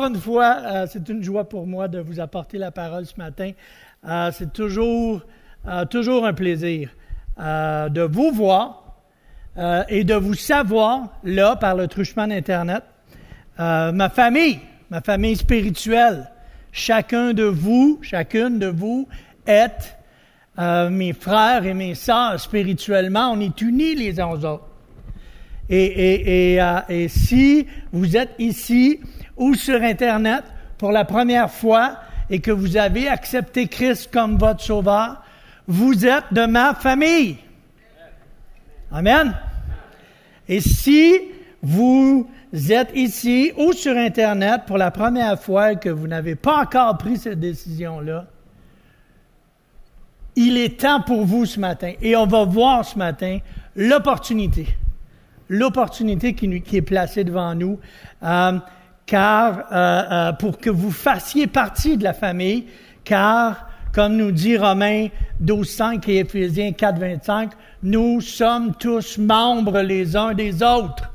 encore 0.00 0.14
une 0.14 0.20
fois, 0.22 0.56
euh, 0.64 0.86
c'est 0.90 1.10
une 1.10 1.22
joie 1.22 1.46
pour 1.46 1.66
moi 1.66 1.86
de 1.86 1.98
vous 1.98 2.20
apporter 2.20 2.56
la 2.56 2.70
parole 2.70 3.04
ce 3.04 3.18
matin. 3.18 3.50
Euh, 4.08 4.30
c'est 4.32 4.50
toujours, 4.50 5.20
euh, 5.68 5.84
toujours 5.84 6.24
un 6.24 6.32
plaisir 6.32 6.88
de 7.36 8.00
vous 8.02 8.32
voir 8.32 8.96
et 9.88 10.04
de 10.04 10.14
vous 10.14 10.34
savoir 10.34 11.08
là 11.22 11.56
par 11.56 11.74
le 11.74 11.86
truchement 11.86 12.26
d'Internet. 12.26 12.82
ma 13.58 14.08
famille, 14.08 14.60
ma 14.90 15.02
famille 15.02 15.36
spirituelle, 15.36 16.30
chacun 16.72 17.32
de 17.32 17.44
vous, 17.44 17.98
chacune 18.02 18.58
de 18.58 18.66
vous 18.66 19.06
êtes 19.46 19.98
mes 20.58 21.12
frères 21.12 21.64
et 21.64 21.72
mes 21.72 21.94
sœurs 21.94 22.40
spirituellement. 22.40 23.32
On 23.32 23.40
est 23.40 23.60
unis 23.62 23.94
les 23.94 24.20
uns 24.20 24.28
aux 24.28 24.44
autres. 24.44 24.68
Et, 25.70 26.58
si 27.08 27.66
vous 27.92 28.16
êtes 28.16 28.34
ici 28.38 29.00
ou 29.40 29.54
sur 29.54 29.82
Internet 29.82 30.44
pour 30.78 30.92
la 30.92 31.04
première 31.04 31.50
fois 31.50 31.96
et 32.28 32.38
que 32.38 32.52
vous 32.52 32.76
avez 32.76 33.08
accepté 33.08 33.66
Christ 33.66 34.10
comme 34.12 34.38
votre 34.38 34.62
sauveur, 34.62 35.22
vous 35.66 36.06
êtes 36.06 36.32
de 36.32 36.46
ma 36.46 36.74
famille. 36.74 37.38
Amen. 38.92 39.34
Et 40.48 40.60
si 40.60 41.14
vous 41.62 42.28
êtes 42.52 42.90
ici 42.94 43.52
ou 43.56 43.72
sur 43.72 43.96
Internet 43.96 44.62
pour 44.66 44.78
la 44.78 44.90
première 44.90 45.40
fois 45.40 45.72
et 45.72 45.76
que 45.76 45.88
vous 45.88 46.06
n'avez 46.06 46.34
pas 46.34 46.62
encore 46.62 46.98
pris 46.98 47.16
cette 47.16 47.40
décision-là, 47.40 48.26
il 50.36 50.56
est 50.56 50.80
temps 50.80 51.02
pour 51.02 51.24
vous 51.24 51.46
ce 51.46 51.58
matin, 51.58 51.92
et 52.00 52.14
on 52.14 52.26
va 52.26 52.44
voir 52.44 52.84
ce 52.84 52.96
matin 52.96 53.38
l'opportunité, 53.74 54.68
l'opportunité 55.48 56.34
qui, 56.34 56.76
est 56.76 56.82
placée 56.82 57.24
devant 57.24 57.54
nous. 57.54 57.78
Euh, 58.22 58.58
car 59.10 59.64
euh, 59.72 60.02
euh, 60.28 60.32
pour 60.34 60.58
que 60.58 60.70
vous 60.70 60.92
fassiez 60.92 61.48
partie 61.48 61.96
de 61.96 62.04
la 62.04 62.12
famille, 62.12 62.66
car 63.02 63.68
comme 63.92 64.14
nous 64.14 64.30
dit 64.30 64.56
Romains 64.56 65.08
12.5 65.42 66.08
et 66.08 66.18
Éphésiens 66.18 66.70
4.25, 66.70 67.50
nous 67.82 68.20
sommes 68.20 68.72
tous 68.76 69.18
membres 69.18 69.80
les 69.80 70.16
uns 70.16 70.32
des 70.32 70.62
autres, 70.62 71.10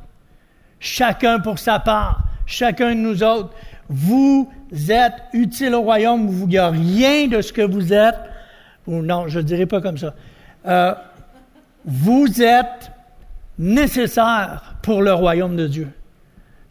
chacun 0.77 1.39
pour 1.39 1.57
sa 1.57 1.79
part, 1.79 2.25
chacun 2.45 2.89
de 2.89 2.99
nous 2.99 3.23
autres. 3.23 3.53
Vous 3.87 4.51
êtes 4.89 5.23
utile 5.31 5.73
au 5.73 5.83
royaume, 5.83 6.27
vous 6.27 6.47
n'y 6.47 6.59
rien 6.59 7.29
de 7.29 7.41
ce 7.41 7.53
que 7.53 7.61
vous 7.61 7.93
êtes, 7.93 8.19
ou 8.87 9.01
non, 9.03 9.29
je 9.29 9.39
ne 9.39 9.43
dirais 9.45 9.67
pas 9.67 9.79
comme 9.79 9.97
ça. 9.97 10.13
Euh, 10.67 10.93
vous 11.85 12.41
êtes 12.41 12.91
nécessaire 13.57 14.75
pour 14.81 15.01
le 15.01 15.13
royaume 15.13 15.55
de 15.55 15.67
Dieu. 15.67 15.87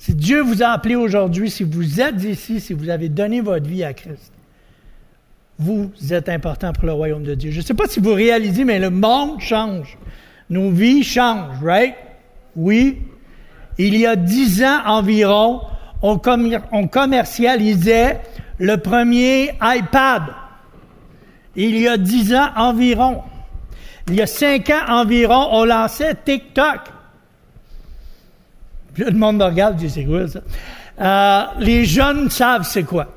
Si 0.05 0.15
Dieu 0.15 0.43
vous 0.43 0.63
a 0.63 0.67
appelé 0.67 0.97
aujourd'hui, 0.97 1.49
si 1.49 1.65
vous 1.65 1.99
êtes 1.99 2.23
ici, 2.25 2.61
si 2.61 2.75
vous 2.75 2.91
avez 2.91 3.09
donné 3.09 3.41
votre 3.41 3.67
vie 3.67 3.83
à 3.83 3.95
Christ, 3.95 4.35
vous 5.59 5.91
êtes 6.11 6.29
important 6.29 6.75
pour 6.75 6.85
le 6.85 6.93
royaume 6.93 7.23
de 7.23 7.35
Dieu. 7.35 7.51
Je 7.51 7.61
ne 7.61 7.65
sais 7.65 7.73
pas 7.73 7.87
si 7.87 8.01
vous 8.01 8.13
réalisez, 8.13 8.67
mais 8.67 8.79
le 8.79 8.91
monde 8.91 9.41
change. 9.41 9.97
Nos 10.51 10.71
vies 10.71 11.03
changent, 11.03 11.57
right? 11.63 11.95
Oui. 12.55 12.99
Il 13.79 13.97
y 13.97 14.05
a 14.05 14.15
dix 14.15 14.63
ans 14.63 14.83
environ, 14.85 15.63
on, 16.03 16.21
on 16.71 16.87
commercialisait 16.87 18.21
le 18.59 18.77
premier 18.77 19.53
iPad. 19.63 20.25
Il 21.57 21.79
y 21.79 21.89
a 21.89 21.97
dix 21.97 22.35
ans 22.35 22.51
environ. 22.57 23.23
Il 24.09 24.17
y 24.17 24.21
a 24.21 24.27
cinq 24.27 24.69
ans 24.69 24.85
environ, 24.87 25.49
on 25.53 25.65
lançait 25.65 26.15
TikTok. 26.15 26.94
Puis 28.95 29.05
le 29.05 29.13
monde 29.13 29.37
me 29.39 29.45
regarde, 29.45 29.75
je 29.79 29.87
dis, 29.87 29.91
c'est 29.91 30.05
quoi 30.05 30.29
ça? 30.29 30.41
Euh, 31.01 31.61
les 31.61 31.85
jeunes 31.85 32.31
savent 32.31 32.65
c'est 32.65 32.85
quoi. 32.85 33.09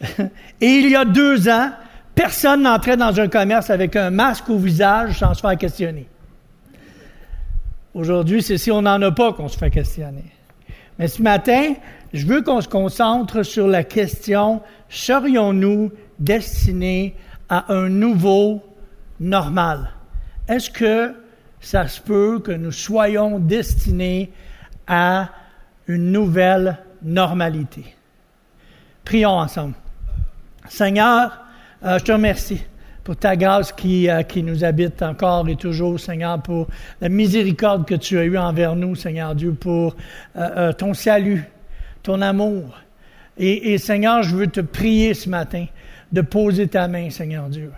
Et 0.60 0.66
il 0.66 0.90
y 0.90 0.96
a 0.96 1.04
deux 1.04 1.48
ans, 1.48 1.70
personne 2.14 2.62
n'entrait 2.62 2.96
dans 2.96 3.18
un 3.20 3.28
commerce 3.28 3.70
avec 3.70 3.94
un 3.96 4.10
masque 4.10 4.50
au 4.50 4.58
visage 4.58 5.18
sans 5.18 5.34
se 5.34 5.40
faire 5.40 5.56
questionner. 5.56 6.08
Aujourd'hui, 7.94 8.42
c'est 8.42 8.58
si 8.58 8.70
on 8.70 8.82
n'en 8.82 9.00
a 9.02 9.10
pas 9.10 9.32
qu'on 9.32 9.48
se 9.48 9.58
fait 9.58 9.70
questionner. 9.70 10.24
Mais 10.98 11.08
ce 11.08 11.22
matin, 11.22 11.74
je 12.12 12.26
veux 12.26 12.42
qu'on 12.42 12.60
se 12.60 12.68
concentre 12.68 13.42
sur 13.42 13.66
la 13.66 13.84
question, 13.84 14.60
serions-nous 14.88 15.92
destinés 16.18 17.14
à 17.48 17.72
un 17.72 17.88
nouveau 17.88 18.62
normal? 19.18 19.90
Est-ce 20.48 20.70
que 20.70 21.14
ça 21.60 21.86
se 21.86 22.00
peut 22.00 22.40
que 22.40 22.52
nous 22.52 22.72
soyons 22.72 23.38
destinés 23.38 24.32
à 24.86 25.28
une 25.86 26.10
nouvelle 26.10 26.78
normalité. 27.02 27.84
Prions 29.04 29.30
ensemble. 29.30 29.74
Seigneur, 30.68 31.38
euh, 31.84 31.98
je 31.98 32.04
te 32.04 32.12
remercie 32.12 32.62
pour 33.04 33.16
ta 33.16 33.36
grâce 33.36 33.72
qui, 33.72 34.08
euh, 34.08 34.22
qui 34.22 34.42
nous 34.42 34.64
habite 34.64 35.02
encore 35.02 35.48
et 35.48 35.56
toujours, 35.56 35.98
Seigneur, 35.98 36.40
pour 36.42 36.68
la 37.00 37.08
miséricorde 37.08 37.86
que 37.86 37.94
tu 37.94 38.18
as 38.18 38.24
eue 38.24 38.38
envers 38.38 38.76
nous, 38.76 38.94
Seigneur 38.94 39.34
Dieu, 39.34 39.52
pour 39.52 39.96
euh, 40.36 40.72
ton 40.72 40.94
salut, 40.94 41.44
ton 42.02 42.20
amour. 42.22 42.78
Et, 43.36 43.72
et 43.72 43.78
Seigneur, 43.78 44.22
je 44.22 44.36
veux 44.36 44.46
te 44.46 44.60
prier 44.60 45.14
ce 45.14 45.28
matin 45.28 45.66
de 46.12 46.20
poser 46.20 46.68
ta 46.68 46.88
main, 46.88 47.10
Seigneur 47.10 47.48
Dieu 47.48 47.70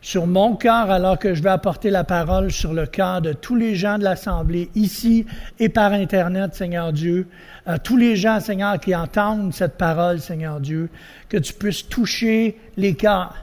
sur 0.00 0.26
mon 0.26 0.56
cœur 0.56 0.90
alors 0.90 1.18
que 1.18 1.34
je 1.34 1.42
vais 1.42 1.50
apporter 1.50 1.90
la 1.90 2.04
parole 2.04 2.50
sur 2.50 2.72
le 2.72 2.86
cœur 2.86 3.20
de 3.20 3.32
tous 3.32 3.54
les 3.54 3.74
gens 3.74 3.98
de 3.98 4.04
l'Assemblée, 4.04 4.70
ici 4.74 5.26
et 5.58 5.68
par 5.68 5.92
Internet, 5.92 6.54
Seigneur 6.54 6.92
Dieu. 6.92 7.28
Euh, 7.68 7.76
tous 7.82 7.96
les 7.96 8.16
gens, 8.16 8.40
Seigneur, 8.40 8.80
qui 8.80 8.94
entendent 8.94 9.52
cette 9.52 9.76
parole, 9.76 10.20
Seigneur 10.20 10.60
Dieu, 10.60 10.88
que 11.28 11.36
tu 11.36 11.52
puisses 11.52 11.86
toucher 11.86 12.58
les 12.76 12.94
cœurs, 12.94 13.36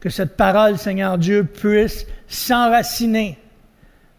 que 0.00 0.08
cette 0.08 0.36
parole, 0.36 0.78
Seigneur 0.78 1.18
Dieu, 1.18 1.44
puisse 1.44 2.06
s'enraciner 2.28 3.38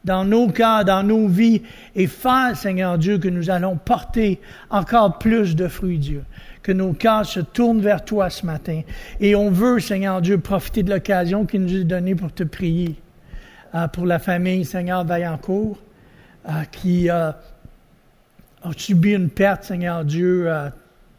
dans 0.03 0.25
nos 0.25 0.47
cœurs, 0.47 0.85
dans 0.85 1.03
nos 1.03 1.27
vies, 1.27 1.61
et 1.95 2.07
faire, 2.07 2.55
Seigneur 2.55 2.97
Dieu, 2.97 3.17
que 3.17 3.27
nous 3.27 3.49
allons 3.49 3.77
porter 3.77 4.39
encore 4.69 5.19
plus 5.19 5.55
de 5.55 5.67
fruits, 5.67 5.99
Dieu 5.99 6.23
que 6.63 6.71
nos 6.71 6.93
cœurs 6.93 7.25
se 7.25 7.39
tournent 7.39 7.81
vers 7.81 8.03
toi 8.05 8.29
ce 8.29 8.45
matin. 8.45 8.81
Et 9.19 9.35
on 9.35 9.49
veut, 9.49 9.79
Seigneur 9.79 10.21
Dieu, 10.21 10.37
profiter 10.37 10.83
de 10.83 10.89
l'occasion 10.89 11.45
qui 11.45 11.59
nous 11.59 11.75
est 11.75 11.83
donnée 11.83 12.15
pour 12.15 12.33
te 12.33 12.43
prier. 12.43 12.95
Euh, 13.73 13.87
pour 13.87 14.05
la 14.05 14.19
famille, 14.19 14.65
Seigneur 14.65 15.05
Vaillancourt, 15.05 15.77
euh, 16.47 16.63
qui 16.71 17.09
euh, 17.09 17.31
a 18.63 18.71
subi 18.75 19.13
une 19.13 19.29
perte, 19.29 19.63
Seigneur 19.63 20.03
Dieu, 20.03 20.51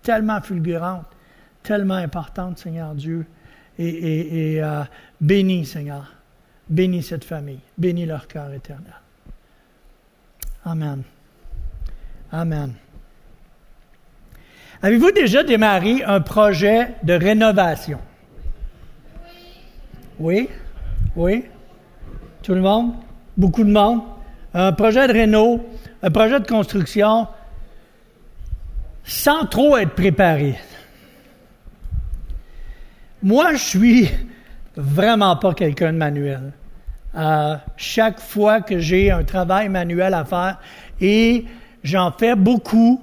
tellement 0.03 0.41
fulgurante, 0.41 1.07
tellement 1.63 1.95
importante, 1.95 2.59
Seigneur 2.59 2.95
Dieu. 2.95 3.27
Et, 3.79 4.59
et 4.59 4.63
bénis, 5.21 5.65
Seigneur. 5.65 6.13
Bénis 6.69 7.03
cette 7.03 7.25
famille. 7.25 7.61
Bénis 7.79 8.07
leur 8.07 8.29
cœur 8.29 8.53
éternel. 8.53 8.95
Amen. 10.65 11.03
Amen. 12.31 12.75
Avez-vous 14.85 15.13
déjà 15.13 15.45
démarré 15.45 16.03
un 16.03 16.21
projet 16.21 16.89
de 17.05 17.13
rénovation? 17.13 18.01
Oui? 20.19 20.49
Oui? 21.15 21.45
Tout 22.43 22.55
le 22.55 22.61
monde? 22.61 22.95
Beaucoup 23.37 23.63
de 23.63 23.71
monde? 23.71 24.01
Un 24.53 24.73
projet 24.73 25.07
de 25.07 25.13
réno, 25.13 25.65
un 26.03 26.11
projet 26.11 26.41
de 26.41 26.47
construction, 26.47 27.29
sans 29.05 29.47
trop 29.47 29.77
être 29.77 29.95
préparé. 29.95 30.59
Moi, 33.23 33.53
je 33.53 33.59
suis 33.59 34.11
vraiment 34.77 35.37
pas 35.37 35.55
quelqu'un 35.55 35.93
de 35.93 35.99
manuel. 35.99 36.53
Euh, 37.15 37.57
chaque 37.77 38.19
fois 38.19 38.61
que 38.61 38.81
j'ai 38.81 39.13
un 39.13 39.23
travail 39.23 39.69
manuel 39.69 40.13
à 40.13 40.25
faire, 40.25 40.59
et 41.01 41.45
j'en 41.85 42.11
fais 42.11 42.35
beaucoup, 42.35 43.01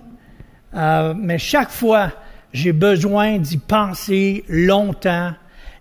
euh, 0.76 1.14
mais 1.18 1.38
chaque 1.38 1.72
fois, 1.72 2.12
j'ai 2.54 2.74
besoin 2.74 3.38
d'y 3.38 3.58
penser 3.58 4.44
longtemps 4.48 5.32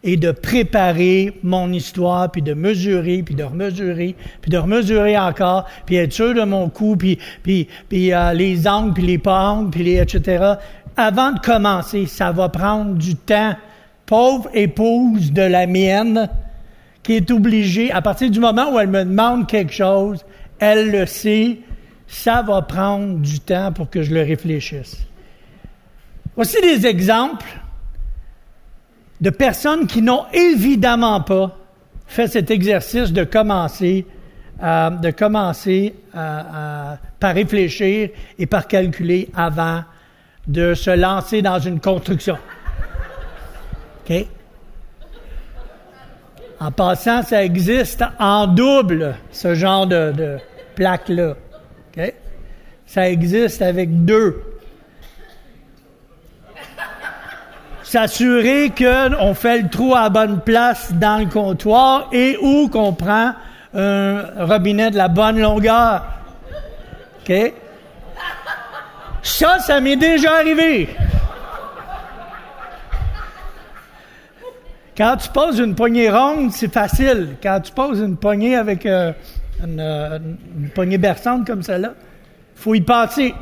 et 0.04 0.16
de 0.16 0.30
préparer 0.30 1.38
mon 1.42 1.72
histoire, 1.72 2.30
puis 2.30 2.42
de 2.42 2.54
mesurer, 2.54 3.22
puis 3.22 3.34
de 3.34 3.42
remesurer, 3.42 4.14
puis 4.40 4.50
de 4.50 4.58
remesurer 4.58 5.18
encore, 5.18 5.66
puis 5.86 5.96
être 5.96 6.12
sûr 6.12 6.34
de 6.34 6.42
mon 6.42 6.68
coup, 6.68 6.96
puis, 6.96 7.18
puis, 7.42 7.68
puis 7.88 8.12
euh, 8.12 8.32
les 8.32 8.68
angles, 8.68 8.94
puis 8.94 9.06
les 9.06 9.18
pas 9.18 9.60
puis 9.70 9.82
les 9.82 9.96
etc. 9.96 10.54
Avant 10.96 11.32
de 11.32 11.40
commencer, 11.40 12.06
ça 12.06 12.32
va 12.32 12.48
prendre 12.48 12.94
du 12.94 13.16
temps. 13.16 13.54
Pauvre 14.06 14.48
épouse 14.54 15.32
de 15.32 15.42
la 15.42 15.66
mienne, 15.66 16.30
qui 17.02 17.14
est 17.14 17.30
obligée, 17.30 17.92
à 17.92 18.00
partir 18.00 18.30
du 18.30 18.40
moment 18.40 18.72
où 18.72 18.78
elle 18.78 18.88
me 18.88 19.04
demande 19.04 19.46
quelque 19.46 19.72
chose, 19.72 20.24
elle 20.58 20.90
le 20.90 21.06
sait, 21.06 21.58
ça 22.08 22.42
va 22.42 22.62
prendre 22.62 23.18
du 23.18 23.38
temps 23.38 23.72
pour 23.72 23.88
que 23.90 24.02
je 24.02 24.12
le 24.12 24.22
réfléchisse. 24.22 24.96
Voici 26.34 26.60
des 26.60 26.86
exemples 26.86 27.46
de 29.20 29.30
personnes 29.30 29.86
qui 29.86 30.02
n'ont 30.02 30.24
évidemment 30.32 31.20
pas 31.20 31.56
fait 32.06 32.26
cet 32.26 32.50
exercice 32.50 33.12
de 33.12 33.24
commencer, 33.24 34.06
euh, 34.62 34.90
de 34.90 35.10
commencer 35.10 35.94
euh, 36.16 36.18
euh, 36.18 36.94
par 37.20 37.34
réfléchir 37.34 38.10
et 38.38 38.46
par 38.46 38.66
calculer 38.66 39.28
avant 39.36 39.82
de 40.46 40.74
se 40.74 40.90
lancer 40.90 41.42
dans 41.42 41.58
une 41.58 41.80
construction. 41.80 42.38
OK? 44.08 44.26
En 46.60 46.72
passant, 46.72 47.22
ça 47.22 47.44
existe 47.44 48.02
en 48.18 48.46
double, 48.46 49.14
ce 49.30 49.54
genre 49.54 49.86
de, 49.86 50.38
plaque-là. 50.74 51.36
Ça 52.86 53.10
existe 53.10 53.62
avec 53.62 54.04
deux. 54.04 54.42
S'assurer 57.82 58.70
qu'on 58.70 59.34
fait 59.34 59.62
le 59.62 59.68
trou 59.68 59.94
à 59.94 60.02
la 60.02 60.08
bonne 60.10 60.40
place 60.40 60.92
dans 60.92 61.18
le 61.18 61.26
comptoir 61.26 62.08
et 62.12 62.36
ou 62.40 62.68
qu'on 62.68 62.92
prend 62.92 63.32
un 63.74 64.22
robinet 64.44 64.90
de 64.90 64.96
la 64.96 65.08
bonne 65.08 65.40
longueur. 65.40 66.04
Ça, 69.22 69.58
ça 69.58 69.80
m'est 69.80 69.96
déjà 69.96 70.36
arrivé. 70.36 70.88
Quand 74.96 75.16
tu 75.16 75.28
poses 75.28 75.58
une 75.58 75.74
poignée 75.74 76.10
ronde, 76.10 76.50
c'est 76.52 76.72
facile. 76.72 77.36
Quand 77.42 77.60
tu 77.60 77.72
poses 77.72 78.00
une 78.00 78.16
poignée 78.16 78.56
avec 78.56 78.84
euh, 78.84 79.12
une, 79.64 80.70
poignée 80.74 80.98
berçante 80.98 81.46
comme 81.46 81.62
celle-là, 81.62 81.94
il 82.56 82.60
faut 82.60 82.74
y 82.74 82.80
passer. 82.80 83.34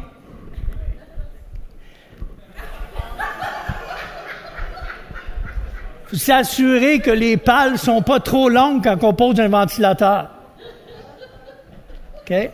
Il 6.05 6.11
faut 6.11 6.17
s'assurer 6.17 7.01
que 7.01 7.11
les 7.11 7.37
pales 7.37 7.79
sont 7.79 8.03
pas 8.03 8.21
trop 8.21 8.49
longues 8.49 8.85
quand 8.85 9.03
on 9.03 9.13
pose 9.13 9.41
un 9.41 9.49
ventilateur. 9.49 10.31
OK? 12.21 12.51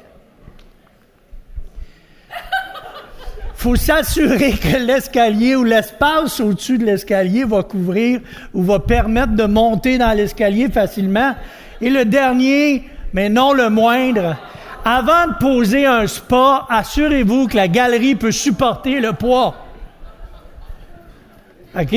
faut 3.63 3.77
s'assurer 3.77 4.55
que 4.55 4.77
l'escalier 4.77 5.55
ou 5.55 5.63
l'espace 5.63 6.41
au-dessus 6.41 6.79
de 6.79 6.85
l'escalier 6.85 7.45
va 7.45 7.63
couvrir 7.63 8.21
ou 8.53 8.65
va 8.65 8.81
permettre 8.81 9.37
de 9.37 9.45
monter 9.45 9.99
dans 9.99 10.11
l'escalier 10.17 10.69
facilement. 10.69 11.37
Et 11.81 11.89
le 11.89 12.05
dernier, 12.05 12.83
mais 13.13 13.29
non 13.29 13.53
le 13.53 13.71
moindre, 13.71 14.37
avant 14.85 15.29
de 15.29 15.35
poser 15.39 15.87
un 15.87 16.07
spa, 16.07 16.67
assurez-vous 16.69 17.49
que 17.49 17.57
la 17.57 17.69
galerie 17.69 18.15
peut 18.15 18.33
supporter 18.33 19.01
le 19.01 19.13
poids. 19.13 19.55
OK? 21.79 21.97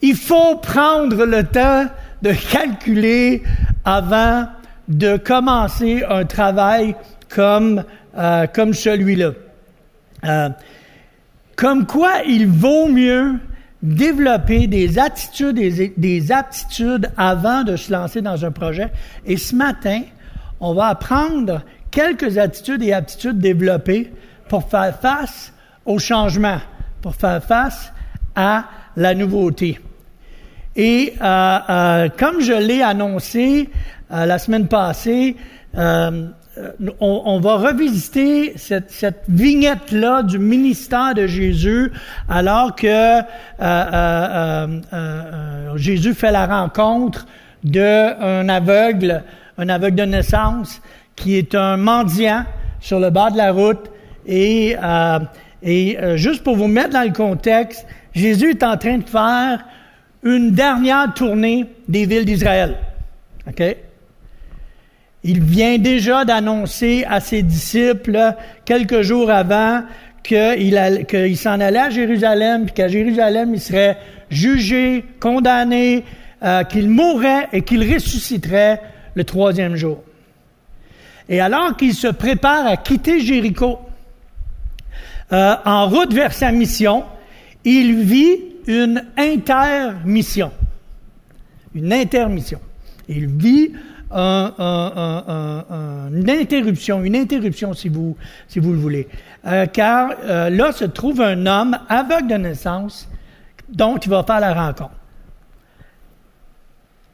Il 0.00 0.16
faut 0.16 0.56
prendre 0.56 1.24
le 1.24 1.44
temps 1.44 1.86
de 2.22 2.32
calculer 2.32 3.42
avant 3.84 4.46
de 4.88 5.16
commencer 5.16 6.04
un 6.08 6.24
travail 6.24 6.94
comme 7.28 7.84
euh, 8.16 8.46
comme 8.46 8.74
celui-là. 8.74 9.32
Euh, 10.24 10.48
comme 11.54 11.86
quoi 11.86 12.22
il 12.26 12.48
vaut 12.48 12.88
mieux 12.88 13.34
développer 13.82 14.66
des 14.66 14.98
attitudes 14.98 15.58
et 15.58 15.92
des 15.96 16.32
aptitudes 16.32 17.10
avant 17.16 17.62
de 17.62 17.76
se 17.76 17.92
lancer 17.92 18.20
dans 18.20 18.44
un 18.44 18.50
projet. 18.50 18.90
Et 19.24 19.36
ce 19.36 19.54
matin, 19.54 20.02
on 20.60 20.74
va 20.74 20.86
apprendre 20.86 21.62
quelques 21.90 22.38
attitudes 22.38 22.82
et 22.82 22.92
aptitudes 22.92 23.38
développées 23.38 24.12
pour 24.48 24.68
faire 24.68 24.98
face 24.98 25.52
au 25.84 25.98
changement, 25.98 26.58
pour 27.02 27.14
faire 27.14 27.42
face 27.42 27.92
à 28.34 28.64
la 28.96 29.14
nouveauté. 29.14 29.78
Et 30.74 31.14
euh, 31.20 32.08
comme 32.18 32.40
je 32.40 32.52
l'ai 32.52 32.82
annoncé 32.82 33.68
la 34.10 34.38
semaine 34.38 34.68
passée, 34.68 35.36
euh, 36.58 36.90
on, 37.00 37.38
va 37.40 37.56
revisiter 37.56 38.54
cette, 38.56 39.22
vignette-là 39.28 40.22
du 40.22 40.38
ministère 40.38 41.14
de 41.14 41.26
Jésus 41.26 41.92
alors 42.28 42.74
que 42.74 42.86
euh, 43.20 43.22
euh, 44.92 45.76
Jésus 45.76 46.14
fait 46.14 46.32
la 46.32 46.46
rencontre 46.46 47.26
d'un 47.62 48.48
aveugle, 48.48 49.22
un 49.56 49.68
aveugle 49.68 49.96
de 49.96 50.04
naissance, 50.04 50.80
qui 51.16 51.36
est 51.36 51.54
un 51.54 51.76
mendiant 51.76 52.44
sur 52.80 52.98
le 52.98 53.10
bas 53.10 53.30
de 53.30 53.36
la 53.36 53.52
route. 53.52 53.90
Et, 54.26 54.76
juste 56.14 56.44
pour 56.44 56.56
vous 56.56 56.68
mettre 56.68 56.90
dans 56.90 57.06
le 57.06 57.12
contexte, 57.12 57.86
Jésus 58.14 58.50
est 58.50 58.62
en 58.62 58.76
train 58.76 58.98
de 58.98 59.08
faire 59.08 59.64
une 60.22 60.52
dernière 60.52 61.12
tournée 61.14 61.66
des 61.88 62.06
villes 62.06 62.24
d'Israël. 62.24 62.76
OK? 63.46 63.87
Il 65.30 65.42
vient 65.42 65.76
déjà 65.76 66.24
d'annoncer 66.24 67.04
à 67.06 67.20
ses 67.20 67.42
disciples 67.42 68.32
quelques 68.64 69.02
jours 69.02 69.30
avant 69.30 69.82
qu'il 70.22 71.36
s'en 71.36 71.60
allait 71.60 71.78
à 71.78 71.90
Jérusalem, 71.90 72.64
puis 72.64 72.72
qu'à 72.72 72.88
Jérusalem, 72.88 73.52
il 73.52 73.60
serait 73.60 73.98
jugé, 74.30 75.04
condamné, 75.20 76.04
euh, 76.42 76.64
qu'il 76.64 76.88
mourrait 76.88 77.46
et 77.52 77.60
qu'il 77.60 77.92
ressusciterait 77.92 78.80
le 79.14 79.24
troisième 79.24 79.76
jour. 79.76 80.02
Et 81.28 81.42
alors 81.42 81.76
qu'il 81.76 81.92
se 81.92 82.08
prépare 82.08 82.66
à 82.66 82.78
quitter 82.78 83.20
Jéricho, 83.20 83.80
euh, 85.30 85.56
en 85.62 85.90
route 85.90 86.14
vers 86.14 86.32
sa 86.32 86.52
mission, 86.52 87.04
il 87.66 87.96
vit 87.96 88.38
une 88.66 89.04
intermission. 89.18 90.52
Une 91.74 91.92
intermission. 91.92 92.60
Il 93.10 93.26
vit 93.26 93.72
une 94.10 96.30
interruption, 96.30 97.02
une 97.02 97.16
interruption 97.16 97.74
si 97.74 97.88
vous, 97.88 98.16
si 98.48 98.58
vous 98.58 98.72
le 98.72 98.78
voulez. 98.78 99.08
Euh, 99.46 99.66
car 99.66 100.10
euh, 100.24 100.50
là 100.50 100.72
se 100.72 100.84
trouve 100.84 101.20
un 101.20 101.46
homme 101.46 101.78
aveugle 101.88 102.28
de 102.28 102.36
naissance 102.36 103.08
dont 103.68 103.96
il 103.96 104.10
va 104.10 104.24
faire 104.24 104.40
la 104.40 104.54
rencontre. 104.54 104.92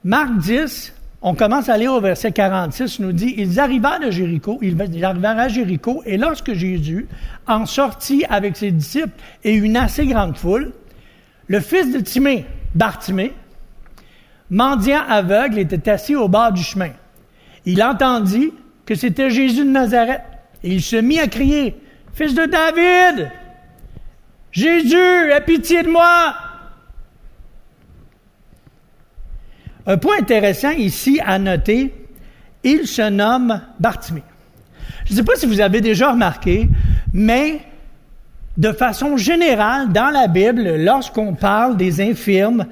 Marc 0.05 0.37
10, 0.39 0.93
on 1.23 1.35
commence 1.35 1.69
à 1.69 1.79
lire 1.79 1.95
au 1.95 2.01
verset 2.01 2.33
46, 2.33 3.01
nous 3.01 3.13
dit, 3.13 3.35
ils 3.39 3.59
arrivèrent 3.59 4.01
ils 4.03 5.05
arrivèrent 5.05 5.39
à 5.39 5.49
Jéricho, 5.49 6.03
et 6.05 6.19
lorsque 6.19 6.53
Jésus 6.53 7.09
en 7.47 7.65
sortit 7.65 8.25
avec 8.29 8.57
ses 8.57 8.71
disciples 8.71 9.19
et 9.43 9.55
une 9.55 9.77
assez 9.77 10.07
grande 10.07 10.37
foule, 10.37 10.73
le 11.47 11.61
fils 11.61 11.93
de 11.93 12.01
Timée, 12.01 12.45
Bartimée, 12.75 13.33
mendiant 14.51 15.03
aveugle 15.09 15.59
était 15.59 15.91
assis 15.91 16.17
au 16.17 16.29
bord 16.29 16.53
du 16.53 16.63
chemin. 16.63 16.91
Il 17.65 17.83
entendit 17.83 18.53
que 18.87 18.95
c'était 18.95 19.31
Jésus 19.31 19.65
de 19.65 19.71
Nazareth 19.71 20.23
et 20.63 20.71
il 20.71 20.83
se 20.83 20.97
mit 20.97 21.19
à 21.19 21.27
crier, 21.27 21.77
Fils 22.13 22.35
de 22.35 22.45
David, 22.45 23.31
Jésus, 24.53 25.33
aie 25.33 25.41
pitié 25.45 25.83
de 25.83 25.89
moi. 25.89 26.35
Un 29.87 29.99
point 29.99 30.19
intéressant 30.21 30.71
ici 30.71 31.21
à 31.25 31.39
noter, 31.39 31.93
il 32.63 32.87
se 32.87 33.03
nomme 33.11 33.61
Bartimée. 33.81 34.23
Je 35.05 35.13
ne 35.13 35.17
sais 35.17 35.25
pas 35.25 35.37
si 35.37 35.47
vous 35.47 35.61
avez 35.61 35.81
déjà 35.81 36.13
remarqué, 36.13 36.69
mais 37.13 37.61
de 38.57 38.73
façon 38.73 39.17
générale, 39.17 39.93
dans 39.93 40.11
la 40.11 40.29
Bible, 40.29 40.77
lorsqu'on 40.77 41.35
parle 41.35 41.77
des 41.77 42.01
infirmes, 42.01 42.67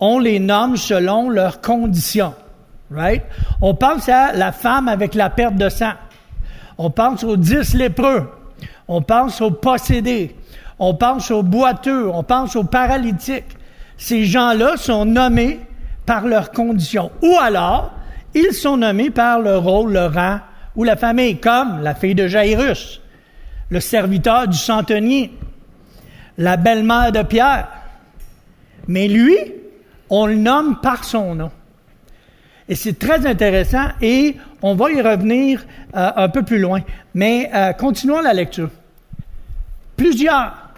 on 0.00 0.18
les 0.18 0.38
nomme 0.38 0.76
selon 0.76 1.30
leurs 1.30 1.60
conditions. 1.60 2.34
Right? 2.90 3.22
On 3.60 3.74
pense 3.74 4.08
à 4.08 4.32
la 4.32 4.52
femme 4.52 4.88
avec 4.88 5.14
la 5.14 5.30
perte 5.30 5.56
de 5.56 5.68
sang. 5.68 5.92
On 6.78 6.90
pense 6.90 7.24
aux 7.24 7.36
dix 7.36 7.74
lépreux. 7.74 8.30
On 8.86 9.02
pense 9.02 9.40
aux 9.40 9.50
possédés. 9.50 10.36
On 10.78 10.94
pense 10.94 11.30
aux 11.30 11.42
boiteux. 11.42 12.08
On 12.08 12.22
pense 12.22 12.54
aux 12.54 12.64
paralytiques. 12.64 13.56
Ces 13.96 14.24
gens-là 14.24 14.76
sont 14.76 15.04
nommés 15.04 15.60
par 16.04 16.26
leurs 16.26 16.52
conditions. 16.52 17.10
Ou 17.22 17.34
alors, 17.40 17.92
ils 18.34 18.52
sont 18.52 18.76
nommés 18.76 19.10
par 19.10 19.40
le 19.40 19.56
rôle, 19.56 19.92
le 19.92 20.06
rang 20.06 20.38
ou 20.76 20.84
la 20.84 20.96
famille, 20.96 21.38
comme 21.38 21.82
la 21.82 21.94
fille 21.94 22.14
de 22.14 22.28
Jairus, 22.28 23.00
le 23.70 23.80
serviteur 23.80 24.46
du 24.46 24.58
centenier, 24.58 25.32
la 26.36 26.58
belle-mère 26.58 27.12
de 27.12 27.22
Pierre. 27.22 27.68
Mais 28.86 29.08
lui, 29.08 29.36
on 30.10 30.26
le 30.26 30.36
nomme 30.36 30.80
par 30.80 31.04
son 31.04 31.34
nom. 31.34 31.50
Et 32.68 32.74
c'est 32.74 32.98
très 32.98 33.26
intéressant 33.26 33.88
et 34.02 34.36
on 34.62 34.74
va 34.74 34.90
y 34.90 35.00
revenir 35.00 35.64
euh, 35.94 36.10
un 36.16 36.28
peu 36.28 36.42
plus 36.42 36.58
loin. 36.58 36.80
Mais 37.14 37.50
euh, 37.54 37.72
continuons 37.72 38.20
la 38.20 38.32
lecture. 38.32 38.70
Plusieurs, 39.96 40.70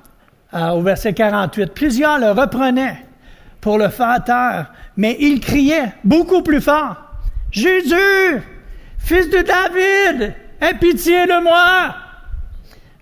euh, 0.55 0.71
au 0.71 0.83
verset 0.83 1.15
48, 1.15 1.73
plusieurs 1.73 2.19
le 2.19 2.31
reprenaient 2.31 3.05
pour 3.61 3.79
le 3.79 3.89
faire 3.89 4.23
taire, 4.25 4.73
mais 4.97 5.17
il 5.19 5.41
criait 5.41 5.95
beaucoup 6.05 6.43
plus 6.43 6.61
fort. 6.61 6.97
Jésus, 7.51 8.43
fils 8.99 9.31
de 9.31 9.43
David, 9.43 10.35
aie 10.61 10.75
pitié 10.75 11.27
de 11.27 11.43
moi. 11.43 11.95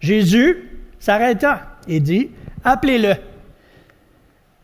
Jésus 0.01 0.71
s'arrêta 1.01 1.63
et 1.89 2.01
dit, 2.01 2.31
appelez-le. 2.65 3.15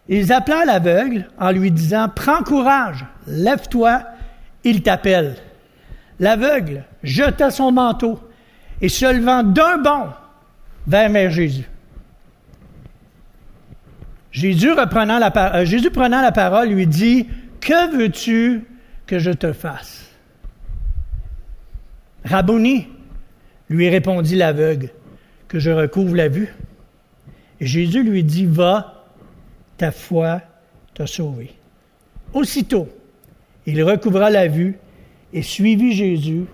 Ils 0.09 0.33
appelèrent 0.33 0.67
l'aveugle 0.67 1.29
en 1.39 1.51
lui 1.53 1.71
disant, 1.71 2.09
Prends 2.15 2.43
courage, 2.43 3.05
lève-toi, 3.27 4.03
il 4.65 4.83
t'appelle. 4.83 5.37
L'aveugle 6.19 6.85
jeta 7.03 7.51
son 7.51 7.73
manteau 7.73 8.21
et 8.81 8.89
se 8.89 9.07
levant 9.07 9.43
d'un 9.43 9.79
bond, 9.79 10.09
vers 10.87 11.31
Jésus. 11.31 11.69
Jésus, 14.33 14.71
euh, 14.71 15.65
Jésus 15.65 15.91
prenant 15.91 16.23
la 16.23 16.33
parole 16.33 16.69
lui 16.69 16.87
dit, 16.87 17.29
Que 17.61 17.97
veux-tu 17.97 18.65
que 19.07 19.19
je 19.19 19.31
te 19.31 19.53
fasse 19.53 20.09
Rabboni, 22.25 22.89
lui 23.69 23.89
répondit 23.89 24.37
l'aveugle, 24.37 24.91
que 25.49 25.59
je 25.59 25.71
recouvre 25.71 26.15
la 26.15 26.29
vue. 26.29 26.55
Et 27.61 27.67
Jésus 27.67 28.03
lui 28.03 28.25
dit, 28.25 28.47
Va, 28.47 29.02
ta 29.83 29.91
foi 29.91 30.41
t'a 30.95 31.09
sauvé. 31.09 31.51
Aussitôt, 32.33 32.89
il 33.67 33.83
recouvra 33.83 34.31
la 34.31 34.47
vue 34.47 34.79
et 35.33 35.43
suivit 35.43 35.93
Jésus 35.93 36.45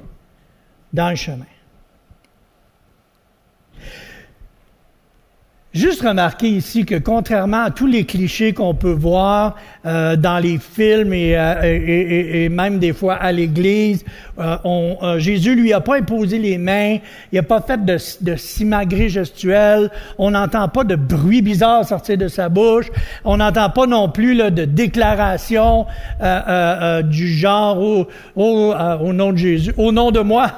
dans 0.95 1.11
le 1.11 1.17
chemin. 1.17 1.45
Juste 5.75 6.01
remarquer 6.01 6.49
ici 6.49 6.87
que 6.87 6.95
contrairement 6.95 7.65
à 7.65 7.71
tous 7.71 7.87
les 7.87 8.07
clichés 8.07 8.55
qu'on 8.55 8.73
peut 8.73 8.91
voir 8.91 9.55
euh, 9.85 10.17
dans 10.17 10.39
les 10.39 10.57
films 10.57 11.13
euh, 11.13 11.63
et, 11.63 12.45
et, 12.45 12.49
même 12.49 12.79
des 12.79 12.95
fois 12.95 13.17
à 13.17 13.33
l'Église, 13.33 14.03
euh, 14.39 15.19
Jésus 15.19 15.55
lui 15.55 15.75
a 15.75 15.83
pas 15.83 15.99
imposé 15.99 16.39
les 16.39 16.57
mains, 16.57 16.97
il 17.33 17.37
n'a 17.37 17.43
pas 17.43 17.61
fait 17.61 17.85
de, 17.85 17.99
de 18.23 18.37
simagrée 18.37 19.11
gestuelle, 19.11 19.91
on 20.17 20.31
n'entend 20.31 20.69
pas 20.69 20.85
de 20.85 20.97
bruit 20.97 21.43
bizarre 21.43 21.85
sortir 21.85 22.17
de 22.17 22.29
sa 22.29 22.49
bouche, 22.49 22.87
on 23.27 23.37
n'entend 23.37 23.69
pas 23.69 23.85
non 23.85 24.09
plus 24.09 24.33
là, 24.33 24.51
de 24.51 24.65
déclaration 24.65 25.85
du 27.05 27.29
genre 27.29 27.79
au, 27.79 28.09
au, 28.37 28.73
au, 29.03 29.13
nom 29.13 29.33
de 29.33 29.37
Jésus, 29.37 29.75
au 29.77 29.93
nom 29.93 30.13
de 30.13 30.21
moi, 30.21 30.51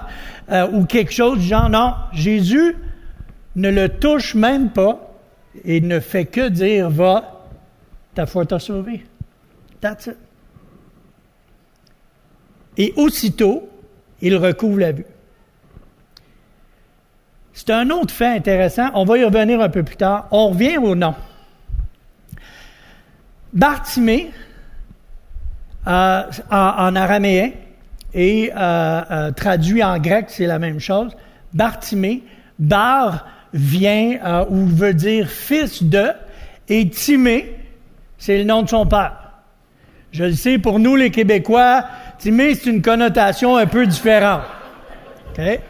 ou 0.72 0.84
quelque 0.84 1.12
chose 1.12 1.40
du 1.40 1.46
genre. 1.46 1.68
Non, 1.68 1.94
Jésus 2.12 2.76
ne 3.56 3.68
le 3.68 3.88
touche 3.88 4.34
même 4.34 4.70
pas 4.70 5.14
et 5.64 5.80
ne 5.80 6.00
fait 6.00 6.26
que 6.26 6.48
dire 6.48 6.90
Va, 6.90 7.46
ta 8.14 8.26
foi 8.26 8.46
t'a 8.46 8.58
sauvé. 8.58 9.04
That's 9.80 10.06
it. 10.06 10.16
Et 12.76 12.92
aussitôt, 12.96 13.68
il 14.20 14.36
recouvre 14.36 14.78
la 14.78 14.92
vue. 14.92 15.06
C'est 17.52 17.70
un 17.70 17.90
autre 17.90 18.14
fait 18.14 18.36
intéressant. 18.36 18.90
On 18.94 19.04
va 19.04 19.18
y 19.18 19.24
revenir 19.24 19.60
un 19.60 19.68
peu 19.68 19.82
plus 19.82 19.96
tard. 19.96 20.28
On 20.30 20.50
revient 20.50 20.78
au 20.78 20.94
nom. 20.94 21.14
Bartimée, 23.52 24.30
euh, 25.86 26.22
en, 26.50 26.94
araméen 26.94 27.52
et 28.12 28.52
euh, 28.54 29.02
euh, 29.10 29.30
traduit 29.32 29.82
en 29.82 29.98
grec, 29.98 30.26
c'est 30.28 30.46
la 30.46 30.58
même 30.58 30.78
chose. 30.78 31.16
Bartimée, 31.52 32.22
bar 32.58 33.26
vient 33.52 34.18
euh, 34.24 34.44
ou 34.48 34.66
veut 34.66 34.94
dire 34.94 35.28
fils 35.28 35.82
de, 35.82 36.08
et 36.68 36.88
Timée, 36.88 37.56
c'est 38.18 38.38
le 38.38 38.44
nom 38.44 38.62
de 38.62 38.68
son 38.68 38.86
père. 38.86 39.16
Je 40.12 40.24
le 40.24 40.32
sais, 40.32 40.58
pour 40.58 40.78
nous 40.78 40.96
les 40.96 41.10
Québécois, 41.10 41.84
Timée, 42.18 42.54
c'est 42.54 42.70
une 42.70 42.82
connotation 42.82 43.56
un 43.56 43.66
peu 43.66 43.86
différente. 43.86 44.42
OK? 45.30 45.60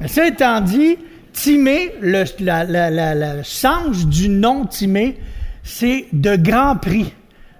Mais 0.00 0.08
ça 0.08 0.26
étant 0.26 0.60
dit, 0.60 0.96
Timée, 1.32 1.94
le, 2.00 3.42
sens 3.42 4.06
du 4.06 4.28
nom 4.28 4.66
Timée, 4.66 5.18
c'est 5.62 6.06
de 6.12 6.36
grand 6.36 6.76
prix, 6.76 7.12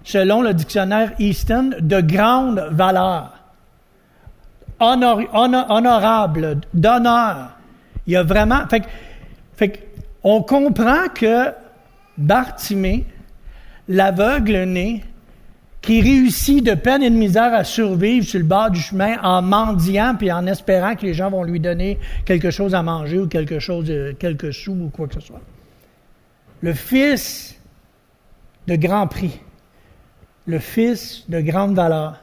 selon 0.05 0.43
le 0.43 0.53
dictionnaire 0.53 1.13
Easton, 1.19 1.71
de 1.79 2.01
grande 2.01 2.69
valeur, 2.71 3.33
honorable, 4.81 6.61
d'honneur. 6.75 7.57
Il 8.07 8.13
y 8.13 8.17
a 8.17 8.23
vraiment. 8.23 8.67
Fait, 8.69 8.83
fait 9.57 9.89
on 10.25 10.43
comprend 10.43 11.09
que 11.15 11.53
Bartimée, 12.17 13.05
l'aveugle 13.89 14.65
né, 14.65 15.05
qui 15.81 16.01
réussit 16.01 16.65
de 16.65 16.75
peine 16.75 17.03
et 17.03 17.11
de 17.11 17.17
misère 17.17 17.53
à 17.53 17.65
survivre 17.65 18.25
sur 18.25 18.39
le 18.39 18.45
bord 18.45 18.71
du 18.71 18.81
chemin 18.81 19.21
en 19.23 19.43
mendiant 19.43 20.15
puis 20.17 20.31
en 20.31 20.47
espérant 20.47 20.95
que 20.95 21.05
les 21.05 21.15
gens 21.15 21.31
vont 21.31 21.43
lui 21.43 21.59
donner 21.59 21.99
quelque 22.25 22.51
chose 22.51 22.75
à 22.75 22.83
manger 22.83 23.19
ou 23.19 23.27
quelque 23.27 23.59
chose, 23.59 23.87
de, 23.87 24.15
quelques 24.19 24.55
sous 24.55 24.73
ou 24.73 24.91
quoi 24.91 25.09
que 25.09 25.15
ce 25.15 25.21
soit. 25.21 25.41
Le 26.61 26.73
fils 26.73 27.57
de 28.69 28.77
grand 28.77 29.09
prix, 29.09 29.41
le 30.47 30.61
fils 30.61 31.29
de 31.29 31.41
grande 31.41 31.75
valeur, 31.75 32.21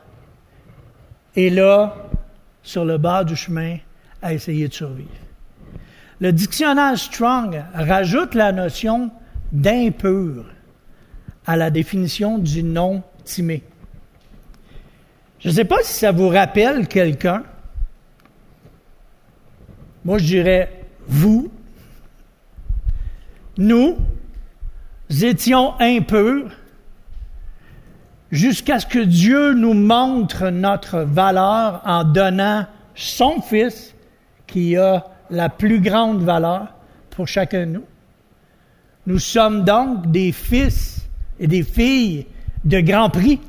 est 1.36 1.50
là, 1.50 1.96
sur 2.64 2.86
le 2.86 2.98
bord 2.98 3.26
du 3.26 3.36
chemin, 3.36 3.78
à 4.22 4.34
essayer 4.34 4.68
de 4.68 4.74
survivre. 4.74 5.10
Le 6.22 6.34
dictionnaire 6.34 6.98
Strong 6.98 7.64
rajoute 7.74 8.36
la 8.36 8.52
notion 8.52 9.10
d'impur 9.52 10.46
à 11.46 11.56
la 11.56 11.72
définition 11.72 12.38
du 12.38 12.62
nom 12.62 13.04
timé. 13.24 13.64
Je 15.40 15.48
ne 15.48 15.54
sais 15.54 15.66
pas 15.66 15.82
si 15.82 15.94
ça 15.94 16.12
vous 16.12 16.28
rappelle 16.28 16.88
quelqu'un. 16.88 17.44
Moi, 20.04 20.18
je 20.18 20.26
dirais 20.26 20.86
vous. 21.08 21.50
Nous 23.58 23.98
étions 25.22 25.74
impurs 25.80 26.52
jusqu'à 28.32 28.80
ce 28.80 28.86
que 28.86 29.00
Dieu 29.00 29.54
nous 29.54 29.74
montre 29.74 30.50
notre 30.50 31.00
valeur 31.00 31.82
en 31.86 32.04
donnant 32.04 32.66
son 32.96 33.42
Fils 33.42 33.96
qui 34.48 34.76
a 34.76 35.06
la 35.30 35.50
plus 35.50 35.80
grande 35.80 36.24
valeur 36.24 36.74
pour 37.10 37.28
chacun 37.28 37.62
de 37.62 37.72
nous. 37.72 37.86
Nous 39.08 39.20
sommes 39.20 39.64
donc 39.64 40.12
des 40.12 40.32
fils 40.32 41.08
et 41.40 41.48
des 41.48 41.64
filles 41.64 42.26
de 42.66 42.80
grand 42.82 43.10
prix, 43.10 43.40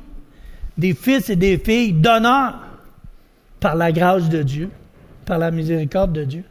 des 0.77 0.93
fils 0.93 1.29
et 1.29 1.35
des 1.35 1.57
filles 1.57 1.93
d'honneur 1.93 2.59
par 3.59 3.75
la 3.75 3.91
grâce 3.91 4.29
de 4.29 4.43
Dieu, 4.43 4.69
par 5.25 5.37
la 5.37 5.51
miséricorde 5.51 6.13
de 6.13 6.23
Dieu. 6.23 6.43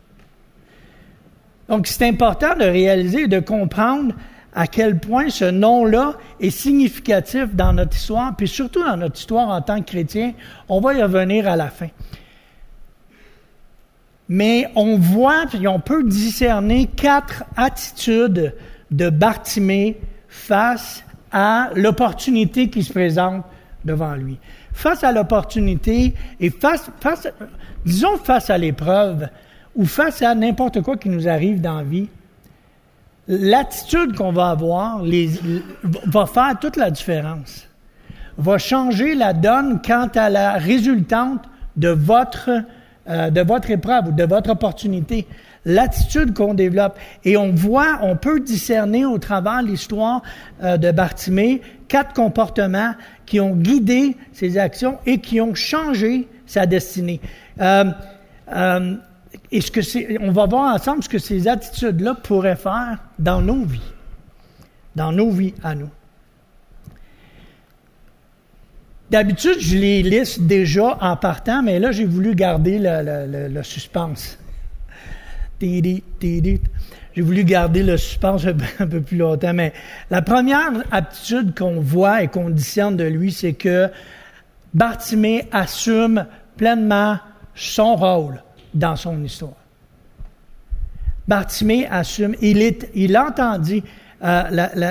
Donc 1.68 1.87
c'est 1.87 2.06
important 2.06 2.56
de 2.56 2.64
réaliser 2.64 3.22
et 3.22 3.28
de 3.28 3.40
comprendre 3.40 4.14
à 4.52 4.66
quel 4.66 4.99
point 4.99 5.30
ce 5.30 5.44
nom-là 5.44 6.14
est 6.40 6.50
significatif 6.50 7.54
dans 7.54 7.72
notre 7.72 7.96
histoire, 7.96 8.34
puis 8.37 8.49
surtout 8.49 8.84
dans 8.84 8.96
notre 8.96 9.18
histoire 9.18 9.49
en 9.49 9.62
tant 9.62 9.80
que 9.80 9.90
chrétien. 9.90 10.32
On 10.68 10.80
va 10.80 10.94
y 10.94 11.02
revenir 11.02 11.49
à 11.49 11.56
la 11.56 11.68
fin 11.68 11.88
mais 14.32 14.70
on 14.76 14.96
voit, 14.96 15.46
puis 15.50 15.66
on 15.66 15.80
peut 15.80 16.04
discerner 16.04 16.87
quatre 16.87 17.42
attitudes 17.56 18.54
de 18.92 19.10
Bartimée 19.10 19.99
face 20.28 21.02
à 21.32 21.70
l'opportunité 21.75 22.70
qui 22.70 22.84
se 22.84 22.92
présente 22.92 23.44
devant 23.84 24.14
lui. 24.14 24.38
Face 24.72 25.02
à 25.02 25.10
l'opportunité 25.10 26.14
et 26.38 26.50
face, 26.50 26.92
disons 27.84 28.18
face 28.18 28.50
à 28.50 28.56
l'épreuve 28.56 29.28
ou 29.75 29.84
face 29.84 30.22
à 30.22 30.32
n'importe 30.37 30.80
quoi 30.80 30.96
qui 30.96 31.08
nous 31.08 31.26
arrive 31.26 31.60
dans 31.60 31.78
la 31.78 31.82
vie, 31.82 32.08
l'attitude 33.26 34.14
qu'on 34.14 34.30
va 34.30 34.50
avoir 34.50 35.02
va 36.06 36.26
faire 36.26 36.56
toute 36.60 36.76
la 36.76 36.92
différence, 36.92 37.66
va 38.38 38.58
changer 38.58 39.16
la 39.16 39.32
donne 39.32 39.82
quant 39.84 40.08
à 40.14 40.30
la 40.30 40.52
résultante 40.52 41.42
de 41.76 41.88
votre 41.88 42.50
euh, 43.09 43.30
de 43.30 43.40
votre 43.40 43.71
épreuve 43.71 44.09
ou 44.09 44.12
de 44.12 44.25
votre 44.25 44.50
opportunité, 44.50 45.26
l'attitude 45.64 46.35
qu'on 46.35 46.54
développe. 46.54 46.99
Et 47.25 47.37
on 47.37 47.52
voit, 47.52 47.99
on 48.02 48.16
peut 48.16 48.40
discerner 48.40 49.04
au 49.04 49.19
travers 49.19 49.62
l'histoire 49.62 50.23
euh, 50.62 50.76
de 50.76 50.90
Bartimée 50.90 51.62
quatre 51.88 52.12
comportements 52.12 52.95
qui 53.26 53.40
ont 53.40 53.57
guidé 53.57 54.16
ses 54.33 54.59
actions 54.59 54.99
et 55.07 55.19
qui 55.19 55.40
ont 55.40 55.54
changé 55.54 56.28
sa 56.47 56.66
destinée. 56.66 57.21
Euh, 57.61 57.85
et 59.50 59.61
ce 59.61 59.71
que 59.71 60.21
on 60.23 60.33
va 60.33 60.47
voir 60.47 60.75
ensemble 60.75 61.02
ce 61.02 61.09
que 61.09 61.19
ces 61.19 61.49
attitudes-là 61.49 62.14
pourraient 62.14 62.57
faire 62.57 62.99
dans 63.19 63.40
nos 63.40 63.64
vies, 63.64 63.80
dans 64.95 65.12
nos 65.12 65.30
vies 65.30 65.54
à 65.62 65.75
nous. 65.75 65.90
D'habitude, 69.11 69.57
je 69.59 69.76
les 69.76 70.02
liste 70.02 70.43
déjà 70.43 70.97
en 71.00 71.17
partant, 71.17 71.62
mais 71.62 71.81
là, 71.81 71.90
j'ai 71.90 72.05
voulu 72.05 72.37
garder 72.37 72.79
le, 72.81 73.62
suspense. 73.64 74.38
J'ai 75.61 76.02
voulu 77.19 77.43
garder 77.43 77.83
le 77.83 77.97
suspense 77.97 78.47
un 78.79 78.87
peu 78.87 79.00
plus 79.00 79.17
longtemps, 79.17 79.52
mais 79.52 79.73
la 80.11 80.23
première 80.23 80.71
aptitude 80.93 81.59
qu'on 81.59 81.81
voit 81.81 82.23
et 82.23 82.29
qu'on 82.29 82.50
discerne 82.50 82.97
de 82.97 83.05
lui, 83.05 83.33
c'est 83.33 83.55
que 83.55 83.88
Bartimée 84.75 85.49
assume 85.50 86.25
pleinement 86.57 87.19
son 87.57 87.97
rôle 87.97 88.40
dans 88.75 88.95
son 88.95 89.25
histoire. 89.25 89.55
Bartimée 91.26 91.88
assume, 91.88 92.37
il, 92.40 92.62
est, 92.62 92.88
il 92.95 93.19
entendit, 93.19 93.83
euh, 94.23 94.43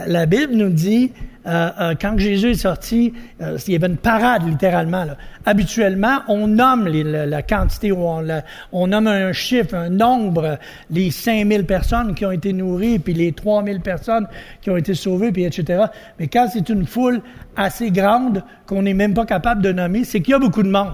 la, 0.07 0.25
Bible 0.25 0.53
nous 0.55 0.69
dit 0.69 1.11
euh, 1.45 1.69
euh, 1.79 1.93
quand 1.99 2.17
Jésus 2.17 2.51
est 2.51 2.55
sorti, 2.55 3.13
il 3.39 3.73
y 3.73 3.75
avait 3.75 3.87
une 3.87 3.97
parade 3.97 4.47
littéralement. 4.47 5.05
Habituellement, 5.45 6.21
on 6.27 6.47
nomme 6.47 6.87
la, 6.87 7.41
quantité, 7.43 7.91
on, 7.91 8.25
on, 8.71 8.87
nomme 8.87 9.07
un 9.07 9.31
chiffre, 9.31 9.75
un 9.75 9.89
nombre, 9.89 10.57
les 10.89 11.11
5000 11.11 11.65
personnes 11.65 12.15
qui 12.15 12.25
ont 12.25 12.31
été 12.31 12.53
nourries, 12.53 12.97
puis 12.97 13.13
les 13.13 13.31
3000 13.31 13.81
personnes 13.81 14.27
qui 14.61 14.71
ont 14.71 14.77
été 14.77 14.95
sauvées, 14.95 15.31
puis 15.31 15.43
etc. 15.43 15.85
Mais 16.17 16.27
quand 16.27 16.47
c'est 16.51 16.67
une 16.69 16.87
foule 16.87 17.21
assez 17.55 17.91
grande 17.91 18.43
qu'on 18.65 18.81
n'est 18.81 18.95
même 18.95 19.13
pas 19.13 19.25
capable 19.25 19.61
de 19.61 19.71
nommer, 19.71 20.05
c'est 20.05 20.21
qu'il 20.21 20.31
y 20.31 20.35
a 20.35 20.39
beaucoup 20.39 20.63
de 20.63 20.71
monde. 20.71 20.93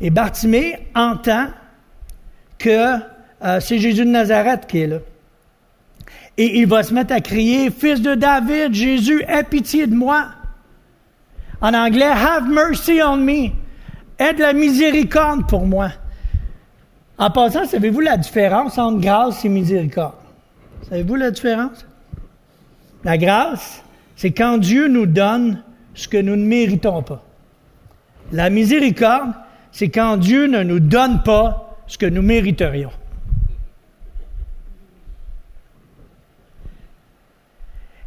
Et 0.00 0.10
Bartimée 0.10 0.78
entend 0.94 1.48
que 2.56 2.94
c'est 3.58 3.78
Jésus 3.78 4.04
de 4.04 4.10
Nazareth 4.10 4.66
qui 4.66 4.80
est 4.80 4.86
là. 4.86 4.98
Et 6.40 6.60
il 6.60 6.66
va 6.66 6.82
se 6.82 6.94
mettre 6.94 7.12
à 7.12 7.20
crier, 7.20 7.70
Fils 7.70 8.00
de 8.00 8.14
David, 8.14 8.72
Jésus, 8.72 9.22
aie 9.28 9.44
pitié 9.44 9.86
de 9.86 9.94
moi. 9.94 10.28
En 11.60 11.74
anglais, 11.74 12.06
Have 12.06 12.48
mercy 12.48 12.98
on 13.04 13.18
me. 13.18 13.50
Aie 14.18 14.32
de 14.32 14.40
la 14.40 14.54
miséricorde 14.54 15.46
pour 15.46 15.66
moi. 15.66 15.90
En 17.18 17.30
passant, 17.30 17.66
savez-vous 17.66 18.00
la 18.00 18.16
différence 18.16 18.78
entre 18.78 19.02
grâce 19.02 19.44
et 19.44 19.50
miséricorde? 19.50 20.14
Savez-vous 20.88 21.16
la 21.16 21.30
différence? 21.30 21.86
La 23.04 23.18
grâce, 23.18 23.84
c'est 24.16 24.30
quand 24.30 24.56
Dieu 24.56 24.88
nous 24.88 25.04
donne 25.04 25.62
ce 25.92 26.08
que 26.08 26.16
nous 26.16 26.36
ne 26.36 26.46
méritons 26.46 27.02
pas. 27.02 27.22
La 28.32 28.48
miséricorde, 28.48 29.32
c'est 29.72 29.90
quand 29.90 30.16
Dieu 30.16 30.46
ne 30.46 30.62
nous 30.62 30.80
donne 30.80 31.22
pas 31.22 31.76
ce 31.86 31.98
que 31.98 32.06
nous 32.06 32.22
mériterions. 32.22 32.92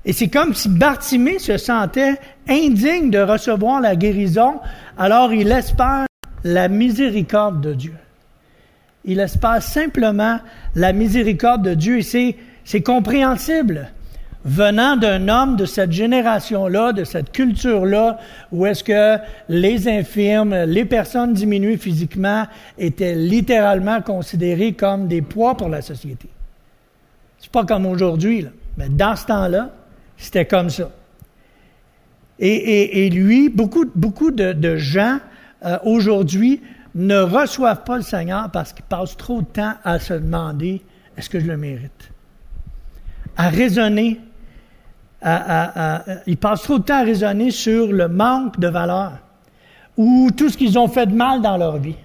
Et 0.05 0.13
c'est 0.13 0.27
comme 0.27 0.53
si 0.53 0.69
Bartimée 0.69 1.39
se 1.39 1.57
sentait 1.57 2.19
indigne 2.48 3.10
de 3.10 3.19
recevoir 3.19 3.79
la 3.79 3.95
guérison, 3.95 4.60
alors 4.98 5.33
il 5.33 5.51
espère 5.51 6.05
la 6.43 6.67
miséricorde 6.67 7.62
de 7.62 7.74
Dieu. 7.74 7.95
Il 9.05 9.19
espère 9.19 9.62
simplement 9.62 10.39
la 10.75 10.93
miséricorde 10.93 11.62
de 11.63 11.74
Dieu 11.74 12.00
et 12.00 12.36
c'est, 12.65 12.81
compréhensible 12.81 13.91
venant 14.45 14.98
d'un 14.98 15.29
homme 15.29 15.55
de 15.55 15.65
cette 15.65 15.91
génération-là, 15.93 16.91
de 16.91 17.05
cette 17.05 17.31
culture-là, 17.31 18.19
où 18.51 18.65
est-ce 18.65 18.83
que 18.83 19.17
les 19.48 19.88
infirmes, 19.88 20.65
les 20.65 20.83
personnes 20.83 21.33
diminuées 21.33 21.77
physiquement 21.77 22.45
étaient 22.77 23.15
littéralement 23.15 24.01
considérées 24.01 24.74
comme 24.74 25.07
des 25.07 25.22
poids 25.22 25.55
pour 25.55 25.69
la 25.69 25.81
société. 25.81 26.27
C'est 27.39 27.51
pas 27.51 27.65
comme 27.65 27.86
aujourd'hui, 27.86 28.45
mais 28.77 28.89
dans 28.89 29.15
ce 29.15 29.25
temps-là, 29.27 29.69
c'était 30.17 30.46
comme 30.46 30.70
ça. 30.70 30.89
Et, 32.39 33.10
lui, 33.10 33.50
beaucoup, 33.50 33.86
beaucoup 33.96 34.32
de, 34.32 34.75
gens 34.77 35.20
euh, 35.63 35.77
aujourd'hui 35.86 36.62
ne 36.96 37.20
reçoivent 37.20 37.84
pas 37.84 37.98
le 37.98 38.03
Seigneur 38.03 38.51
parce 38.51 38.74
qu'ils 38.74 38.86
passent 38.86 39.15
trop 39.15 39.41
de 39.41 39.48
temps 39.48 39.74
à 39.84 40.00
se 40.00 40.13
demander 40.13 40.82
est-ce 41.15 41.29
que 41.29 41.39
je 41.39 41.46
le 41.46 41.58
mérite? 41.58 42.12
À 43.38 43.50
raisonner. 43.50 44.20
ils 45.24 46.38
passent 46.38 46.63
trop 46.63 46.79
de 46.79 46.84
temps 46.84 47.00
à 47.00 47.03
raisonner 47.03 47.51
sur 47.51 47.91
le 47.91 48.08
manque 48.08 48.60
de 48.60 48.67
valeur 48.67 49.13
ou 49.96 50.29
tout 50.36 50.50
ce 50.50 50.58
qu'ils 50.58 50.77
ont 50.77 50.88
fait 50.88 51.05
de 51.05 51.15
mal 51.15 51.41
dans 51.41 51.58
leur 51.58 51.77
vie. 51.77 51.96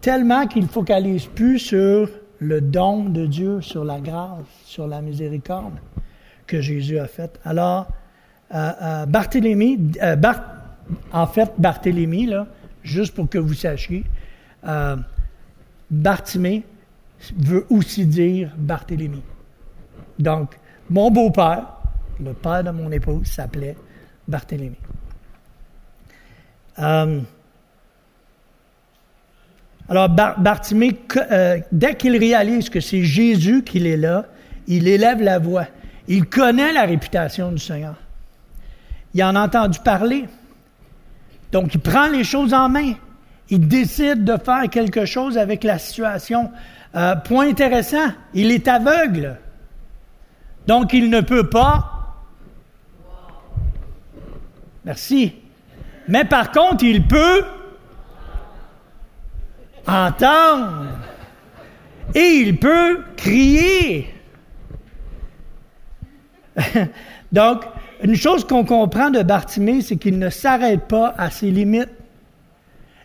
Tellement 0.00 0.46
qu'ils 0.46 0.64
ne 0.64 0.68
focalisent 0.68 1.26
plus 1.26 1.58
sur 1.58 2.08
le 2.38 2.60
don 2.60 3.04
de 3.04 3.24
Dieu, 3.26 3.60
sur 3.60 3.84
la 3.84 4.00
grâce, 4.00 4.44
sur 4.64 4.86
la 4.88 5.00
miséricorde 5.00 5.74
que 6.52 6.60
Jésus 6.60 6.98
a 6.98 7.06
fait. 7.06 7.40
Alors, 7.46 7.88
euh, 8.54 8.72
euh, 8.82 9.06
Barthélemy, 9.06 9.78
euh, 10.02 10.16
en 11.10 11.26
fait, 11.26 11.50
Barthélemy, 11.56 12.26
là, 12.26 12.46
juste 12.82 13.14
pour 13.14 13.26
que 13.30 13.38
vous 13.38 13.54
sachiez, 13.54 14.04
Bartimée 15.90 16.62
veut 17.38 17.64
aussi 17.70 18.04
dire 18.04 18.50
Barthélemy. 18.58 19.22
Donc, 20.18 20.58
mon 20.90 21.10
beau-père, 21.10 21.78
le 22.20 22.34
père 22.34 22.62
de 22.62 22.70
mon 22.70 22.92
épouse, 22.92 23.26
s'appelait 23.26 23.76
Barthélemy. 24.28 24.76
alors, 26.76 27.16
Bartimée, 29.88 31.00
dès 31.72 31.94
qu'il 31.94 32.16
réalise 32.18 32.68
que 32.68 32.80
c'est 32.80 33.04
Jésus 33.04 33.62
qui 33.64 33.86
est 33.86 33.96
là, 33.96 34.26
il 34.66 34.86
élève 34.86 35.22
la 35.22 35.38
voix. 35.38 35.66
Il 36.14 36.26
connaît 36.26 36.74
la 36.74 36.82
réputation 36.82 37.50
du 37.50 37.58
Seigneur. 37.58 37.94
Il 39.14 39.24
en 39.24 39.34
a 39.34 39.46
entendu 39.46 39.78
parler. 39.78 40.28
Donc, 41.52 41.74
il 41.74 41.80
prend 41.80 42.06
les 42.08 42.22
choses 42.22 42.52
en 42.52 42.68
main. 42.68 42.92
Il 43.48 43.66
décide 43.66 44.22
de 44.22 44.36
faire 44.36 44.68
quelque 44.70 45.06
chose 45.06 45.38
avec 45.38 45.64
la 45.64 45.78
situation. 45.78 46.50
Euh, 46.94 47.16
point 47.16 47.48
intéressant, 47.48 48.12
il 48.34 48.50
est 48.50 48.68
aveugle. 48.68 49.38
Donc, 50.66 50.92
il 50.92 51.08
ne 51.08 51.22
peut 51.22 51.48
pas. 51.48 52.18
Merci. 54.84 55.32
Mais 56.08 56.26
par 56.26 56.52
contre, 56.52 56.84
il 56.84 57.08
peut 57.08 57.42
entendre. 59.86 60.88
Et 62.14 62.42
il 62.44 62.58
peut 62.58 63.02
crier. 63.16 64.11
Donc, 67.32 67.62
une 68.02 68.16
chose 68.16 68.44
qu'on 68.44 68.64
comprend 68.64 69.10
de 69.10 69.22
Bartimée, 69.22 69.80
c'est 69.80 69.96
qu'il 69.96 70.18
ne 70.18 70.30
s'arrête 70.30 70.82
pas 70.82 71.14
à 71.16 71.30
ses 71.30 71.50
limites. 71.50 71.90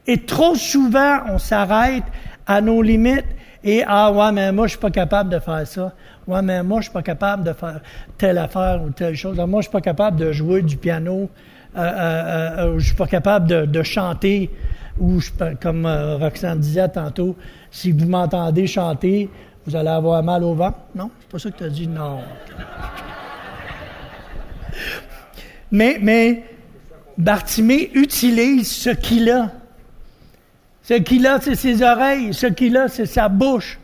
Et 0.06 0.20
trop 0.20 0.56
souvent, 0.56 1.20
on 1.30 1.38
s'arrête 1.38 2.04
à 2.46 2.62
nos 2.62 2.82
limites 2.82 3.26
et 3.64 3.84
ah 3.86 4.12
ouais, 4.12 4.32
mais 4.32 4.52
moi 4.52 4.68
je 4.68 4.72
suis 4.72 4.80
pas 4.80 4.92
capable 4.92 5.30
de 5.30 5.40
faire 5.40 5.68
ça. 5.68 5.92
Ouais, 6.26 6.42
mais 6.42 6.64
moi 6.64 6.80
je 6.80 6.84
suis 6.86 6.94
pas 6.94 7.02
capable 7.02 7.44
de 7.44 7.52
faire 7.52 7.82
telle 8.18 8.38
affaire 8.38 8.82
ou 8.82 8.92
telle 8.92 9.16
chose. 9.16 9.38
Moi 9.38 9.60
je 9.60 9.64
suis 9.64 9.72
pas 9.72 9.82
capable 9.82 10.18
de 10.18 10.32
jouer 10.32 10.62
du 10.62 10.78
piano. 10.78 11.30
Euh, 11.76 11.80
euh, 11.80 12.58
euh, 12.60 12.80
je 12.80 12.86
suis 12.86 12.96
pas 12.96 13.08
capable 13.08 13.70
de, 13.70 13.84
chanter. 13.84 14.50
Ou 15.00 15.20
comme 15.62 15.86
Roxane 15.86 16.60
disait 16.60 16.88
tantôt, 16.90 17.36
si 17.70 17.92
vous 17.92 18.08
m'entendez 18.08 18.66
chanter, 18.66 19.30
vous 19.66 19.76
allez 19.76 19.90
avoir 19.90 20.24
mal 20.24 20.44
au 20.44 20.54
vent. 20.54 20.74
Non, 20.96 21.12
c'est 21.20 21.30
pas 21.30 21.40
ça 21.40 21.52
que 21.52 21.58
tu 21.58 21.64
as 21.66 21.70
dit. 21.70 21.88
Non. 21.88 22.20
Mais, 25.72 25.98
mais 26.02 26.44
Bartimée 27.18 27.92
utilise 27.94 28.70
ce 28.70 28.90
qu'il 28.92 29.30
a. 29.30 29.52
Ce 30.84 30.94
qu'il 30.94 31.28
a, 31.28 31.42
c'est 31.42 31.56
ses 31.56 31.84
oreilles. 31.84 32.34
Ce 32.34 32.48
qu'il 32.48 32.78
a, 32.78 32.88
c'est 32.88 33.06
sa 33.06 33.28
bouche. 33.28 33.80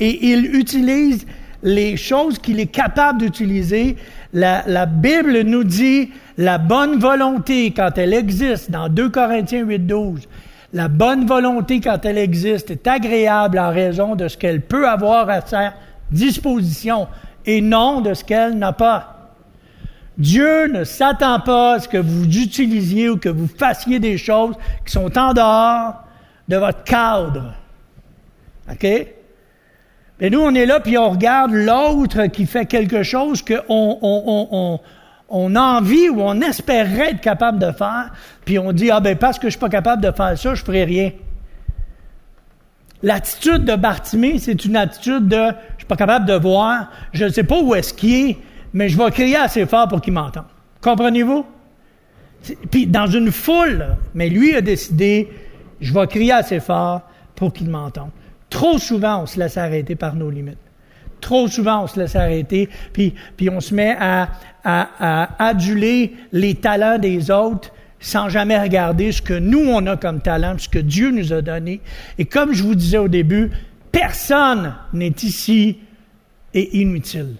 Et 0.00 0.32
il 0.32 0.56
utilise 0.56 1.26
les 1.62 1.96
choses 1.96 2.38
qu'il 2.38 2.58
est 2.58 2.66
capable 2.66 3.20
d'utiliser. 3.20 3.96
La, 4.32 4.86
Bible 4.86 5.42
nous 5.42 5.64
dit 5.64 6.10
la 6.38 6.58
bonne 6.58 6.98
volonté 6.98 7.72
quand 7.72 7.98
elle 7.98 8.14
existe 8.14 8.70
dans 8.70 8.88
2 8.88 9.10
Corinthiens 9.10 9.64
8, 9.64 9.78
12. 9.86 10.28
La 10.72 10.88
bonne 10.88 11.26
volonté 11.26 11.80
quand 11.80 12.04
elle 12.04 12.18
existe 12.18 12.70
est 12.70 12.86
agréable 12.86 13.58
en 13.58 13.70
raison 13.70 14.14
de 14.14 14.28
ce 14.28 14.36
qu'elle 14.36 14.60
peut 14.60 14.88
avoir 14.88 15.28
à 15.28 15.40
sa 15.42 15.74
disposition 16.10 17.08
et 17.44 17.60
non 17.60 18.00
de 18.00 18.14
ce 18.14 18.24
qu'elle 18.24 18.56
n'a 18.56 18.72
pas. 18.72 19.19
Dieu 20.20 20.66
ne 20.66 20.84
s'attend 20.84 21.40
pas 21.40 21.74
à 21.74 21.80
ce 21.80 21.88
que 21.88 21.96
vous 21.96 22.24
utilisiez 22.24 23.08
ou 23.08 23.16
que 23.16 23.30
vous 23.30 23.48
fassiez 23.48 23.98
des 23.98 24.18
choses 24.18 24.54
qui 24.84 24.92
sont 24.92 25.16
en 25.16 25.32
dehors 25.32 26.04
de 26.46 26.56
votre 26.58 26.84
cadre. 26.84 27.54
OK? 28.70 28.86
Mais 30.20 30.28
nous, 30.28 30.40
on 30.40 30.54
est 30.54 30.66
là, 30.66 30.80
puis 30.80 30.98
on 30.98 31.08
regarde 31.08 31.52
l'autre 31.52 32.26
qui 32.26 32.44
fait 32.44 32.66
quelque 32.66 33.02
chose 33.02 33.42
qu'on 33.42 34.78
on, 35.30 35.56
envie 35.56 36.10
ou 36.10 36.20
on 36.20 36.42
espérait 36.42 37.12
être 37.12 37.22
capable 37.22 37.58
de 37.58 37.72
faire, 37.72 38.10
puis 38.44 38.58
on 38.58 38.72
dit, 38.72 38.90
ah 38.90 39.00
ben 39.00 39.16
parce 39.16 39.38
que 39.38 39.46
je 39.46 39.52
suis 39.52 39.60
pas 39.60 39.70
capable 39.70 40.02
de 40.02 40.10
faire 40.10 40.36
ça, 40.36 40.54
je 40.54 40.62
ferai 40.62 40.84
rien. 40.84 41.12
L'attitude 43.02 43.64
de 43.64 43.74
Bartimée, 43.74 44.38
c'est 44.38 44.66
une 44.66 44.76
attitude 44.76 45.28
de, 45.28 45.46
je 45.76 45.78
suis 45.78 45.86
pas 45.86 45.96
capable 45.96 46.26
de 46.26 46.34
voir, 46.34 46.90
je 47.14 47.24
ne 47.24 47.30
sais 47.30 47.44
pas 47.44 47.58
où 47.58 47.74
est-ce 47.74 47.94
qu'il 47.94 48.30
est, 48.30 48.36
mais 48.72 48.88
je 48.88 48.96
vais 48.96 49.10
crier 49.10 49.36
assez 49.36 49.66
fort 49.66 49.88
pour 49.88 50.00
qu'il 50.00 50.12
m'entende. 50.12 50.44
Comprenez-vous? 50.80 51.44
Puis 52.70 52.86
dans 52.86 53.06
une 53.06 53.30
foule, 53.30 53.96
mais 54.14 54.28
lui 54.28 54.54
a 54.54 54.60
décidé, 54.60 55.28
je 55.80 55.92
vais 55.92 56.06
crier 56.06 56.32
assez 56.32 56.60
fort 56.60 57.02
pour 57.34 57.52
qu'il 57.52 57.68
m'entende. 57.68 58.10
Trop 58.48 58.78
souvent, 58.78 59.22
on 59.22 59.26
se 59.26 59.38
laisse 59.38 59.56
arrêter 59.56 59.94
par 59.94 60.14
nos 60.14 60.30
limites. 60.30 60.58
Trop 61.20 61.48
souvent, 61.48 61.84
on 61.84 61.86
se 61.86 62.00
laisse 62.00 62.16
arrêter, 62.16 62.68
puis, 62.92 63.14
puis 63.36 63.50
on 63.50 63.60
se 63.60 63.74
met 63.74 63.94
à, 63.98 64.28
aduler 65.38 66.14
les 66.32 66.54
talents 66.54 66.98
des 66.98 67.30
autres 67.30 67.72
sans 67.98 68.30
jamais 68.30 68.58
regarder 68.58 69.12
ce 69.12 69.20
que 69.20 69.34
nous, 69.34 69.60
on 69.68 69.86
a 69.86 69.96
comme 69.96 70.20
talent, 70.20 70.56
ce 70.56 70.68
que 70.68 70.78
Dieu 70.78 71.10
nous 71.10 71.34
a 71.34 71.42
donné. 71.42 71.80
Et 72.18 72.24
comme 72.24 72.54
je 72.54 72.62
vous 72.62 72.74
disais 72.74 72.96
au 72.96 73.08
début, 73.08 73.50
personne 73.92 74.74
n'est 74.94 75.14
ici 75.22 75.78
et 76.54 76.80
inutile 76.80 77.36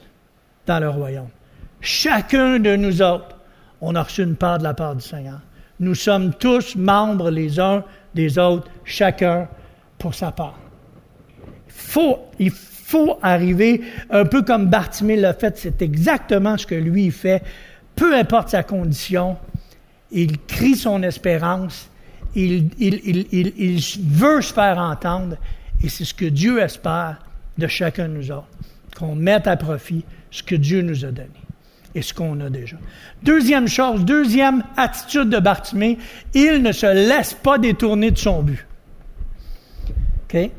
dans 0.71 0.79
le 0.79 0.89
royaume. 0.89 1.29
chacun 1.81 2.61
de 2.61 2.77
nous 2.77 3.03
autres, 3.03 3.37
on 3.81 3.97
a 3.97 4.05
reçu 4.05 4.23
une 4.23 4.37
part 4.37 4.59
de 4.59 4.63
la 4.63 4.73
part 4.73 4.95
du 4.95 5.03
Seigneur. 5.03 5.41
Nous 5.81 5.97
sommes 5.97 6.33
tous 6.35 6.77
membres 6.77 7.29
les 7.29 7.59
uns 7.59 7.83
des 8.15 8.39
autres, 8.39 8.69
chacun 8.85 9.49
pour 9.99 10.15
sa 10.15 10.31
part. 10.31 10.59
Il 12.39 12.53
faut, 12.53 13.19
arriver 13.21 13.83
un 14.11 14.25
peu 14.25 14.43
comme 14.43 14.67
Bartimée 14.67 15.17
l'a 15.17 15.35
fait, 15.35 15.59
c'est 15.59 15.83
exactement 15.83 16.57
ce 16.57 16.67
que 16.67 16.77
lui 16.77 17.11
fait, 17.11 17.43
peu 17.97 18.15
importe 18.15 18.51
sa 18.51 18.63
condition, 18.63 19.37
il 20.13 20.39
crie 20.39 20.77
son 20.77 21.03
espérance, 21.03 21.89
il, 22.37 22.71
il, 22.79 23.81
veut 24.03 24.41
se 24.41 24.53
faire 24.53 24.79
entendre, 24.79 25.37
et 25.83 25.89
c'est 25.89 26.05
ce 26.05 26.15
que 26.15 26.27
Dieu 26.27 26.61
espère 26.61 27.19
de 27.59 27.67
chacun 27.67 28.09
de 28.09 28.15
nous 28.15 28.31
autres, 28.31 28.49
qu'on 29.01 29.15
mette 29.15 29.47
à 29.47 29.57
profit 29.57 30.05
ce 30.31 30.43
que 30.43 30.55
Dieu 30.55 30.83
nous 30.83 31.05
a 31.05 31.11
donné 31.11 31.29
et 31.95 32.03
ce 32.03 32.15
qu'on 32.15 32.39
a 32.41 32.51
déjà. 32.51 32.77
Deuxième 33.23 33.67
chose, 33.67 34.05
deuxième 34.05 34.63
attitude 34.77 35.29
de 35.29 35.41
Bartimée, 35.41 35.99
il 36.35 36.63
ne 36.63 36.71
se 36.71 36.87
laisse 36.87 37.35
pas 37.35 37.59
détourner 37.59 38.11
de 38.13 38.19
son 38.19 38.43
but. 38.43 38.65
OK? 40.25 40.51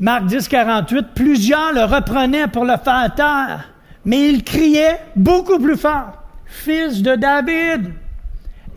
Marc 0.00 0.26
10, 0.26 0.48
48, 0.48 1.06
plusieurs 1.14 1.72
le 1.72 1.84
reprenaient 1.84 2.48
pour 2.48 2.64
le 2.64 2.76
faire 2.76 3.14
taire, 3.14 3.72
mais 4.04 4.28
il 4.28 4.42
criait 4.42 4.98
beaucoup 5.16 5.58
plus 5.58 5.76
fort. 5.76 6.22
Fils 6.44 7.00
de 7.00 7.14
David, 7.14 7.92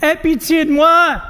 aie 0.01 0.15
pitié 0.15 0.65
de 0.65 0.71
moi. 0.71 1.21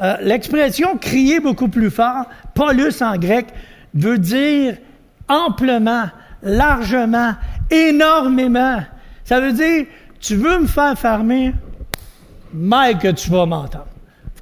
Euh, 0.00 0.16
l'expression 0.20 0.96
crier 0.98 1.38
beaucoup 1.38 1.68
plus 1.68 1.90
fort, 1.90 2.26
Paulus 2.54 3.00
en 3.00 3.16
grec, 3.16 3.46
veut 3.94 4.18
dire 4.18 4.76
amplement, 5.28 6.04
largement, 6.42 7.34
énormément. 7.70 8.80
Ça 9.24 9.40
veut 9.40 9.52
dire, 9.52 9.86
tu 10.20 10.36
veux 10.36 10.60
me 10.60 10.66
faire 10.66 10.98
fermer, 10.98 11.54
mais 12.52 12.94
que 12.94 13.08
tu 13.08 13.30
vas 13.30 13.46
m'entendre. 13.46 13.86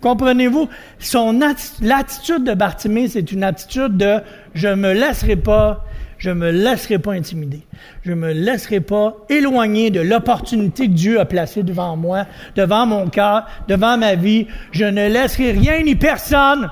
Comprenez-vous? 0.01 0.69
Son 0.99 1.41
l'attitude 1.83 2.45
de 2.45 2.55
Bartimée, 2.55 3.09
c'est 3.09 3.33
une 3.33 3.45
attitude 3.45 3.97
de 3.99 4.21
je 4.55 4.69
me 4.69 4.95
laisserai 4.95 5.37
pas, 5.37 5.85
je 6.17 6.31
me 6.31 6.51
laisserai 6.51 6.99
pas 6.99 7.13
intimider. 7.13 7.67
Je 8.03 8.13
me 8.13 8.33
laisserai 8.33 8.81
pas 8.81 9.17
éloigner 9.29 9.91
de 9.91 10.01
l'opportunité 10.01 10.87
que 10.87 10.93
Dieu 10.93 11.21
a 11.21 11.27
placée 11.27 11.63
devant 11.63 11.97
moi, 11.97 12.25
devant 12.57 12.87
mon 12.87 13.09
cœur, 13.09 13.47
devant 13.69 13.99
ma 13.99 14.15
vie. 14.15 14.47
Je 14.73 14.87
ne 14.87 15.09
laisserai 15.09 15.53
rien 15.53 15.83
ni 15.83 15.97
personne 15.97 16.71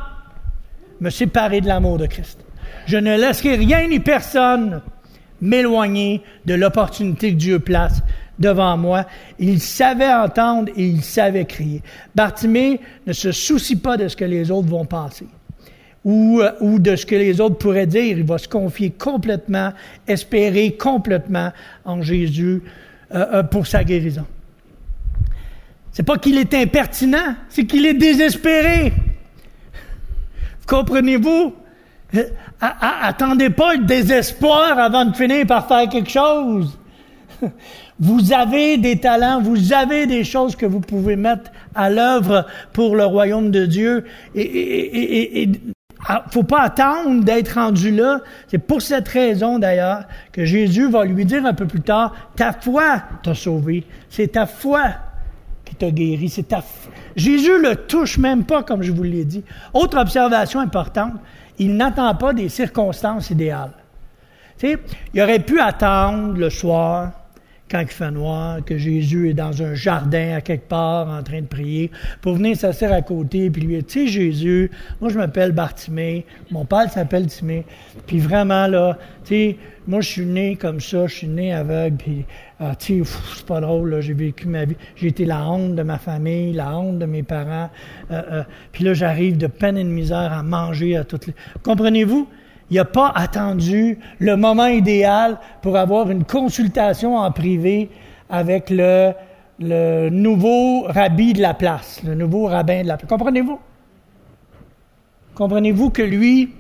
me 1.01 1.11
séparer 1.11 1.61
de 1.61 1.69
l'amour 1.69 1.99
de 1.99 2.07
Christ. 2.07 2.39
Je 2.87 2.97
ne 2.97 3.17
laisserai 3.17 3.57
rien 3.57 3.87
ni 3.87 4.01
personne 4.01 4.81
m'éloigner 5.41 6.23
de 6.47 6.55
l'opportunité 6.55 7.33
que 7.33 7.39
Dieu 7.39 7.59
place 7.59 8.03
devant 8.39 8.77
moi. 8.77 9.05
Il 9.39 9.61
savait 9.61 10.13
entendre 10.13 10.71
et 10.77 10.87
il 10.87 11.03
savait 11.03 11.45
crier. 11.45 11.83
Bartimée 12.15 12.81
ne 13.07 13.13
se 13.13 13.33
soucie 13.33 13.77
pas 13.77 13.97
de 13.97 14.09
ce 14.09 14.17
que 14.17 14.25
les 14.25 14.51
autres 14.51 14.69
vont 14.69 14.85
penser 14.85 15.27
ou, 16.05 16.41
euh, 16.41 16.79
de 16.79 16.97
ce 16.97 17.05
que 17.05 17.15
les 17.15 17.41
autres 17.41 17.59
pourraient 17.59 17.87
dire. 17.87 18.17
Il 18.17 18.25
va 18.25 18.39
se 18.39 18.49
confier 18.49 18.91
complètement, 18.91 19.73
espérer 20.07 20.73
complètement 20.73 21.53
en 21.85 22.03
Jésus 22.03 22.63
euh, 23.15 23.27
euh, 23.33 23.43
pour 23.43 23.67
sa 23.67 23.85
guérison. 23.85 24.25
C'est 25.93 26.05
pas 26.05 26.17
qu'il 26.17 26.39
est 26.39 26.55
impertinent, 26.55 27.35
c'est 27.49 27.65
qu'il 27.65 27.85
est 27.85 27.95
désespéré. 27.95 28.93
Comprenez-vous? 30.67 31.55
Attendez 32.61 33.51
pas 33.51 33.75
le 33.75 33.85
désespoir 33.85 34.79
avant 34.79 35.05
de 35.05 35.15
finir 35.15 35.47
par 35.47 35.69
faire 35.69 35.89
quelque 35.89 36.11
chose. 36.11 36.79
Vous 38.01 38.33
avez 38.33 38.79
des 38.79 38.99
talents, 39.01 39.43
vous 39.43 39.73
avez 39.73 40.07
des 40.07 40.23
choses 40.23 40.55
que 40.55 40.67
vous 40.67 40.79
pouvez 40.79 41.17
mettre 41.17 41.51
à 41.75 41.91
l'œuvre 41.91 42.47
pour 42.73 42.95
le 42.95 43.05
royaume 43.05 43.51
de 43.51 43.67
Dieu. 43.67 44.05
Et, 44.37 45.43
et, 45.43 45.51
ah, 46.07 46.25
faut 46.31 46.45
pas 46.45 46.61
attendre 46.61 47.25
d'être 47.25 47.55
rendu 47.55 47.91
là. 47.91 48.21
C'est 48.47 48.59
pour 48.59 48.83
cette 48.83 49.09
raison 49.09 49.59
d'ailleurs 49.59 50.05
que 50.31 50.45
Jésus 50.45 50.89
va 50.89 51.05
lui 51.05 51.25
dire 51.25 51.45
un 51.45 51.55
peu 51.55 51.67
plus 51.67 51.81
tard, 51.81 52.15
ta 52.37 52.53
foi 52.53 53.03
t'a 53.25 53.35
sauvé. 53.35 53.85
C'est 54.09 54.29
ta 54.29 54.47
foi 54.47 54.91
qui 55.65 55.75
t'a 55.75 55.91
guéri. 55.91 56.29
C'est 56.29 56.49
ta 56.49 56.63
Jésus 57.17 57.61
le 57.61 57.75
touche 57.75 58.17
même 58.17 58.45
pas, 58.45 58.63
comme 58.63 58.83
je 58.83 58.93
vous 58.93 59.03
l'ai 59.03 59.25
dit. 59.25 59.43
Autre 59.75 59.99
observation 59.99 60.61
importante, 60.61 61.15
il 61.59 61.77
n'attend 61.77 62.15
pas 62.15 62.33
des 62.33 62.49
circonstances 62.49 63.31
idéales. 63.31 63.73
Tu 64.59 64.69
sais, 64.69 64.79
il 65.15 65.23
aurait 65.23 65.39
pu 65.39 65.61
attendre 65.61 66.37
le 66.37 66.51
soir, 66.51 67.13
quand 67.71 67.81
il 67.81 67.89
fait 67.89 68.11
noir, 68.11 68.65
que 68.65 68.79
Jésus 68.79 69.31
est 69.31 69.35
dans 69.35 69.63
un 69.63 69.75
jardin 69.75 70.37
à 70.37 70.41
quelque 70.41 70.69
part 70.69 71.09
en 71.09 71.23
train 71.23 71.43
de 71.43 71.47
prier, 71.47 71.91
pour 72.23 72.35
venir 72.35 72.57
s'asseoir 72.57 72.93
à 72.93 73.03
côté, 73.03 73.51
puis 73.51 73.63
lui 73.63 73.75
dire, 73.75 73.85
tu 73.87 74.07
sais, 74.07 74.07
Jésus, 74.09 74.71
moi 75.01 75.11
je 75.11 75.19
m'appelle 75.19 75.53
Bartimée, 75.53 76.25
mon 76.51 76.65
père 76.65 76.91
s'appelle 76.91 77.27
Timée, 77.27 77.65
puis 78.07 78.19
vraiment 78.19 78.67
là, 78.67 78.97
tu 79.25 79.35
sais, 79.35 79.57
moi 79.87 80.01
je 80.01 80.09
suis 80.09 80.27
né 80.27 80.57
comme 80.57 80.81
ça, 80.81 81.07
je 81.07 81.15
suis 81.15 81.29
né 81.29 81.53
aveugle, 81.53 82.25
ah, 82.61 82.75
tu 82.75 83.05
sais, 83.05 83.13
c'est 83.37 83.47
pas 83.47 83.61
drôle, 83.61 84.01
j'ai 84.01 84.15
vécu 84.15 84.49
ma 84.49 84.65
vie, 84.65 84.77
j'ai 84.97 85.09
été 85.09 85.25
la 85.25 85.49
honte 85.49 85.77
de 85.77 85.83
ma 85.83 85.99
famille, 85.99 86.53
la 86.53 86.77
honte 86.77 86.99
de 86.99 87.07
mes 87.07 87.23
parents, 87.23 87.71
euh, 88.11 88.23
euh, 88.33 88.43
puis 88.73 88.85
là 88.85 88.95
j'arrive 88.95 89.37
de 89.37 89.47
peine 89.47 89.79
et 89.79 89.85
de 89.85 89.89
misère 89.89 90.33
à 90.33 90.43
manger 90.43 90.97
à 90.97 91.05
toutes 91.05 91.29
les... 91.29 91.35
Comprenez-vous? 91.63 92.29
Il 92.71 92.77
n'a 92.77 92.85
pas 92.85 93.13
attendu 93.15 93.99
le 94.19 94.37
moment 94.37 94.67
idéal 94.67 95.39
pour 95.63 95.77
avoir 95.77 96.11
une 96.11 96.25
consultation 96.25 97.17
en 97.17 97.31
privé 97.31 97.89
avec 98.29 98.69
le, 98.69 99.13
le 99.59 100.11
nouveau 100.11 100.83
rabbi 100.83 101.33
de 101.33 101.41
la 101.41 101.55
place, 101.55 102.03
le 102.05 102.15
nouveau 102.15 102.47
rabbin 102.47 102.83
de 102.83 102.89
la 102.89 102.97
place. 102.97 103.09
Comprenez-vous? 103.09 103.59
Comprenez-vous 105.35 105.91
que 105.91 106.03
lui, 106.03 106.51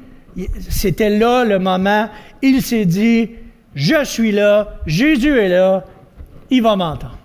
c'était 0.70 1.10
là 1.10 1.44
le 1.44 1.58
moment, 1.58 2.08
il 2.40 2.62
s'est 2.62 2.86
dit, 2.86 3.30
je 3.78 4.04
suis 4.04 4.32
là, 4.32 4.74
Jésus 4.86 5.38
est 5.38 5.48
là, 5.48 5.84
il 6.50 6.62
va 6.62 6.74
m'entendre. 6.74 7.16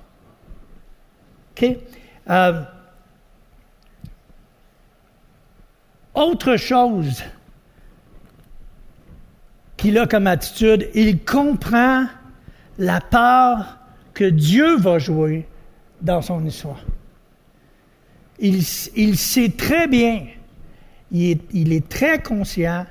Euh, 2.30 2.62
autre 6.14 6.56
chose 6.58 7.24
qu'il 9.78 9.98
a 9.98 10.06
comme 10.06 10.28
attitude, 10.28 10.90
il 10.94 11.24
comprend 11.26 12.06
la 12.78 13.02
part 13.02 13.80
que 14.14 14.26
Dieu 14.26 14.78
va 14.78 15.00
jouer 15.00 15.48
dans 16.02 16.22
son 16.22 16.46
histoire. 16.46 16.82
Il, 18.38 18.64
sait 18.64 19.54
très 19.58 19.88
bien, 19.88 20.28
il 21.12 21.40
il 21.52 21.74
est, 21.74 21.90
très 21.90 22.22
conscient 22.22 22.86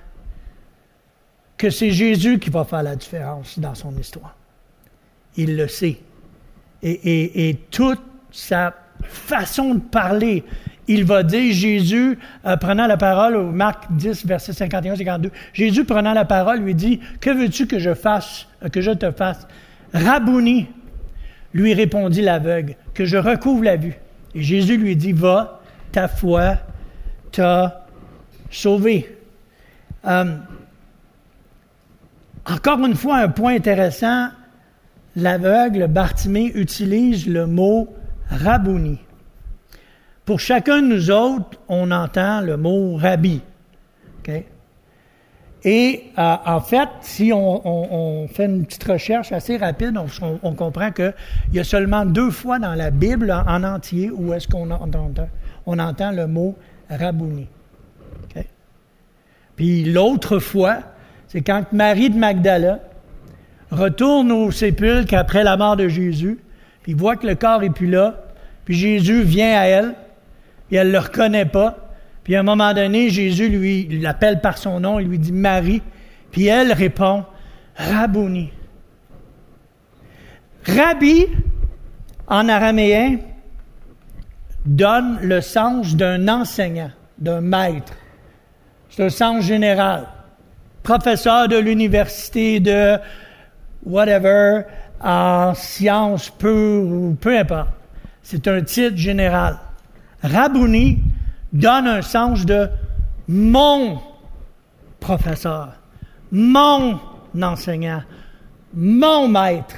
que 1.63 1.71
c'est 1.71 1.93
Jésus 1.93 2.41
qui 2.41 2.51
va 2.51 2.65
faire 2.65 2.83
la 2.83 2.97
différence 2.97 3.57
dans 3.57 3.77
son 3.77 3.97
histoire. 3.97 4.35
Il 5.37 5.57
le 5.57 5.69
sait. 5.69 5.97
Et, 6.83 7.57
toute 7.71 8.01
sa 8.33 8.75
façon 9.05 9.77
de 9.77 9.81
parler, 9.81 10.43
il 10.89 11.05
va 11.05 11.23
dire, 11.23 11.55
Jésus, 11.55 12.19
euh, 12.47 12.57
prenant 12.57 12.89
la 12.89 12.97
parole, 12.97 13.37
au 13.37 13.53
Marc 13.53 13.85
10, 13.93 14.27
verset 14.27 14.51
51-52, 14.51 15.31
Jésus 15.53 15.85
prenant 15.85 16.13
la 16.13 16.25
parole 16.25 16.59
lui 16.59 16.75
dit, 16.75 16.99
que 17.21 17.31
veux-tu 17.31 17.69
que 17.69 17.79
je 17.79 17.95
fasse, 17.95 18.49
euh, 18.65 18.69
que 18.69 18.81
je 18.81 18.91
te 18.91 19.13
fasse? 19.13 19.47
Rabouni, 19.95 20.67
lui 21.55 21.75
répondit 21.75 22.23
l'aveugle, 22.23 22.75
que 22.93 23.05
je 23.05 23.19
recouvre 23.19 23.63
la 23.63 23.77
vue. 23.77 23.95
Et 24.35 24.43
Jésus 24.43 24.79
lui 24.79 24.97
dit, 24.97 25.13
va, 25.13 25.61
ta 25.93 26.09
foi 26.09 26.57
t'a 27.31 27.87
sauvé. 28.51 29.17
Euh, 30.05 30.25
encore 32.47 32.85
une 32.85 32.95
fois, 32.95 33.19
un 33.19 33.29
point 33.29 33.55
intéressant, 33.55 34.29
l'aveugle 35.17 35.87
Bartimée 35.87 36.51
utilise 36.55 37.29
le 37.29 37.47
mot 37.47 37.89
rabouni. 38.29 38.99
Pour 40.25 40.41
chacun 40.41 40.83
de 40.83 40.87
nous 40.87 41.11
autres, 41.11 41.59
on 41.69 41.91
entend 41.91 42.41
le 42.41 42.57
mot 42.57 42.97
rabbi. 42.97 43.41
Et 45.65 46.11
euh, 46.19 46.37
en 46.45 46.61
fait, 46.61 46.89
si 47.03 47.33
on, 47.33 48.27
fait 48.29 48.47
une 48.47 48.67
petite 48.67 48.83
recherche 48.83 49.31
assez 49.31 49.57
rapide, 49.57 49.97
on, 50.43 50.55
comprend 50.55 50.91
qu'il 50.91 51.15
y 51.53 51.61
a 51.61 51.65
seulement 51.65 52.05
deux 52.05 52.31
fois 52.31 52.59
dans 52.59 52.75
la 52.75 52.91
Bible 52.91 53.31
en, 53.31 53.63
entier 53.63 54.11
où 54.11 54.33
est-ce 54.33 54.49
qu'on 54.49 54.71
entend, 54.73 55.13
on 55.67 55.79
entend 55.79 56.11
le 56.11 56.27
mot 56.27 56.57
rabouni. 56.91 57.47
Puis 59.55 59.85
l'autre 59.85 60.39
fois, 60.39 60.79
c'est 61.33 61.41
quand 61.41 61.65
Marie 61.73 62.11
de 62.11 62.19
Magdala 62.19 62.81
retourne 63.71 64.31
au 64.31 64.51
sépulcre 64.51 65.15
après 65.15 65.43
la 65.43 65.57
mort 65.57 65.79
de 65.79 65.89
Jésus, 65.89 66.39
puis 66.83 66.93
voit 66.93 67.17
que 67.17 67.27
le 67.27 67.37
corps 67.37 67.63
n'est 67.63 67.71
plus 67.71 67.87
là, 67.87 68.23
puis 68.67 68.75
Jésus 68.75 69.23
vient 69.23 69.59
à 69.59 69.65
elle, 69.65 69.95
et 70.71 70.77
elle 70.77 70.89
ne 70.89 70.93
le 70.93 70.99
reconnaît 70.99 71.47
pas. 71.47 71.95
Puis 72.23 72.37
à 72.37 72.41
un 72.41 72.43
moment 72.43 72.75
donné, 72.75 73.09
Jésus 73.09 73.49
lui 73.49 74.01
l'appelle 74.01 74.43
par 74.43 74.59
son 74.59 74.81
nom, 74.81 75.01
il 75.01 75.09
lui 75.09 75.19
dit 75.19 75.33
Marie. 75.33 75.81
Puis 76.33 76.49
elle 76.49 76.71
répond 76.71 77.25
Rabouni. 77.77 78.53
Rabbi, 80.67 81.29
en 82.27 82.47
araméen, 82.47 83.17
donne 84.67 85.19
le 85.23 85.41
sens 85.41 85.97
d'un 85.97 86.29
enseignant, 86.29 86.91
d'un 87.19 87.41
maître. 87.41 87.95
C'est 88.91 89.05
un 89.05 89.09
sens 89.09 89.45
général. 89.45 90.09
Professeur 90.83 91.49
de 91.49 91.57
l'université 91.57 92.61
de 92.61 92.99
whatever, 93.85 94.63
en 95.01 95.55
sciences 95.55 96.31
pures 96.31 96.85
ou 96.85 97.17
peu 97.21 97.39
importe. 97.39 97.71
C'est 98.23 98.47
un 98.49 98.63
titre 98.63 98.97
général. 98.97 99.59
Rabouni 100.23 100.99
donne 101.53 101.87
un 101.87 102.03
sens 102.03 102.47
de 102.47 102.69
mon 103.29 104.01
professeur, 105.01 105.73
mon 106.31 106.99
enseignant, 107.41 108.03
mon 108.75 109.29
maître. 109.29 109.77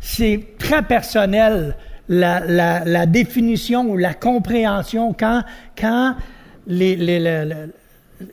C'est 0.00 0.54
très 0.58 0.82
personnel 0.82 1.76
la, 2.08 2.40
la, 2.84 3.06
définition 3.06 3.90
ou 3.90 3.96
la 3.96 4.14
compréhension 4.14 5.12
quand, 5.12 5.42
quand 5.78 6.14
les, 6.66 6.96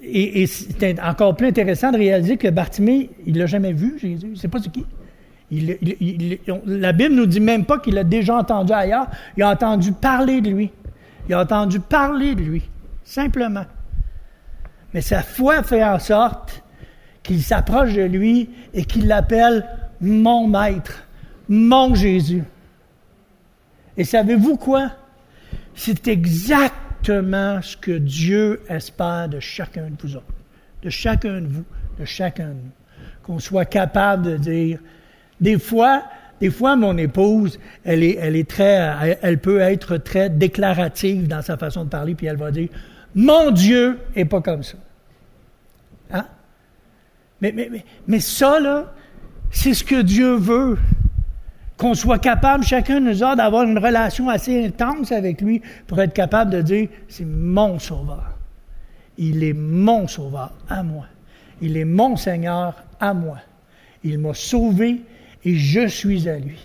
et, 0.01 0.41
et 0.41 0.47
c'est 0.47 0.99
encore 0.99 1.35
plus 1.35 1.47
intéressant 1.47 1.91
de 1.91 1.97
réaliser 1.97 2.37
que 2.37 2.47
Bartimée, 2.47 3.09
il 3.25 3.37
l'a 3.37 3.45
jamais 3.45 3.73
vu, 3.73 3.99
Jésus. 3.99 4.27
Il 4.27 4.31
ne 4.31 4.35
sait 4.35 4.47
pas 4.47 4.59
c'est 4.59 4.71
qui. 4.71 4.85
La 6.65 6.91
Bible 6.91 7.13
nous 7.13 7.27
dit 7.27 7.39
même 7.39 7.65
pas 7.65 7.79
qu'il 7.79 7.93
l'a 7.93 8.03
déjà 8.03 8.37
entendu 8.37 8.73
ailleurs. 8.73 9.07
Il 9.37 9.43
a 9.43 9.51
entendu 9.51 9.91
parler 9.91 10.41
de 10.41 10.49
lui. 10.49 10.71
Il 11.27 11.35
a 11.35 11.41
entendu 11.41 11.79
parler 11.79 12.35
de 12.35 12.41
lui. 12.41 12.63
Simplement. 13.03 13.65
Mais 14.93 15.01
sa 15.01 15.21
foi 15.21 15.61
fait 15.61 15.83
en 15.83 15.99
sorte 15.99 16.63
qu'il 17.21 17.43
s'approche 17.43 17.93
de 17.93 18.03
lui 18.03 18.49
et 18.73 18.85
qu'il 18.85 19.07
l'appelle 19.07 19.67
mon 20.01 20.47
maître, 20.47 21.03
mon 21.47 21.93
Jésus. 21.93 22.43
Et 23.97 24.03
savez-vous 24.03 24.57
quoi? 24.57 24.91
C'est 25.75 26.07
exactement 27.09 27.61
ce 27.61 27.77
que 27.77 27.91
Dieu 27.91 28.61
espère 28.69 29.29
de 29.29 29.39
chacun 29.39 29.89
de 29.89 29.95
vous 30.01 30.15
autres, 30.15 30.25
de 30.81 30.89
chacun 30.89 31.41
de 31.41 31.47
vous, 31.47 31.65
de 31.99 32.05
chacun 32.05 32.49
de 32.49 32.53
nous. 32.53 32.71
Qu'on 33.23 33.39
soit 33.39 33.65
capable 33.65 34.23
de 34.23 34.37
dire, 34.37 34.79
des 35.39 35.59
fois, 35.59 36.03
des 36.39 36.49
fois, 36.49 36.75
mon 36.75 36.97
épouse, 36.97 37.59
elle 37.83 38.03
est, 38.03 38.17
elle 38.19 38.35
est 38.35 38.49
très, 38.49 39.17
elle 39.21 39.39
peut 39.39 39.59
être 39.59 39.97
très 39.97 40.29
déclarative 40.29 41.27
dans 41.27 41.41
sa 41.41 41.57
façon 41.57 41.85
de 41.85 41.89
parler, 41.89 42.15
puis 42.15 42.27
elle 42.27 42.37
va 42.37 42.51
dire, 42.51 42.69
mon 43.13 43.51
Dieu 43.51 43.99
est 44.15 44.25
pas 44.25 44.41
comme 44.41 44.63
ça. 44.63 44.77
Hein? 46.11 46.25
Mais, 47.41 47.51
mais, 47.51 47.69
mais, 47.71 47.85
mais 48.07 48.19
ça, 48.19 48.59
là, 48.59 48.93
c'est 49.51 49.73
ce 49.73 49.83
que 49.83 50.01
Dieu 50.01 50.35
veut 50.35 50.77
qu'on 51.77 51.93
soit 51.93 52.19
capable, 52.19 52.63
chacun 52.63 53.01
de 53.01 53.07
nous 53.07 53.23
autres, 53.23 53.35
d'avoir 53.35 53.63
une 53.63 53.77
relation 53.77 54.29
assez 54.29 54.65
intense 54.65 55.11
avec 55.11 55.41
lui 55.41 55.61
pour 55.87 55.99
être 55.99 56.13
capable 56.13 56.51
de 56.51 56.61
dire, 56.61 56.87
c'est 57.07 57.25
mon 57.25 57.79
sauveur. 57.79 58.37
Il 59.17 59.43
est 59.43 59.53
mon 59.53 60.07
sauveur 60.07 60.53
à 60.69 60.83
moi. 60.83 61.05
Il 61.61 61.77
est 61.77 61.85
mon 61.85 62.15
Seigneur 62.15 62.75
à 62.99 63.13
moi. 63.13 63.37
Il 64.03 64.19
m'a 64.19 64.33
sauvé 64.33 65.01
et 65.43 65.55
je 65.55 65.87
suis 65.87 66.29
à 66.29 66.37
lui. 66.37 66.59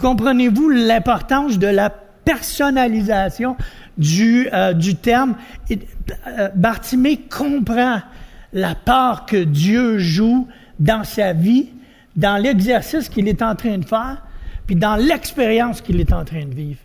Comprenez-vous 0.00 0.68
l'importance 0.68 1.58
de 1.58 1.66
la 1.66 1.90
personnalisation 1.90 3.56
du, 3.96 4.48
euh, 4.52 4.72
du 4.72 4.96
terme? 4.96 5.36
Euh, 5.70 6.48
Bartimée 6.54 7.18
comprend 7.18 8.00
la 8.52 8.74
part 8.74 9.26
que 9.26 9.36
Dieu 9.36 9.98
joue 9.98 10.46
dans 10.78 11.04
sa 11.04 11.32
vie, 11.32 11.70
dans 12.16 12.36
l'exercice 12.36 13.08
qu'il 13.08 13.28
est 13.28 13.42
en 13.42 13.54
train 13.54 13.78
de 13.78 13.84
faire, 13.84 14.22
puis 14.66 14.76
dans 14.76 14.96
l'expérience 14.96 15.80
qu'il 15.80 16.00
est 16.00 16.12
en 16.12 16.24
train 16.24 16.44
de 16.44 16.54
vivre. 16.54 16.80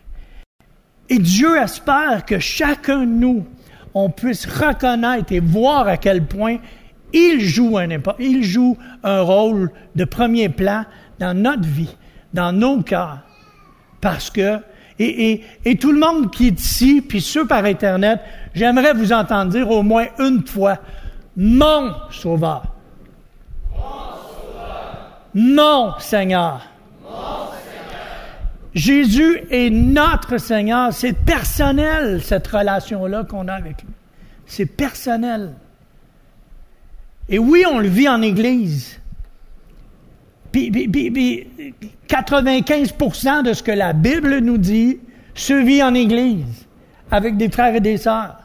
Et 1.09 1.19
Dieu 1.19 1.57
espère 1.57 2.25
que 2.25 2.39
chacun 2.39 2.99
de 2.99 3.11
nous, 3.11 3.45
on 3.93 4.09
puisse 4.09 4.45
reconnaître 4.45 5.33
et 5.33 5.39
voir 5.39 5.87
à 5.87 5.97
quel 5.97 6.25
point 6.25 6.57
il 7.11 7.41
joue 7.41 7.77
un, 7.77 7.89
il 8.19 8.43
joue 8.43 8.77
un 9.03 9.21
rôle 9.21 9.71
de 9.95 10.05
premier 10.05 10.47
plan 10.47 10.85
dans 11.19 11.37
notre 11.37 11.67
vie, 11.67 11.95
dans 12.33 12.53
nos 12.53 12.81
cœurs. 12.81 13.19
Parce 13.99 14.29
que, 14.29 14.59
et, 14.97 15.31
et, 15.31 15.45
et 15.65 15.75
tout 15.75 15.91
le 15.91 15.99
monde 15.99 16.31
qui 16.31 16.47
est 16.47 16.59
ici, 16.59 17.01
puis 17.01 17.19
ceux 17.19 17.45
par 17.45 17.65
Internet, 17.65 18.21
j'aimerais 18.53 18.93
vous 18.93 19.11
entendre 19.11 19.51
dire 19.51 19.69
au 19.69 19.83
moins 19.83 20.05
une 20.19 20.45
fois, 20.47 20.77
mon 21.35 21.91
Sauveur. 22.09 22.63
Mon 23.73 23.81
Sauveur. 24.23 25.23
Mon 25.33 25.99
Seigneur. 25.99 26.61
Jésus 28.73 29.41
est 29.49 29.69
notre 29.69 30.37
Seigneur. 30.37 30.93
C'est 30.93 31.13
personnel, 31.13 32.21
cette 32.23 32.47
relation-là 32.47 33.25
qu'on 33.25 33.47
a 33.47 33.53
avec 33.53 33.81
lui. 33.81 33.89
C'est 34.45 34.65
personnel. 34.65 35.53
Et 37.29 37.39
oui, 37.39 37.63
on 37.69 37.79
le 37.79 37.87
vit 37.87 38.09
en 38.09 38.21
Église. 38.21 38.99
Puis, 40.51 40.69
95% 40.69 43.43
de 43.43 43.53
ce 43.53 43.63
que 43.63 43.71
la 43.71 43.93
Bible 43.93 44.39
nous 44.39 44.57
dit 44.57 44.99
se 45.33 45.53
vit 45.53 45.81
en 45.81 45.93
Église, 45.93 46.67
avec 47.09 47.37
des 47.37 47.49
frères 47.49 47.73
et 47.75 47.79
des 47.79 47.95
sœurs. 47.97 48.35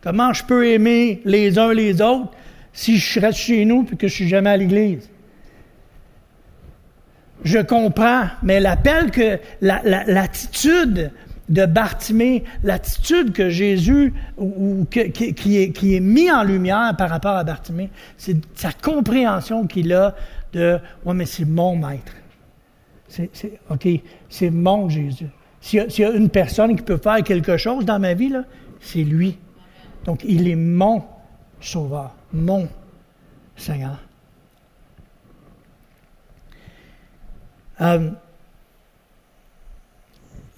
Comment 0.00 0.32
je 0.32 0.42
peux 0.44 0.66
aimer 0.66 1.20
les 1.24 1.58
uns 1.58 1.70
les 1.72 2.00
autres 2.00 2.30
si 2.72 2.96
je 2.96 3.20
reste 3.20 3.38
chez 3.38 3.66
nous 3.66 3.86
et 3.92 3.96
que 3.96 4.08
je 4.08 4.14
suis 4.14 4.28
jamais 4.28 4.50
à 4.50 4.56
l'Église? 4.56 5.08
Je 7.44 7.58
comprends, 7.58 8.24
mais 8.42 8.60
l'appel 8.60 9.10
que 9.10 9.38
l'attitude 9.60 11.10
de 11.48 11.66
Bartimée, 11.66 12.44
l'attitude 12.62 13.32
que 13.32 13.50
Jésus 13.50 14.14
ou, 14.38 14.86
qui, 14.90 15.00
est, 15.00 15.72
qui 15.72 15.96
est 15.96 16.00
mis 16.00 16.30
en 16.30 16.44
lumière 16.44 16.94
par 16.96 17.10
rapport 17.10 17.36
à 17.36 17.44
Bartimée, 17.44 17.90
c'est 18.16 18.36
sa 18.54 18.72
compréhension 18.72 19.66
qu'il 19.66 19.92
a 19.92 20.14
de 20.52 20.78
ouais 21.04 21.14
mais 21.14 21.26
c'est 21.26 21.44
mon 21.44 21.76
maître, 21.76 22.12
c'est 23.08 23.30
ok 23.70 23.88
c'est 24.28 24.50
mon 24.50 24.88
Jésus. 24.88 25.28
S'il 25.60 25.82
y, 25.82 26.00
y, 26.00 26.04
a 26.04 26.10
une 26.10 26.28
personne 26.28 26.76
qui 26.76 26.82
peut 26.82 26.96
faire 26.96 27.22
quelque 27.22 27.56
chose 27.56 27.84
dans 27.84 27.98
ma 27.98 28.14
vie 28.14 28.32
c'est 28.80 29.04
lui. 29.04 29.38
Donc 30.04 30.22
il 30.24 30.48
est 30.48 30.56
mon 30.56 31.02
sauveur, 31.60 32.14
mon 32.32 32.68
Seigneur. 33.56 33.98
Euh, 37.82 38.10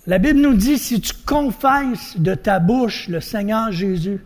la 0.07 0.19
Bible 0.19 0.41
nous 0.41 0.55
dit, 0.55 0.79
si 0.79 1.01
tu 1.01 1.13
confesses 1.25 2.19
de 2.19 2.35
ta 2.35 2.59
bouche 2.59 3.09
le 3.09 3.21
Seigneur 3.21 3.73
Jésus, 3.73 4.23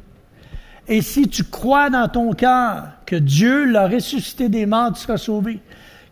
et 0.88 1.02
si 1.02 1.28
tu 1.28 1.44
crois 1.44 1.90
dans 1.90 2.08
ton 2.08 2.32
cœur 2.32 2.88
que 3.06 3.14
Dieu 3.14 3.64
l'a 3.64 3.86
ressuscité 3.86 4.48
des 4.48 4.66
morts, 4.66 4.92
tu 4.92 5.02
seras 5.02 5.18
sauvé. 5.18 5.60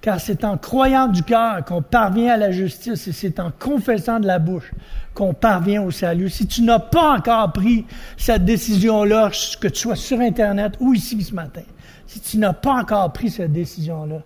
Car 0.03 0.20
c'est 0.20 0.44
en 0.44 0.57
croyant 0.57 1.09
du 1.09 1.22
cœur 1.22 1.64
qu'on 1.64 1.83
parvient 1.83 2.35
à 2.35 2.37
la 2.37 2.53
justice 2.53 3.09
et 3.09 3.12
c'est 3.12 3.40
en 3.40 3.51
confessant 3.51 4.20
de 4.20 4.27
la 4.27 4.38
bouche 4.38 4.70
qu'on 5.14 5.35
parvient 5.35 5.83
au 5.83 5.90
salut. 5.90 6.29
Si 6.29 6.46
tu 6.46 6.62
n'as 6.62 6.79
pas 6.79 7.16
encore 7.16 7.53
pris 7.53 7.87
cette 8.16 8.44
décision-là, 8.44 9.31
que 9.61 9.68
tu 9.68 9.81
sois 9.81 9.96
sur 9.96 10.20
Internet 10.20 10.75
ou 10.79 10.94
ici 10.94 11.20
ce 11.22 11.35
matin, 11.35 11.62
si 12.07 12.20
tu 12.20 12.38
n'as 12.38 12.53
pas 12.53 12.75
encore 12.75 13.12
pris 13.12 13.31
cette 13.31 13.53
décision-là, 13.53 14.20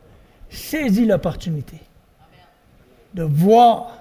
saisis 0.50 1.06
l'opportunité 1.06 1.80
de 3.14 3.22
voir 3.22 3.96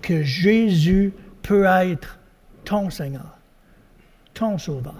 que 0.00 0.22
Jésus 0.22 1.12
peut 1.42 1.64
être 1.64 2.18
ton 2.64 2.90
Seigneur, 2.90 3.38
ton 4.34 4.58
Sauveur. 4.58 4.94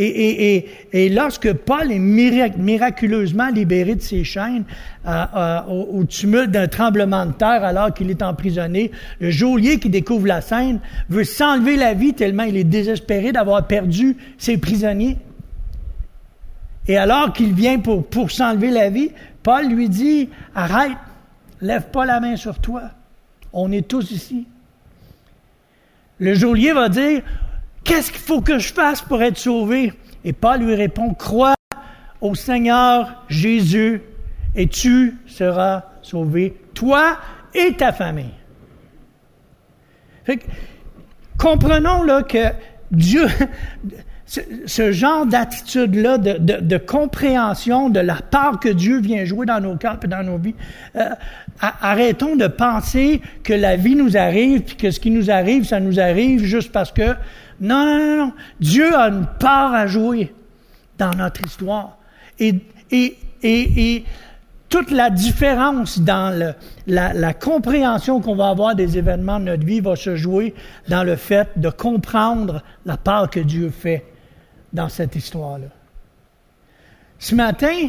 Et, 0.00 0.56
et, 0.56 0.66
et, 0.92 1.08
lorsque 1.08 1.52
Paul 1.52 1.90
est 1.90 1.98
miraculeusement 1.98 3.48
libéré 3.48 3.96
de 3.96 4.00
ses 4.00 4.22
chaînes 4.22 4.62
euh, 5.04 5.24
euh, 5.34 5.60
au, 5.66 6.04
tumulte 6.04 6.52
d'un 6.52 6.68
tremblement 6.68 7.26
de 7.26 7.32
terre 7.32 7.64
alors 7.64 7.92
qu'il 7.92 8.08
est 8.08 8.22
emprisonné, 8.22 8.92
le 9.18 9.32
geôlier 9.32 9.80
qui 9.80 9.90
découvre 9.90 10.28
la 10.28 10.40
scène 10.40 10.78
veut 11.08 11.24
s'enlever 11.24 11.74
la 11.74 11.94
vie 11.94 12.14
tellement 12.14 12.44
il 12.44 12.56
est 12.56 12.62
désespéré 12.62 13.32
d'avoir 13.32 13.66
perdu 13.66 14.16
ses 14.38 14.56
prisonniers. 14.56 15.16
Et 16.86 16.96
alors 16.96 17.32
qu'il 17.32 17.52
vient 17.52 17.80
pour, 17.80 18.06
pour 18.06 18.30
s'enlever 18.30 18.70
la 18.70 18.90
vie, 18.90 19.10
Paul 19.42 19.66
lui 19.66 19.88
dit, 19.88 20.28
arrête, 20.54 20.92
Lève 21.60 21.90
pas 21.90 22.06
la 22.06 22.20
main 22.20 22.36
sur 22.36 22.58
toi. 22.60 22.90
On 23.52 23.72
est 23.72 23.86
tous 23.86 24.10
ici. 24.10 24.46
Le 26.18 26.34
geôlier 26.34 26.72
va 26.72 26.88
dire, 26.88 27.22
qu'est-ce 27.84 28.10
qu'il 28.10 28.20
faut 28.20 28.40
que 28.40 28.58
je 28.58 28.72
fasse 28.72 29.02
pour 29.02 29.22
être 29.22 29.38
sauvé? 29.38 29.92
Et 30.24 30.32
Paul 30.32 30.60
lui 30.60 30.74
répond, 30.74 31.14
crois 31.14 31.54
au 32.20 32.34
Seigneur 32.34 33.24
Jésus 33.28 34.02
et 34.54 34.66
tu 34.68 35.16
seras 35.26 35.84
sauvé, 36.02 36.56
toi 36.74 37.18
et 37.54 37.74
ta 37.74 37.92
famille. 37.92 38.34
comprenons 41.38 42.02
là 42.02 42.22
que 42.22 42.52
Dieu, 42.90 43.26
ce, 44.28 44.92
genre 44.92 45.24
d'attitude-là, 45.24 46.18
de, 46.18 46.76
compréhension 46.76 47.88
de 47.88 48.00
la 48.00 48.16
part 48.16 48.60
que 48.60 48.68
Dieu 48.68 49.00
vient 49.00 49.24
jouer 49.24 49.46
dans 49.46 49.60
nos 49.60 49.76
cœurs 49.76 49.98
et 50.04 50.06
dans 50.06 50.22
nos 50.22 50.36
vies, 50.36 50.54
euh, 50.96 51.08
arrêtons 51.60 52.36
de 52.36 52.46
penser 52.46 53.22
que 53.42 53.54
la 53.54 53.76
vie 53.76 53.96
nous 53.96 54.16
arrive, 54.16 54.60
puis 54.62 54.76
que 54.76 54.90
ce 54.90 55.00
qui 55.00 55.10
nous 55.10 55.30
arrive, 55.30 55.64
ça 55.64 55.80
nous 55.80 55.98
arrive 55.98 56.44
juste 56.44 56.72
parce 56.72 56.92
que... 56.92 57.14
Non, 57.60 57.86
non, 57.86 58.16
non. 58.16 58.32
Dieu 58.60 58.94
a 58.94 59.08
une 59.08 59.26
part 59.40 59.74
à 59.74 59.86
jouer 59.86 60.32
dans 60.96 61.10
notre 61.10 61.40
histoire. 61.44 61.96
Et, 62.38 62.54
toute 64.68 64.90
la 64.90 65.08
différence 65.08 65.98
dans 65.98 66.54
la, 66.86 67.34
compréhension 67.34 68.20
qu'on 68.20 68.36
va 68.36 68.50
avoir 68.50 68.74
des 68.74 68.98
événements 68.98 69.40
de 69.40 69.46
notre 69.46 69.64
vie 69.64 69.80
va 69.80 69.96
se 69.96 70.14
jouer 70.14 70.54
dans 70.88 71.02
le 71.02 71.16
fait 71.16 71.48
de 71.56 71.70
comprendre 71.70 72.62
la 72.84 72.98
part 72.98 73.30
que 73.30 73.40
Dieu 73.40 73.70
fait 73.70 74.04
dans 74.72 74.88
cette 74.88 75.16
histoire-là. 75.16 75.68
Ce 77.18 77.34
matin, 77.34 77.88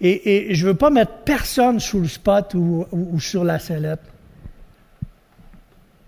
et, 0.00 0.54
je 0.54 0.64
ne 0.64 0.70
veux 0.70 0.76
pas 0.76 0.90
mettre 0.90 1.12
personne 1.24 1.78
sous 1.78 2.00
le 2.00 2.08
spot 2.08 2.54
ou, 2.54 3.20
sur 3.20 3.44
la 3.44 3.58
sellette, 3.58 4.00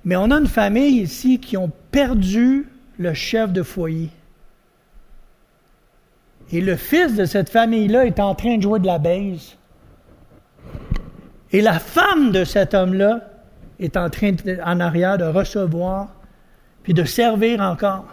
mais 0.04 0.16
on 0.16 0.30
a 0.30 0.36
une 0.36 0.48
famille 0.48 1.00
ici 1.00 1.38
qui 1.38 1.56
ont 1.56 1.70
perdu 1.90 2.68
le 2.98 3.14
chef 3.14 3.52
de 3.52 3.62
foyer. 3.62 4.10
Et 6.50 6.60
le 6.60 6.76
fils 6.76 7.14
de 7.14 7.24
cette 7.24 7.50
famille-là 7.50 8.06
est 8.06 8.18
en 8.18 8.34
train 8.34 8.56
de 8.56 8.62
jouer 8.62 8.80
de 8.80 8.86
la 8.86 8.98
baise. 8.98 9.56
Et 11.52 11.60
la 11.60 11.78
femme 11.78 12.32
de 12.32 12.44
cet 12.44 12.74
homme-là 12.74 13.20
est 13.78 13.96
en 13.96 14.10
train, 14.10 14.32
en 14.64 14.80
arrière, 14.80 15.18
de 15.18 15.24
recevoir, 15.24 16.08
puis 16.82 16.94
de 16.94 17.04
servir 17.04 17.60
encore. 17.60 18.06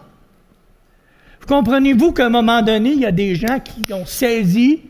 Comprenez-vous 1.50 2.12
qu'à 2.12 2.28
un 2.28 2.30
moment 2.30 2.62
donné, 2.62 2.92
il 2.92 3.00
y 3.00 3.08
a 3.08 3.12
des 3.12 3.34
gens 3.34 3.60
qui 3.60 3.92
ont 3.92 4.06
saisi, 4.06 4.82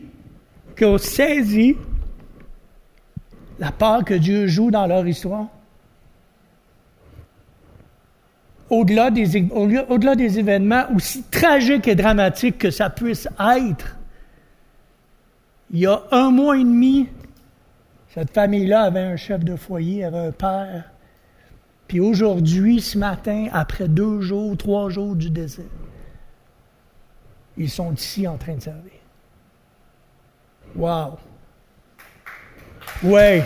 qui 0.76 0.84
ont 0.84 0.98
saisi 0.98 1.74
la 3.58 3.72
part 3.72 4.04
que 4.04 4.12
Dieu 4.12 4.46
joue 4.46 4.70
dans 4.70 4.86
leur 4.86 5.08
histoire? 5.08 5.46
Au-delà 8.68 9.10
des, 9.10 9.48
au-delà 9.50 10.14
des 10.14 10.38
événements 10.38 10.84
aussi 10.94 11.22
tragiques 11.30 11.88
et 11.88 11.94
dramatiques 11.94 12.58
que 12.58 12.70
ça 12.70 12.90
puisse 12.90 13.26
être, 13.56 13.96
il 15.70 15.78
y 15.78 15.86
a 15.86 16.02
un 16.10 16.30
mois 16.30 16.58
et 16.58 16.62
demi, 16.62 17.08
cette 18.14 18.34
famille-là 18.34 18.82
avait 18.82 19.00
un 19.00 19.16
chef 19.16 19.42
de 19.42 19.56
foyer, 19.56 20.04
avait 20.04 20.26
un 20.26 20.32
père. 20.32 20.90
Puis 21.88 22.00
aujourd'hui, 22.00 22.82
ce 22.82 22.98
matin, 22.98 23.46
après 23.50 23.88
deux 23.88 24.20
jours, 24.20 24.58
trois 24.58 24.90
jours 24.90 25.16
du 25.16 25.30
décès, 25.30 25.64
ils 27.60 27.68
sont 27.68 27.92
ici 27.92 28.26
en 28.26 28.38
train 28.38 28.54
de 28.54 28.62
servir. 28.62 28.92
Wow! 30.74 31.18
Oui. 33.02 33.42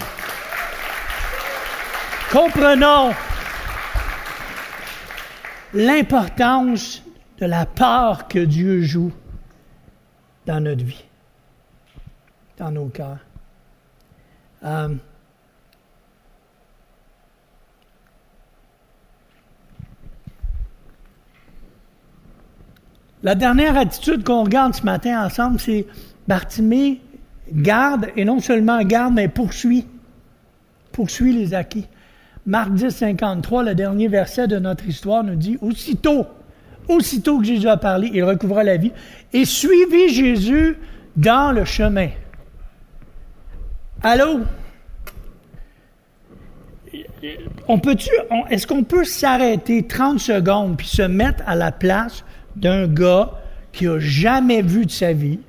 Comprenons 2.30 3.12
l'importance 5.72 7.02
de 7.38 7.46
la 7.46 7.66
part 7.66 8.28
que 8.28 8.38
Dieu 8.38 8.82
joue 8.82 9.12
dans 10.46 10.60
notre 10.60 10.84
vie, 10.84 11.04
dans 12.56 12.70
nos 12.70 12.86
cœurs. 12.86 13.18
Euh, 14.62 14.94
La 23.24 23.34
dernière 23.34 23.78
attitude 23.78 24.22
qu'on 24.22 24.44
regarde 24.44 24.74
ce 24.74 24.82
matin 24.82 25.24
ensemble, 25.24 25.58
c'est 25.58 25.86
Bartimée 26.28 27.00
garde, 27.50 28.08
et 28.16 28.24
non 28.24 28.38
seulement 28.38 28.82
garde, 28.84 29.14
mais 29.14 29.28
poursuit. 29.28 29.86
Poursuit 30.92 31.32
les 31.32 31.54
acquis. 31.54 31.86
Marc 32.44 32.72
10, 32.74 32.90
53, 32.90 33.62
le 33.64 33.74
dernier 33.74 34.08
verset 34.08 34.46
de 34.46 34.58
notre 34.58 34.86
histoire 34.86 35.24
nous 35.24 35.36
dit 35.36 35.56
Aussitôt, 35.62 36.26
aussitôt 36.86 37.38
que 37.38 37.44
Jésus 37.44 37.66
a 37.66 37.78
parlé, 37.78 38.10
il 38.12 38.22
recouvra 38.22 38.62
la 38.62 38.76
vie 38.76 38.92
et 39.32 39.46
suivit 39.46 40.10
Jésus 40.10 40.76
dans 41.16 41.50
le 41.50 41.64
chemin. 41.64 42.10
Allô? 44.02 44.40
On 47.68 47.78
peut-tu, 47.78 48.10
est-ce 48.50 48.66
qu'on 48.66 48.84
peut 48.84 49.04
s'arrêter 49.04 49.86
30 49.86 50.20
secondes 50.20 50.76
puis 50.76 50.86
se 50.86 51.02
mettre 51.02 51.42
à 51.46 51.56
la 51.56 51.72
place 51.72 52.22
d'un 52.56 52.86
gars 52.86 53.30
qui 53.72 53.86
a 53.86 53.98
jamais 53.98 54.62
vu 54.62 54.86
de 54.86 54.90
sa 54.90 55.12
vie, 55.12 55.40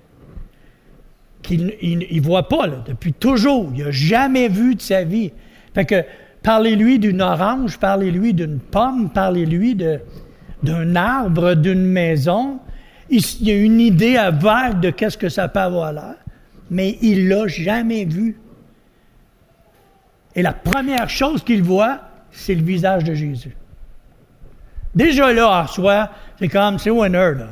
qu'il 1.41 1.67
ne 1.67 2.21
voit 2.21 2.47
pas 2.47 2.67
depuis 2.67 3.13
toujours, 3.13 3.71
il 3.75 3.83
a 3.83 3.91
jamais 3.91 4.47
vu 4.47 4.75
de 4.75 4.81
sa 4.81 5.03
vie. 5.03 5.31
Fait 5.73 5.85
que 5.85 6.03
parlez-lui 6.41 6.97
d'une 6.99 7.21
orange, 7.21 7.77
parlez-lui 7.77 8.33
d'une 8.33 8.59
pomme, 8.59 9.11
parlez-lui 9.11 9.75
d'un 10.63 10.95
arbre, 10.95 11.53
d'une 11.53 11.85
maison. 11.85 12.59
Il, 13.09 13.21
y 13.41 13.51
a 13.51 13.55
une 13.55 13.79
idée 13.79 14.17
à 14.17 14.31
vague 14.31 14.79
de 14.79 14.89
qu'est-ce 14.89 15.17
que 15.17 15.29
ça 15.29 15.47
peut 15.47 15.59
avoir 15.59 15.93
l'air, 15.93 16.15
mais 16.71 16.97
il 17.01 17.27
l'a 17.27 17.47
jamais 17.47 18.05
vu. 18.05 18.37
Et 20.35 20.41
la 20.41 20.53
première 20.53 21.09
chose 21.09 21.43
qu'il 21.43 21.61
voit, 21.61 22.01
c'est 22.31 22.55
le 22.55 22.63
visage 22.63 23.03
de 23.03 23.13
Jésus. 23.13 23.55
Déjà 24.95 25.33
là, 25.33 25.63
en 25.63 25.67
soi, 25.67 26.09
c'est 26.39 26.47
comme, 26.47 26.79
c'est 26.79 26.89
winner, 26.89 27.33
là. 27.35 27.47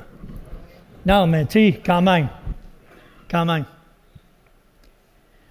Non, 1.06 1.28
mais 1.28 1.46
tu 1.46 1.52
sais, 1.52 1.82
quand 1.86 2.02
même. 2.02 2.28
Quand 3.30 3.46
même. 3.46 3.66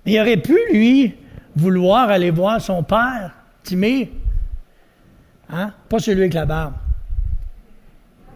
Mais 0.04 0.12
il 0.12 0.20
aurait 0.20 0.38
pu, 0.38 0.58
lui, 0.72 1.14
vouloir 1.54 2.08
aller 2.08 2.30
voir 2.30 2.60
son 2.60 2.82
père, 2.82 3.32
Timé. 3.62 4.10
Hein? 5.50 5.72
Pas 5.88 5.98
celui 5.98 6.22
avec 6.22 6.34
la 6.34 6.46
barbe. 6.46 6.74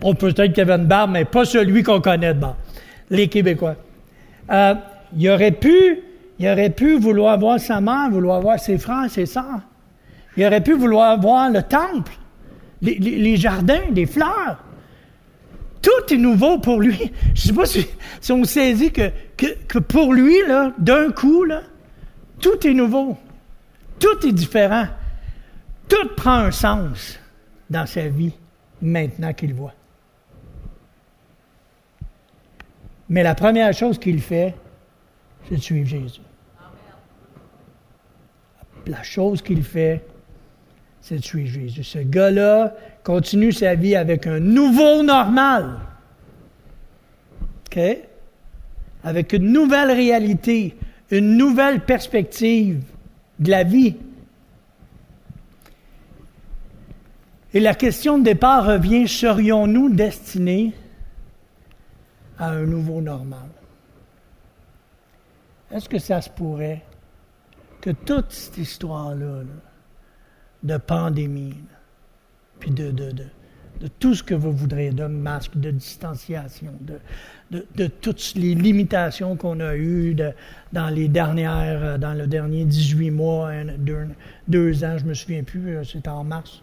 Bon, 0.00 0.14
peut-être 0.14 0.52
qu'il 0.52 0.60
avait 0.60 0.74
une 0.74 0.86
barbe, 0.86 1.12
mais 1.12 1.24
pas 1.24 1.44
celui 1.44 1.82
qu'on 1.82 2.00
connaît 2.00 2.34
de. 2.34 2.46
Les 3.08 3.28
Québécois. 3.28 3.76
Euh, 4.50 4.74
il 5.16 5.30
aurait 5.30 5.52
pu, 5.52 6.00
il 6.38 6.48
aurait 6.48 6.70
pu 6.70 6.98
vouloir 6.98 7.38
voir 7.38 7.58
sa 7.58 7.80
mère, 7.80 8.10
vouloir 8.10 8.40
voir 8.40 8.58
ses 8.58 8.78
frères, 8.78 9.08
ses 9.08 9.26
sœurs. 9.26 9.60
Il 10.36 10.44
aurait 10.44 10.60
pu 10.60 10.74
vouloir 10.74 11.18
voir 11.18 11.50
le 11.50 11.62
temple, 11.62 12.12
les, 12.82 13.36
jardins, 13.36 13.82
les 13.92 14.06
fleurs. 14.06 14.62
Tout 15.82 16.12
est 16.12 16.18
nouveau 16.18 16.58
pour 16.58 16.80
lui. 16.80 17.12
Je 17.34 17.42
ne 17.42 17.46
sais 17.46 17.52
pas 17.52 17.66
si, 17.66 17.86
on 18.30 18.44
saisit 18.44 18.92
que, 18.92 19.78
pour 19.78 20.12
lui, 20.12 20.36
d'un 20.78 21.10
coup, 21.12 21.44
là, 21.44 21.62
tout 22.40 22.66
est 22.66 22.74
nouveau. 22.74 23.16
Tout 23.98 24.26
est 24.26 24.32
différent. 24.32 24.86
Tout 25.88 26.08
prend 26.16 26.38
un 26.38 26.50
sens 26.50 27.18
dans 27.70 27.86
sa 27.86 28.08
vie 28.08 28.34
maintenant 28.82 29.32
qu'il 29.32 29.54
voit. 29.54 29.74
Mais 33.08 33.22
la 33.22 33.34
première 33.34 33.72
chose 33.72 33.98
qu'il 33.98 34.20
fait, 34.20 34.54
c'est 35.48 35.56
de 35.56 35.60
suivre 35.60 35.86
Jésus. 35.86 36.20
La 38.86 39.02
chose 39.02 39.42
qu'il 39.42 39.62
fait, 39.62 40.04
c'est 41.06 41.18
de 41.18 41.24
suivre 41.24 41.48
Jésus. 41.48 41.84
Ce 41.84 42.00
gars-là 42.00 42.74
continue 43.04 43.52
sa 43.52 43.76
vie 43.76 43.94
avec 43.94 44.26
un 44.26 44.40
nouveau 44.40 45.04
normal. 45.04 45.78
OK? 47.66 47.78
Avec 49.04 49.32
une 49.32 49.52
nouvelle 49.52 49.92
réalité, 49.92 50.76
une 51.12 51.36
nouvelle 51.36 51.84
perspective 51.84 52.82
de 53.38 53.50
la 53.52 53.62
vie. 53.62 53.94
Et 57.54 57.60
la 57.60 57.76
question 57.76 58.18
de 58.18 58.24
départ 58.24 58.66
revient, 58.66 59.06
serions-nous 59.06 59.90
destinés 59.90 60.72
à 62.36 62.48
un 62.48 62.66
nouveau 62.66 63.00
normal? 63.00 63.48
Est-ce 65.70 65.88
que 65.88 66.00
ça 66.00 66.20
se 66.20 66.30
pourrait 66.30 66.82
que 67.80 67.90
toute 67.90 68.32
cette 68.32 68.58
histoire-là, 68.58 69.44
là, 69.44 69.65
de 70.62 70.76
pandémie, 70.76 71.56
puis 72.58 72.70
de, 72.70 72.90
de, 72.90 73.10
de, 73.10 73.88
tout 73.98 74.14
ce 74.14 74.22
que 74.22 74.34
vous 74.34 74.52
voudrez, 74.52 74.90
de 74.90 75.04
masques, 75.04 75.56
de 75.56 75.70
distanciation, 75.70 76.72
de, 77.50 77.86
toutes 78.00 78.34
les 78.34 78.54
limitations 78.54 79.36
qu'on 79.36 79.60
a 79.60 79.76
eues 79.76 80.16
dans 80.72 80.88
les 80.88 81.08
dernières, 81.08 81.84
euh, 81.84 81.98
dans 81.98 82.14
le 82.14 82.26
dernier 82.26 82.64
18 82.64 83.10
mois, 83.10 83.50
deux, 84.48 84.84
ans, 84.84 84.98
je 84.98 85.04
me 85.04 85.14
souviens 85.14 85.44
plus, 85.44 85.76
euh, 85.76 85.84
c'était 85.84 86.08
en 86.08 86.24
mars. 86.24 86.62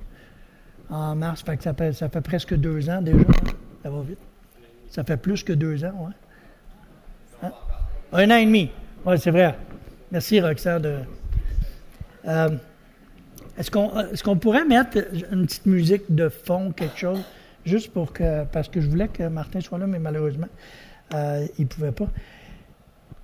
En 0.90 1.16
mars, 1.16 1.44
que 1.44 1.64
ça, 1.64 1.74
fait, 1.74 1.94
ça 1.94 2.10
fait 2.10 2.22
presque 2.22 2.56
deux 2.56 2.90
ans 2.90 3.02
déjà. 3.02 3.26
Ça 3.84 3.90
va 3.90 4.02
vite. 4.02 4.20
Ça 4.90 5.04
fait 5.04 5.18
plus 5.18 5.44
que 5.44 5.54
deux 5.54 5.84
ans, 5.86 5.94
ouais. 6.08 7.48
Hein? 7.48 7.52
Un 8.12 8.30
an 8.30 8.36
et 8.36 8.46
demi. 8.46 8.70
Oui, 9.06 9.18
c'est 9.18 9.32
vrai. 9.32 9.58
Merci, 10.12 10.40
Roxane. 10.40 10.82
De, 10.82 11.00
euh, 12.28 12.50
est-ce 13.58 14.24
qu'on 14.24 14.38
pourrait 14.38 14.66
mettre 14.66 14.98
une 15.32 15.46
petite 15.46 15.66
musique 15.66 16.04
de 16.10 16.30
fond, 16.30 16.72
quelque 16.72 16.98
chose? 16.98 17.24
juste 17.66 17.92
pour 17.92 18.14
que, 18.14 18.44
parce 18.46 18.68
que 18.68 18.82
je 18.82 18.90
voulais 18.90 19.08
que 19.08 19.24
Martin 19.24 19.62
soit 19.62 19.78
là, 19.78 19.88
mais 19.88 20.00
malheureusement, 20.00 20.48
euh, 21.14 21.46
il 21.58 21.64
ne 21.64 21.68
pouvait 21.68 21.92
pas. 21.92 22.08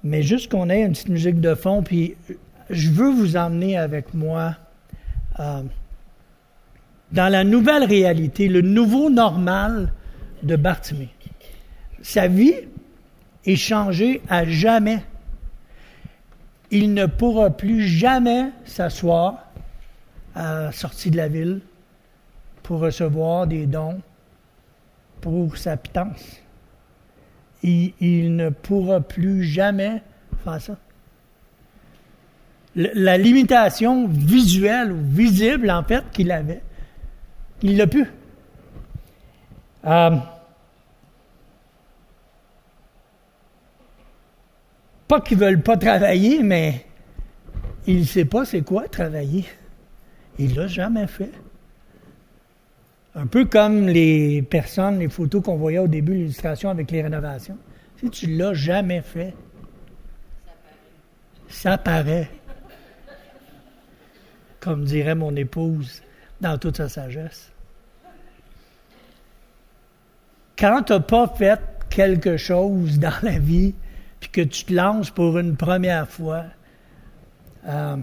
Mais 0.03 0.23
juste 0.23 0.51
qu'on 0.51 0.69
ait 0.69 0.81
une 0.81 0.93
petite 0.93 1.09
musique 1.09 1.41
de 1.41 1.55
fond, 1.55 1.83
puis 1.83 2.15
je 2.69 2.89
veux 2.89 3.09
vous 3.09 3.35
emmener 3.35 3.77
avec 3.77 4.13
moi 4.13 4.55
euh, 5.39 5.61
dans 7.11 7.29
la 7.29 7.43
nouvelle 7.43 7.83
réalité, 7.83 8.47
le 8.47 8.61
nouveau 8.61 9.09
normal 9.09 9.91
de 10.43 10.55
Bartimée. 10.55 11.09
Sa 12.01 12.27
vie 12.27 12.53
est 13.45 13.55
changée 13.57 14.21
à 14.29 14.45
jamais. 14.45 15.03
Il 16.71 16.93
ne 16.93 17.07
pourra 17.07 17.49
plus 17.49 17.81
jamais 17.81 18.51
s'asseoir 18.63 19.48
la 20.39 20.71
sortie 20.71 21.11
de 21.11 21.17
la 21.17 21.27
ville 21.27 21.61
pour 22.63 22.79
recevoir 22.79 23.47
des 23.47 23.65
dons 23.65 24.01
pour 25.21 25.57
sa 25.57 25.75
pitance. 25.75 26.41
Il, 27.63 27.93
il 27.99 28.35
ne 28.35 28.49
pourra 28.49 29.01
plus 29.01 29.43
jamais 29.43 30.01
faire 30.43 30.61
ça. 30.61 30.77
La 32.75 33.17
limitation 33.17 34.07
visuelle 34.07 34.91
ou 34.91 35.01
visible, 35.01 35.69
en 35.69 35.83
fait, 35.83 36.03
qu'il 36.11 36.31
avait, 36.31 36.61
il 37.61 37.75
l'a 37.75 37.87
pu. 37.87 38.05
Euh, 39.85 40.17
pas 45.07 45.19
qu'ils 45.21 45.39
ne 45.39 45.45
veulent 45.45 45.61
pas 45.61 45.75
travailler, 45.75 46.43
mais 46.43 46.85
il 47.87 48.01
ne 48.01 48.03
sait 48.03 48.25
pas 48.25 48.45
c'est 48.45 48.61
quoi 48.61 48.87
travailler. 48.87 49.45
Il 50.39 50.55
l'a 50.55 50.67
jamais 50.67 51.05
fait. 51.05 51.31
Un 53.13 53.27
peu 53.27 53.45
comme 53.45 53.87
les 53.87 54.41
personnes, 54.41 54.99
les 54.99 55.09
photos 55.09 55.43
qu'on 55.43 55.57
voyait 55.57 55.79
au 55.79 55.87
début 55.87 56.13
l'illustration 56.13 56.69
avec 56.69 56.89
les 56.91 57.01
rénovations. 57.01 57.57
Si 57.97 58.09
tu 58.09 58.27
ne 58.27 58.37
l'as 58.37 58.53
jamais 58.53 59.01
fait, 59.01 59.33
ça 61.49 61.77
paraît. 61.77 62.29
Comme 64.61 64.85
dirait 64.85 65.15
mon 65.15 65.35
épouse 65.35 66.01
dans 66.39 66.57
toute 66.57 66.77
sa 66.77 66.87
sagesse. 66.87 67.51
Quand 70.57 70.83
tu 70.83 70.93
n'as 70.93 70.99
pas 71.01 71.27
fait 71.27 71.59
quelque 71.89 72.37
chose 72.37 72.99
dans 72.99 73.13
la 73.23 73.39
vie, 73.39 73.73
puis 74.21 74.29
que 74.29 74.41
tu 74.41 74.65
te 74.65 74.73
lances 74.73 75.09
pour 75.09 75.37
une 75.37 75.57
première 75.57 76.07
fois, 76.07 76.45
euh, 77.67 77.97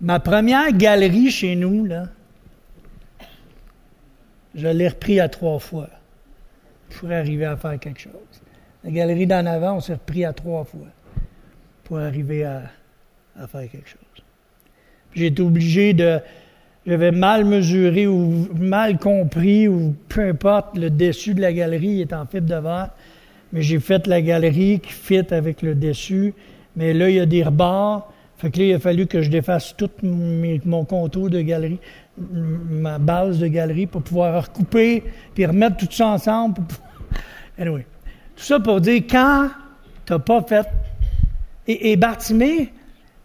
ma 0.00 0.20
première 0.20 0.72
galerie 0.72 1.30
chez 1.30 1.56
nous, 1.56 1.84
là, 1.84 2.08
je 4.54 4.68
l'ai 4.68 4.88
repris 4.88 5.20
à 5.20 5.28
trois 5.28 5.58
fois 5.58 5.88
pour 6.90 7.10
arriver 7.10 7.44
à 7.44 7.56
faire 7.56 7.78
quelque 7.78 8.00
chose. 8.00 8.12
La 8.84 8.90
galerie 8.90 9.26
d'en 9.26 9.46
avant, 9.46 9.76
on 9.76 9.80
s'est 9.80 9.94
repris 9.94 10.24
à 10.24 10.32
trois 10.32 10.64
fois 10.64 10.88
pour 11.84 11.98
arriver 11.98 12.44
à, 12.44 12.62
faire 13.48 13.70
quelque 13.70 13.88
chose. 13.88 14.24
J'ai 15.14 15.26
été 15.26 15.42
obligé 15.42 15.92
de. 15.92 16.20
J'avais 16.86 17.12
mal 17.12 17.46
mesuré 17.46 18.06
ou 18.06 18.46
mal 18.54 18.98
compris 18.98 19.68
ou 19.68 19.96
peu 20.08 20.28
importe, 20.28 20.76
le 20.76 20.90
dessus 20.90 21.32
de 21.32 21.40
la 21.40 21.50
galerie 21.50 22.02
est 22.02 22.12
en 22.12 22.26
fibre 22.26 22.46
de 22.46 22.56
verre. 22.56 22.90
Mais 23.52 23.62
j'ai 23.62 23.80
fait 23.80 24.06
la 24.06 24.20
galerie 24.20 24.80
qui 24.80 24.92
fit 24.92 25.32
avec 25.32 25.62
le 25.62 25.74
dessus. 25.74 26.34
Mais 26.76 26.92
là, 26.92 27.08
il 27.08 27.16
y 27.16 27.20
a 27.20 27.26
des 27.26 27.42
rebords. 27.42 28.12
Fait 28.44 28.50
que 28.50 28.58
là, 28.58 28.64
il 28.66 28.74
a 28.74 28.78
fallu 28.78 29.06
que 29.06 29.22
je 29.22 29.30
défasse 29.30 29.74
tout 29.74 29.88
mon 30.02 30.84
contour 30.84 31.30
de 31.30 31.40
galerie 31.40 31.80
ma 32.18 32.98
base 32.98 33.38
de 33.38 33.46
galerie 33.46 33.86
pour 33.86 34.02
pouvoir 34.02 34.44
recouper 34.44 35.02
puis 35.34 35.46
remettre 35.46 35.78
tout 35.78 35.88
ça 35.90 36.08
ensemble. 36.08 36.62
Anyway. 37.58 37.86
Tout 38.36 38.42
ça 38.42 38.60
pour 38.60 38.80
dire 38.80 39.04
quand 39.08 39.48
tu 40.04 40.12
n'as 40.12 40.18
pas 40.18 40.42
fait. 40.42 40.66
Et, 41.68 41.92
et 41.92 42.00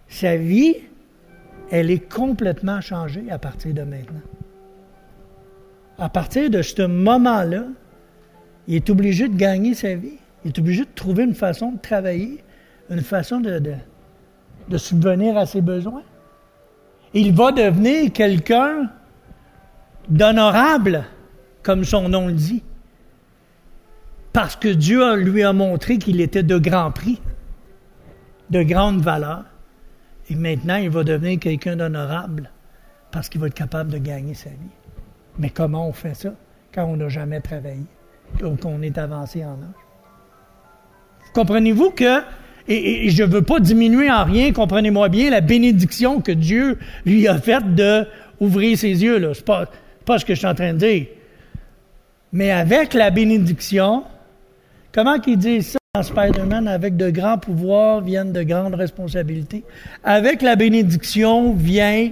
sa 0.07 0.37
vie, 0.37 0.75
elle 1.69 1.91
est 1.91 2.07
complètement 2.09 2.79
changée 2.79 3.25
à 3.29 3.39
partir 3.39 3.73
de 3.73 3.81
maintenant. 3.81 4.21
À 5.97 6.07
partir 6.07 6.49
de 6.49 6.61
ce 6.61 6.83
moment-là, 6.83 7.65
il 8.67 8.75
est 8.75 8.89
obligé 8.89 9.27
de 9.27 9.35
gagner 9.35 9.73
sa 9.73 9.95
vie. 9.95 10.19
Il 10.45 10.49
est 10.49 10.59
obligé 10.59 10.83
de 10.83 10.89
trouver 10.95 11.23
une 11.23 11.35
façon 11.35 11.73
de 11.73 11.79
travailler, 11.79 12.43
une 12.89 13.01
façon 13.01 13.41
de, 13.41 13.59
de 14.69 14.77
subvenir 14.77 15.37
à 15.37 15.45
ses 15.45 15.61
besoins 15.61 16.03
il 17.13 17.33
va 17.33 17.51
devenir 17.51 18.11
quelqu'un 18.13 18.89
d'honorable, 20.09 21.05
comme 21.63 21.83
son 21.83 22.09
nom 22.09 22.27
le 22.27 22.33
dit. 22.33 22.63
Parce 24.33 24.55
que 24.55 24.67
Dieu 24.67 25.15
lui 25.15 25.43
a 25.43 25.53
montré 25.53 25.97
qu'il 25.97 26.21
était 26.21 26.43
de 26.43 26.57
grand 26.57 26.91
prix, 26.91 27.19
de 28.49 28.61
grande 28.61 29.01
valeur. 29.01 29.45
Et 30.29 30.35
maintenant, 30.35 30.75
il 30.75 30.89
va 30.89 31.03
devenir 31.03 31.39
quelqu'un 31.39 31.75
d'honorable 31.75 32.51
parce 33.11 33.27
qu'il 33.27 33.41
va 33.41 33.47
être 33.47 33.55
capable 33.55 33.89
de 33.89 33.97
gagner 33.97 34.35
sa 34.35 34.51
vie. 34.51 34.55
Mais 35.39 35.49
comment 35.49 35.87
on 35.87 35.93
fait 35.93 36.13
ça 36.13 36.33
quand 36.73 36.85
on 36.85 36.97
n'a 36.97 37.09
jamais 37.09 37.41
travaillé, 37.41 37.85
qu'on 38.61 38.81
est 38.83 38.97
avancé 38.99 39.43
en 39.43 39.53
âge? 39.53 41.33
Comprenez-vous 41.33 41.91
que 41.91 42.21
et, 42.69 43.09
je 43.09 43.23
ne 43.23 43.27
veux 43.27 43.41
pas 43.41 43.59
diminuer 43.59 44.11
en 44.11 44.23
rien, 44.23 44.53
comprenez-moi 44.53 45.09
bien, 45.09 45.31
la 45.31 45.41
bénédiction 45.41 46.21
que 46.21 46.31
Dieu 46.31 46.77
lui 47.03 47.27
a 47.27 47.39
faite 47.39 47.73
de 47.73 48.05
ouvrir 48.39 48.77
ses 48.77 49.03
yeux. 49.03 49.33
Ce 49.33 49.39
n'est 49.39 49.43
pas, 49.43 49.65
pas 50.05 50.19
ce 50.19 50.25
que 50.25 50.35
je 50.35 50.39
suis 50.39 50.47
en 50.47 50.53
train 50.53 50.73
de 50.73 50.77
dire. 50.77 51.07
Mais 52.31 52.51
avec 52.51 52.93
la 52.93 53.09
bénédiction, 53.09 54.03
comment 54.93 55.19
qu'il 55.19 55.39
dit 55.39 55.63
ça 55.63 55.79
dans 55.95 56.03
Spider-Man? 56.03 56.67
Avec 56.67 56.95
de 56.95 57.09
grands 57.09 57.39
pouvoirs 57.39 58.01
viennent 58.01 58.33
de 58.33 58.43
grandes 58.43 58.75
responsabilités. 58.75 59.63
Avec 60.03 60.43
la 60.43 60.55
bénédiction 60.55 61.53
vient 61.53 62.11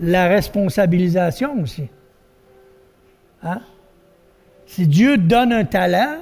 la 0.00 0.28
responsabilisation 0.28 1.62
aussi. 1.62 1.88
Hein? 3.42 3.62
Si 4.66 4.86
Dieu 4.86 5.16
donne 5.16 5.54
un 5.54 5.64
talent, 5.64 6.18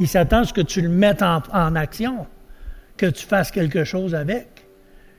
il 0.00 0.08
s'attend 0.08 0.38
à 0.38 0.44
ce 0.44 0.54
que 0.54 0.62
tu 0.62 0.80
le 0.80 0.88
mettes 0.88 1.22
en 1.22 1.76
action 1.76 2.26
que 2.96 3.06
tu 3.06 3.26
fasses 3.26 3.50
quelque 3.50 3.84
chose 3.84 4.14
avec, 4.14 4.48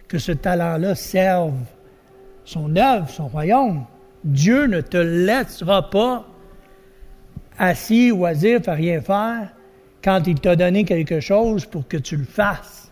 que 0.07 0.17
ce 0.17 0.31
talent-là 0.31 0.95
serve 0.95 1.55
son 2.45 2.75
œuvre, 2.75 3.09
son 3.09 3.27
royaume. 3.27 3.85
Dieu 4.23 4.65
ne 4.67 4.81
te 4.81 4.97
laissera 4.97 5.89
pas 5.89 6.27
assis, 7.57 8.11
oisif, 8.11 8.67
à 8.67 8.73
rien 8.73 9.01
faire 9.01 9.49
quand 10.03 10.27
il 10.27 10.39
t'a 10.39 10.55
donné 10.55 10.83
quelque 10.83 11.19
chose 11.19 11.65
pour 11.65 11.87
que 11.87 11.97
tu 11.97 12.17
le 12.17 12.25
fasses. 12.25 12.91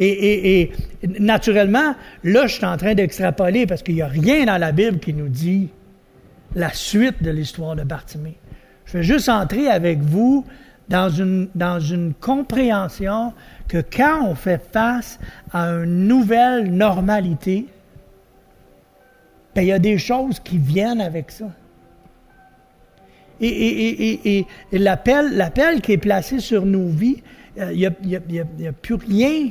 Et, 0.00 0.72
naturellement, 1.20 1.94
là, 2.24 2.46
je 2.46 2.54
suis 2.54 2.64
en 2.64 2.76
train 2.76 2.94
d'extrapoler 2.94 3.66
parce 3.66 3.82
qu'il 3.82 3.94
n'y 3.94 4.02
a 4.02 4.08
rien 4.08 4.44
dans 4.46 4.58
la 4.58 4.72
Bible 4.72 4.98
qui 4.98 5.14
nous 5.14 5.28
dit 5.28 5.68
la 6.56 6.72
suite 6.72 7.22
de 7.22 7.30
l'histoire 7.30 7.76
de 7.76 7.84
Bartimée. 7.84 8.36
Je 8.86 8.98
vais 8.98 9.02
juste 9.04 9.28
entrer 9.28 9.68
avec 9.68 10.00
vous 10.00 10.44
dans 10.88 11.08
une, 11.08 11.48
dans 11.54 11.80
une 11.80 12.12
compréhension 12.14 13.32
que 13.68 13.78
quand 13.78 14.26
on 14.26 14.34
fait 14.34 14.62
face 14.72 15.18
à 15.52 15.68
une 15.68 16.06
nouvelle 16.06 16.72
normalité, 16.72 17.66
ben, 19.54 19.62
il 19.62 19.68
y 19.68 19.72
a 19.72 19.78
des 19.78 19.98
choses 19.98 20.40
qui 20.40 20.58
viennent 20.58 21.00
avec 21.00 21.30
ça. 21.30 21.46
Et, 23.40 24.46
l'appel, 24.72 25.36
l'appel 25.36 25.80
qui 25.80 25.92
est 25.92 25.98
placé 25.98 26.38
sur 26.38 26.64
nos 26.64 26.88
vies, 26.88 27.22
euh, 27.58 27.72
il 27.72 27.92
n'y 28.28 28.66
a, 28.68 28.72
plus 28.72 28.94
rien 28.94 29.50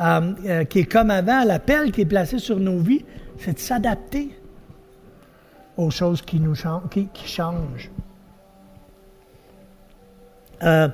euh, 0.00 0.32
euh, 0.46 0.64
qui 0.64 0.80
est 0.80 0.84
comme 0.84 1.10
avant. 1.10 1.44
L'appel 1.44 1.92
qui 1.92 2.02
est 2.02 2.06
placé 2.06 2.38
sur 2.38 2.58
nos 2.58 2.78
vies, 2.78 3.04
c'est 3.38 3.54
de 3.54 3.58
s'adapter 3.58 4.30
aux 5.76 5.90
choses 5.90 6.22
qui 6.22 6.40
nous 6.40 6.54
qui, 6.90 7.08
qui 7.12 7.26
changent. 7.26 7.90
Euh, 10.62 10.88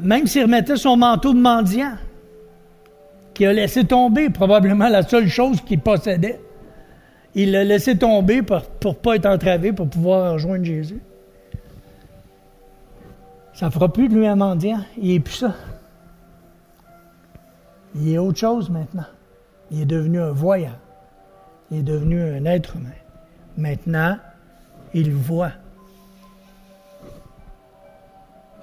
même 0.00 0.26
s'il 0.26 0.42
remettait 0.42 0.76
son 0.76 0.96
manteau 0.96 1.34
de 1.34 1.40
mendiant, 1.40 1.92
qu'il 3.34 3.46
a 3.46 3.52
laissé 3.52 3.84
tomber, 3.84 4.30
probablement 4.30 4.88
la 4.88 5.02
seule 5.02 5.28
chose 5.28 5.60
qu'il 5.60 5.80
possédait, 5.80 6.40
il 7.34 7.52
l'a 7.52 7.64
laissé 7.64 7.98
tomber 7.98 8.40
pour 8.42 8.62
ne 8.84 8.92
pas 8.92 9.16
être 9.16 9.26
entravé, 9.26 9.72
pour 9.72 9.88
pouvoir 9.88 10.32
rejoindre 10.32 10.64
Jésus. 10.64 11.00
Ça 13.52 13.66
ne 13.66 13.70
fera 13.70 13.92
plus 13.92 14.08
de 14.08 14.14
lui 14.14 14.26
un 14.26 14.36
mendiant. 14.36 14.80
Il 14.98 15.12
n'est 15.12 15.20
plus 15.20 15.34
ça. 15.34 15.54
Il 17.94 18.12
est 18.12 18.18
autre 18.18 18.38
chose 18.38 18.70
maintenant. 18.70 19.06
Il 19.70 19.82
est 19.82 19.86
devenu 19.86 20.20
un 20.20 20.30
voyant. 20.32 20.76
Il 21.70 21.78
est 21.78 21.82
devenu 21.82 22.20
un 22.20 22.44
être 22.44 22.76
humain. 22.76 22.90
Maintenant, 23.56 24.18
il 24.94 25.10
voit. 25.12 25.52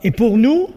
Et 0.03 0.11
pour 0.11 0.37
nous, 0.37 0.69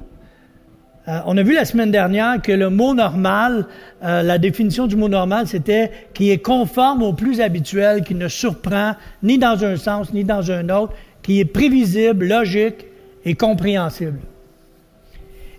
euh, 1.09 1.21
on 1.27 1.37
a 1.37 1.43
vu 1.43 1.55
la 1.55 1.65
semaine 1.65 1.91
dernière 1.91 2.43
que 2.43 2.53
le 2.53 2.69
mot 2.69 2.95
normal, 2.95 3.67
euh, 4.03 4.23
la 4.23 4.39
définition 4.39 4.87
du 4.87 4.97
mot 4.97 5.09
normal, 5.09 5.47
c'était 5.47 5.91
qui 6.15 6.31
est 6.31 6.39
conforme 6.39 7.03
au 7.03 7.13
plus 7.13 7.41
habituel, 7.41 8.03
qui 8.03 8.15
ne 8.15 8.29
surprend 8.29 8.95
ni 9.23 9.39
dans 9.39 9.65
un 9.65 9.77
sens 9.77 10.13
ni 10.13 10.25
dans 10.25 10.51
un 10.51 10.69
autre, 10.69 10.95
qui 11.23 11.41
est 11.41 11.45
prévisible, 11.45 12.27
logique 12.27 12.87
et 13.25 13.35
compréhensible. 13.35 14.21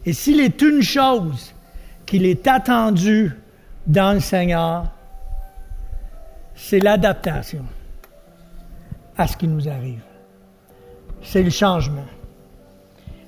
Et 0.06 0.14
s'il 0.14 0.40
est 0.40 0.62
une 0.62 0.82
chose 0.82 1.54
qu'il 2.06 2.26
est 2.26 2.48
attendu 2.48 3.32
dans 3.86 4.14
le 4.14 4.22
Seigneur, 4.22 4.86
c'est 6.56 6.80
l'adaptation 6.80 7.66
à 9.18 9.28
ce 9.28 9.36
qui 9.38 9.48
nous 9.48 9.68
arrive. 9.68 10.02
C'est 11.22 11.44
le 11.44 11.50
changement. 11.50 12.06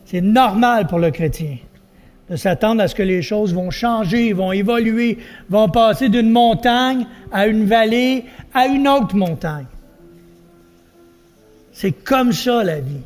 C'est 0.09 0.21
normal 0.21 0.87
pour 0.87 0.97
le 0.97 1.11
chrétien 1.11 1.57
de 2.31 2.35
s'attendre 2.35 2.81
à 2.81 2.87
ce 2.87 2.95
que 2.95 3.03
les 3.03 3.21
choses 3.21 3.53
vont 3.53 3.69
changer, 3.69 4.33
vont 4.33 4.51
évoluer, 4.51 5.19
vont 5.51 5.69
passer 5.69 6.09
d'une 6.09 6.31
montagne 6.31 7.05
à 7.31 7.45
une 7.45 7.65
vallée, 7.65 8.25
à 8.55 8.65
une 8.65 8.87
autre 8.87 9.15
montagne. 9.15 9.67
C'est 11.71 11.91
comme 11.91 12.33
ça 12.33 12.63
la 12.63 12.79
vie, 12.79 13.03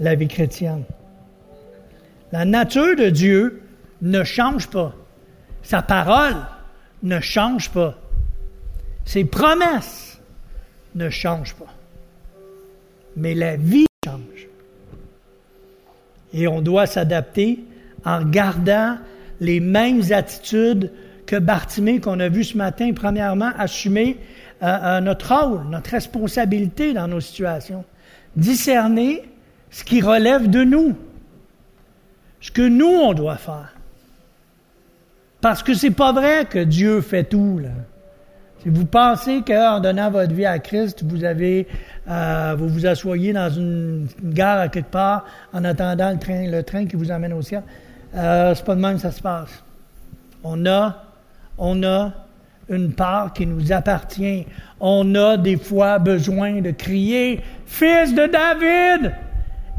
la 0.00 0.14
vie 0.14 0.28
chrétienne. 0.28 0.84
La 2.32 2.46
nature 2.46 2.96
de 2.96 3.10
Dieu 3.10 3.60
ne 4.00 4.24
change 4.24 4.68
pas. 4.68 4.94
Sa 5.62 5.82
parole 5.82 6.36
ne 7.02 7.20
change 7.20 7.68
pas. 7.68 7.94
Ses 9.04 9.26
promesses 9.26 10.18
ne 10.94 11.10
changent 11.10 11.56
pas. 11.56 11.74
Mais 13.16 13.34
la 13.34 13.56
vie. 13.56 13.84
Et 16.34 16.48
on 16.48 16.60
doit 16.60 16.86
s'adapter 16.86 17.64
en 18.04 18.24
gardant 18.24 18.96
les 19.40 19.60
mêmes 19.60 20.02
attitudes 20.10 20.90
que 21.26 21.36
Bartimée 21.36 22.00
qu'on 22.00 22.20
a 22.20 22.28
vu 22.28 22.44
ce 22.44 22.56
matin, 22.56 22.92
premièrement, 22.94 23.50
assumer 23.58 24.18
euh, 24.62 24.66
euh, 24.66 25.00
notre 25.00 25.34
rôle, 25.34 25.62
notre 25.70 25.90
responsabilité 25.90 26.92
dans 26.92 27.08
nos 27.08 27.20
situations. 27.20 27.84
Discerner 28.36 29.22
ce 29.70 29.84
qui 29.84 30.00
relève 30.00 30.48
de 30.48 30.64
nous, 30.64 30.94
ce 32.40 32.50
que 32.50 32.62
nous, 32.62 32.86
on 32.86 33.14
doit 33.14 33.36
faire. 33.36 33.74
Parce 35.40 35.62
que 35.62 35.74
c'est 35.74 35.90
pas 35.90 36.12
vrai 36.12 36.44
que 36.44 36.60
Dieu 36.60 37.00
fait 37.00 37.24
tout. 37.24 37.58
Là. 37.58 37.70
Si 38.62 38.68
vous 38.68 38.86
pensez 38.86 39.42
qu'en 39.44 39.80
donnant 39.80 40.08
votre 40.08 40.32
vie 40.32 40.46
à 40.46 40.60
Christ, 40.60 41.02
vous 41.04 41.24
avez, 41.24 41.66
euh, 42.08 42.54
vous 42.56 42.68
vous 42.68 42.86
asseyez 42.86 43.32
dans 43.32 43.50
une, 43.50 44.06
gare 44.22 44.60
à 44.60 44.68
quelque 44.68 44.92
part 44.92 45.24
en 45.52 45.64
attendant 45.64 46.12
le 46.12 46.18
train, 46.18 46.48
le 46.48 46.62
train 46.62 46.86
qui 46.86 46.94
vous 46.94 47.10
emmène 47.10 47.32
au 47.32 47.42
ciel, 47.42 47.64
euh, 48.14 48.54
c'est 48.54 48.64
pas 48.64 48.76
de 48.76 48.80
même 48.80 48.94
que 48.94 49.00
ça 49.00 49.10
se 49.10 49.20
passe. 49.20 49.64
On 50.44 50.64
a, 50.66 51.02
on 51.58 51.82
a 51.82 52.12
une 52.68 52.92
part 52.92 53.32
qui 53.32 53.46
nous 53.46 53.72
appartient. 53.72 54.46
On 54.78 55.12
a 55.16 55.36
des 55.36 55.56
fois 55.56 55.98
besoin 55.98 56.60
de 56.60 56.70
crier, 56.70 57.40
Fils 57.66 58.14
de 58.14 58.26
David, 58.26 59.12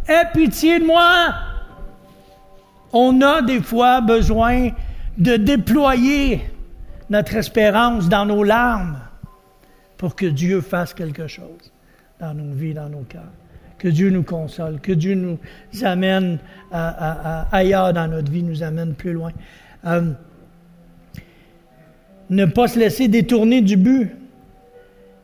aie 0.09 0.27
pitié 0.33 0.79
de 0.79 0.85
moi. 0.85 1.33
On 2.91 3.21
a 3.21 3.41
des 3.41 3.61
fois 3.61 4.01
besoin 4.01 4.71
de 5.17 5.37
déployer 5.37 6.41
notre 7.13 7.35
espérance 7.35 8.09
dans 8.09 8.25
nos 8.25 8.43
larmes 8.43 8.97
pour 9.97 10.15
que 10.15 10.25
Dieu 10.25 10.61
fasse 10.61 10.95
quelque 10.95 11.27
chose 11.27 11.71
dans 12.19 12.33
nos 12.33 12.53
vies, 12.53 12.73
dans 12.73 12.89
nos 12.89 13.03
cœurs. 13.03 13.31
Que 13.77 13.87
Dieu 13.87 14.09
nous 14.09 14.23
console, 14.23 14.79
que 14.81 14.91
Dieu 14.91 15.13
nous 15.13 15.37
amène 15.83 16.39
ailleurs 16.71 17.93
dans 17.93 18.07
notre 18.07 18.31
vie, 18.31 18.41
nous 18.41 18.63
amène 18.63 18.95
plus 18.95 19.13
loin. 19.13 19.31
Euh, 19.85 20.11
ne 22.31 22.45
pas 22.45 22.67
se 22.67 22.79
laisser 22.79 23.07
détourner 23.07 23.61
du 23.61 23.77
but. 23.77 24.09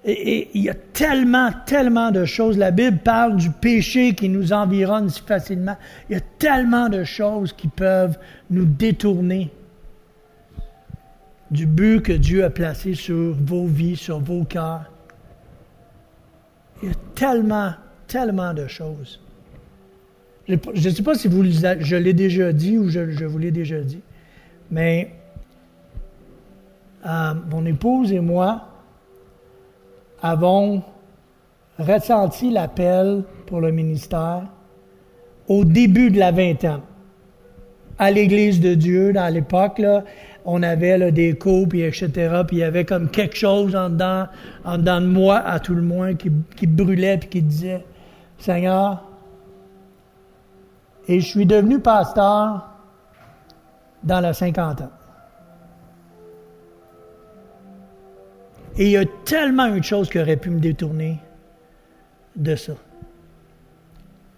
Et, 0.06 0.50
il 0.54 0.62
y 0.62 0.70
a 0.70 0.76
tellement, 0.76 1.50
tellement 1.66 2.12
de 2.12 2.24
choses. 2.26 2.58
La 2.58 2.70
Bible 2.70 3.00
parle 3.00 3.38
du 3.38 3.50
péché 3.50 4.14
qui 4.14 4.30
nous 4.30 4.54
environne 4.54 5.10
si 5.10 5.22
facilement. 5.22 5.78
Il 6.10 6.14
y 6.14 6.18
a 6.18 6.24
tellement 6.38 6.88
de 6.88 7.04
choses 7.04 7.52
qui 7.54 7.68
peuvent 7.68 8.18
nous 8.52 8.66
détourner 8.66 9.52
du 11.52 11.66
but 11.66 12.02
que 12.02 12.14
Dieu 12.14 12.44
a 12.44 12.50
placé 12.50 12.94
sur 12.94 13.34
vos 13.34 13.66
vies, 13.66 13.96
sur 13.96 14.20
vos 14.20 14.44
cœurs. 14.44 14.90
Il 16.82 16.90
y 16.90 16.92
a 16.92 16.96
tellement, 17.16 17.72
tellement 18.08 18.54
de 18.54 18.68
choses. 18.68 19.20
Je 20.48 20.56
ne 20.56 20.94
sais 20.94 21.04
pas 21.04 21.16
si 21.16 21.28
vous, 21.28 21.44
je 21.44 21.96
l'ai 21.96 22.14
déjà 22.14 22.52
dit 22.52 22.78
ou 22.78 22.90
je, 22.90 23.26
vous 23.26 23.38
l'ai 23.38 23.52
déjà 23.52 23.82
dit, 23.82 24.02
mais 24.72 25.12
euh, 27.06 27.34
mon 27.52 27.66
épouse 27.66 28.12
et 28.12 28.20
moi 28.20 28.68
avons 30.22 30.82
ressenti 31.78 32.50
l'appel 32.50 33.24
pour 33.46 33.62
le 33.62 33.72
ministère 33.72 34.44
au 35.48 35.66
début 35.66 36.10
de 36.10 36.20
la 36.20 36.32
vingtaine. 36.32 36.82
À 37.98 38.12
l'Église 38.12 38.60
de 38.60 38.74
Dieu, 38.76 39.14
dans 39.14 39.32
l'époque, 39.32 39.82
on 40.46 40.64
avait 40.64 41.12
des 41.12 41.38
cours, 41.38 41.68
puis 41.68 41.82
etc. 41.82 42.10
Puis 42.48 42.58
il 42.58 42.60
y 42.60 42.64
avait 42.64 42.86
comme 42.86 43.10
quelque 43.10 43.36
chose 43.36 43.76
en 43.76 43.90
dedans, 43.90 44.28
en 44.64 44.78
dedans 44.78 45.02
de 45.02 45.08
moi, 45.08 45.38
à 45.38 45.60
tout 45.60 45.76
le 45.76 45.82
moins, 45.82 46.16
qui, 46.16 46.30
brûlait, 46.68 47.18
puis 47.18 47.30
qui 47.30 47.42
disait, 47.42 47.86
Seigneur, 48.38 49.06
et 51.08 51.20
je 51.20 51.28
suis 51.28 51.46
devenu 51.46 51.80
pasteur 51.80 52.70
dans 54.04 54.20
la 54.20 54.34
cinquantaine. 54.34 54.90
Et 58.78 58.86
il 58.86 58.92
y 58.92 58.98
a 58.98 59.06
tellement 59.26 59.66
une 59.66 59.84
chose 59.84 60.10
qui 60.10 60.20
aurait 60.20 60.38
pu 60.38 60.50
me 60.52 60.60
détourner 60.60 61.20
de 62.36 62.56
ça 62.56 62.74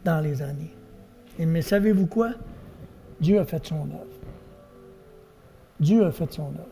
dans 0.03 0.19
les 0.19 0.41
années. 0.41 0.73
Mais 1.37 1.61
savez-vous 1.61 2.07
quoi? 2.07 2.31
Dieu 3.19 3.39
a 3.39 3.45
fait 3.45 3.65
son 3.65 3.81
œuvre. 3.81 4.20
Dieu 5.81 6.05
a 6.05 6.11
fait 6.11 6.31
son 6.31 6.43
œuvre. 6.43 6.67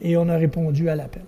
Et 0.00 0.16
on 0.16 0.28
a 0.28 0.36
répondu 0.36 0.88
à 0.88 0.94
l'appel. 0.94 1.24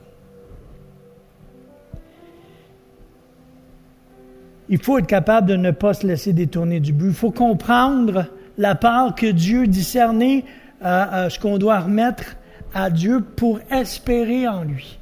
Il 4.68 4.80
faut 4.80 4.99
être 4.99 5.09
capable 5.09 5.49
de 5.49 5.57
ne 5.57 5.72
pas 5.72 5.95
se 5.95 6.07
laisser 6.07 6.32
détourner 6.32 6.78
du 6.78 6.93
but. 6.93 7.09
Il 7.09 7.14
faut 7.14 7.32
comprendre 7.32 8.26
la 8.57 8.76
part 8.76 9.16
que 9.16 9.26
Dieu 9.26 9.66
discernait 9.66 10.45
à 10.80 11.28
ce 11.28 11.41
qu'on 11.41 11.59
doit 11.59 11.80
remettre 11.80 12.36
à 12.72 12.91
Dieu 12.91 13.20
pour 13.20 13.59
espérer 13.70 14.47
en 14.47 14.62
lui, 14.62 14.99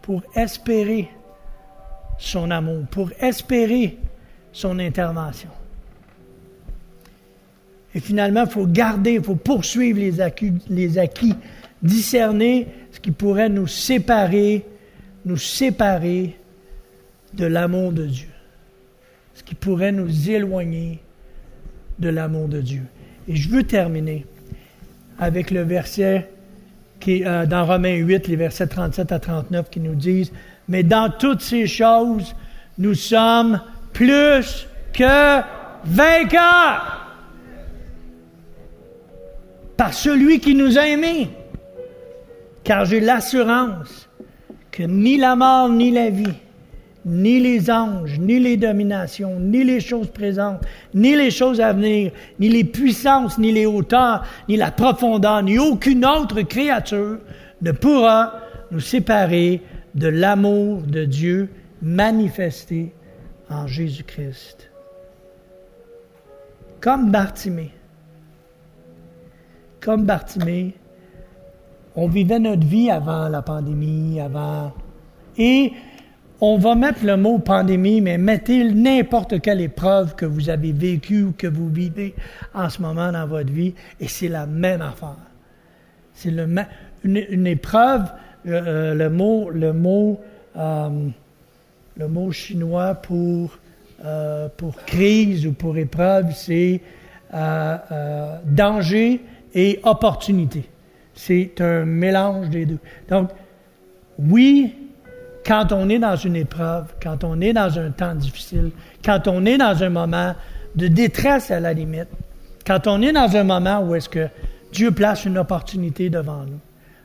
pour 0.00 0.22
espérer 0.34 1.10
son 2.18 2.50
amour, 2.50 2.84
pour 2.90 3.10
espérer 3.20 3.98
son 4.52 4.78
intervention. 4.78 5.50
Et 7.94 8.00
finalement, 8.00 8.44
il 8.44 8.50
faut 8.50 8.66
garder, 8.66 9.12
il 9.14 9.22
faut 9.22 9.36
poursuivre 9.36 10.00
les 10.00 10.98
acquis, 10.98 11.34
discerner 11.82 12.66
ce 12.90 12.98
qui 13.00 13.12
pourrait 13.12 13.48
nous 13.48 13.66
séparer, 13.66 14.64
nous 15.24 15.36
séparer 15.36 16.36
de 17.34 17.46
l'amour 17.46 17.92
de 17.92 18.06
Dieu, 18.06 18.28
ce 19.34 19.42
qui 19.42 19.54
pourrait 19.54 19.92
nous 19.92 20.30
éloigner 20.30 21.00
de 21.98 22.08
l'amour 22.08 22.48
de 22.48 22.60
Dieu. 22.60 22.82
Et 23.28 23.36
je 23.36 23.48
veux 23.48 23.62
terminer 23.62 24.26
avec 25.18 25.50
le 25.50 25.62
verset 25.62 26.28
qui 26.98 27.24
euh, 27.24 27.46
dans 27.46 27.64
Romains 27.64 27.96
8, 27.96 28.28
les 28.28 28.36
versets 28.36 28.66
37 28.66 29.12
à 29.12 29.18
39, 29.18 29.70
qui 29.70 29.80
nous 29.80 29.94
disent, 29.94 30.32
mais 30.68 30.82
dans 30.82 31.10
toutes 31.10 31.42
ces 31.42 31.66
choses, 31.66 32.34
nous 32.78 32.94
sommes 32.94 33.60
plus 33.92 34.66
que 34.92 35.42
vainqueurs 35.84 37.03
par 39.76 39.92
celui 39.92 40.40
qui 40.40 40.54
nous 40.54 40.78
a 40.78 40.86
aimés. 40.86 41.28
Car 42.62 42.84
j'ai 42.84 43.00
l'assurance 43.00 44.08
que 44.70 44.82
ni 44.82 45.16
la 45.16 45.36
mort 45.36 45.68
ni 45.68 45.90
la 45.90 46.10
vie, 46.10 46.34
ni 47.04 47.38
les 47.38 47.70
anges, 47.70 48.18
ni 48.18 48.38
les 48.38 48.56
dominations, 48.56 49.38
ni 49.38 49.62
les 49.62 49.80
choses 49.80 50.08
présentes, 50.08 50.62
ni 50.94 51.14
les 51.14 51.30
choses 51.30 51.60
à 51.60 51.72
venir, 51.72 52.12
ni 52.40 52.48
les 52.48 52.64
puissances, 52.64 53.38
ni 53.38 53.52
les 53.52 53.66
hauteurs, 53.66 54.24
ni 54.48 54.56
la 54.56 54.70
profondeur, 54.70 55.42
ni 55.42 55.58
aucune 55.58 56.06
autre 56.06 56.42
créature 56.42 57.18
ne 57.60 57.72
pourra 57.72 58.40
nous 58.70 58.80
séparer 58.80 59.60
de 59.94 60.08
l'amour 60.08 60.82
de 60.82 61.04
Dieu 61.04 61.50
manifesté 61.82 62.92
en 63.50 63.66
Jésus-Christ. 63.66 64.70
Comme 66.80 67.10
Bartimée, 67.10 67.70
comme 69.84 70.04
Bartimée, 70.04 70.74
on 71.94 72.08
vivait 72.08 72.38
notre 72.38 72.66
vie 72.66 72.90
avant 72.90 73.28
la 73.28 73.42
pandémie, 73.42 74.18
avant... 74.18 74.72
Et 75.36 75.72
on 76.40 76.58
va 76.58 76.74
mettre 76.74 77.04
le 77.04 77.16
mot 77.16 77.38
pandémie, 77.38 78.00
mais 78.00 78.18
mettez 78.18 78.64
n'importe 78.64 79.40
quelle 79.40 79.60
épreuve 79.60 80.14
que 80.14 80.24
vous 80.26 80.48
avez 80.48 80.72
vécue 80.72 81.24
ou 81.24 81.34
que 81.36 81.46
vous 81.46 81.68
vivez 81.68 82.14
en 82.54 82.68
ce 82.70 82.80
moment 82.82 83.12
dans 83.12 83.26
votre 83.26 83.52
vie, 83.52 83.74
et 84.00 84.08
c'est 84.08 84.28
la 84.28 84.46
même 84.46 84.80
affaire. 84.80 85.16
C'est 86.14 86.32
une, 87.04 87.46
épreuve, 87.46 88.10
euh, 88.46 88.94
le 88.94 89.10
mot, 89.10 89.50
le 89.50 89.72
mot 89.72 90.20
euh, 90.56 90.88
le 91.96 92.08
mot 92.08 92.32
chinois 92.32 92.94
pour, 92.94 93.58
euh, 94.04 94.48
crise 94.86 95.46
ou 95.46 95.52
pour 95.52 95.76
épreuve, 95.76 96.32
c'est 96.34 96.80
euh, 97.32 97.76
euh, 97.92 98.36
danger 98.44 99.20
et 99.54 99.80
opportunité. 99.84 100.68
C'est 101.14 101.60
un 101.60 101.84
mélange 101.84 102.50
des 102.50 102.66
deux. 102.66 102.78
Donc, 103.08 103.30
oui, 104.18 104.74
quand 105.46 105.72
on 105.72 105.88
est 105.88 105.98
dans 105.98 106.16
une 106.16 106.36
épreuve, 106.36 106.94
quand 107.02 107.22
on 107.24 107.40
est 107.40 107.52
dans 107.52 107.78
un 107.78 107.90
temps 107.90 108.14
difficile, 108.14 108.70
quand 109.04 109.28
on 109.28 109.44
est 109.44 109.58
dans 109.58 109.82
un 109.82 109.90
moment 109.90 110.34
de 110.74 110.88
détresse 110.88 111.50
à 111.50 111.60
la 111.60 111.72
limite, 111.72 112.08
quand 112.66 112.86
on 112.86 113.02
est 113.02 113.12
dans 113.12 113.36
un 113.36 113.44
moment 113.44 113.80
où 113.80 113.94
est-ce 113.94 114.08
que 114.08 114.28
Dieu 114.72 114.90
place 114.90 115.24
une 115.24 115.38
opportunité 115.38 116.10
devant 116.10 116.44
nous, 116.44 116.60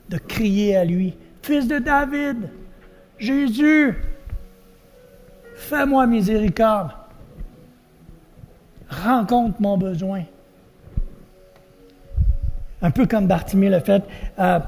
de 0.10 0.18
crier 0.18 0.76
à 0.76 0.86
lui, 0.86 1.14
Fils 1.42 1.68
de 1.68 1.80
David, 1.80 2.50
Jésus, 3.18 3.94
fais-moi 5.56 6.08
miséricorde, 6.08 6.92
rencontre 8.90 9.62
mon 9.62 9.78
besoin. 9.78 10.24
Un 12.82 12.92
peu 12.92 13.06
comme 13.06 13.28
Bartimée 13.28 13.70
le 13.70 13.80
fait. 13.80 14.04
Euh, 14.40 14.60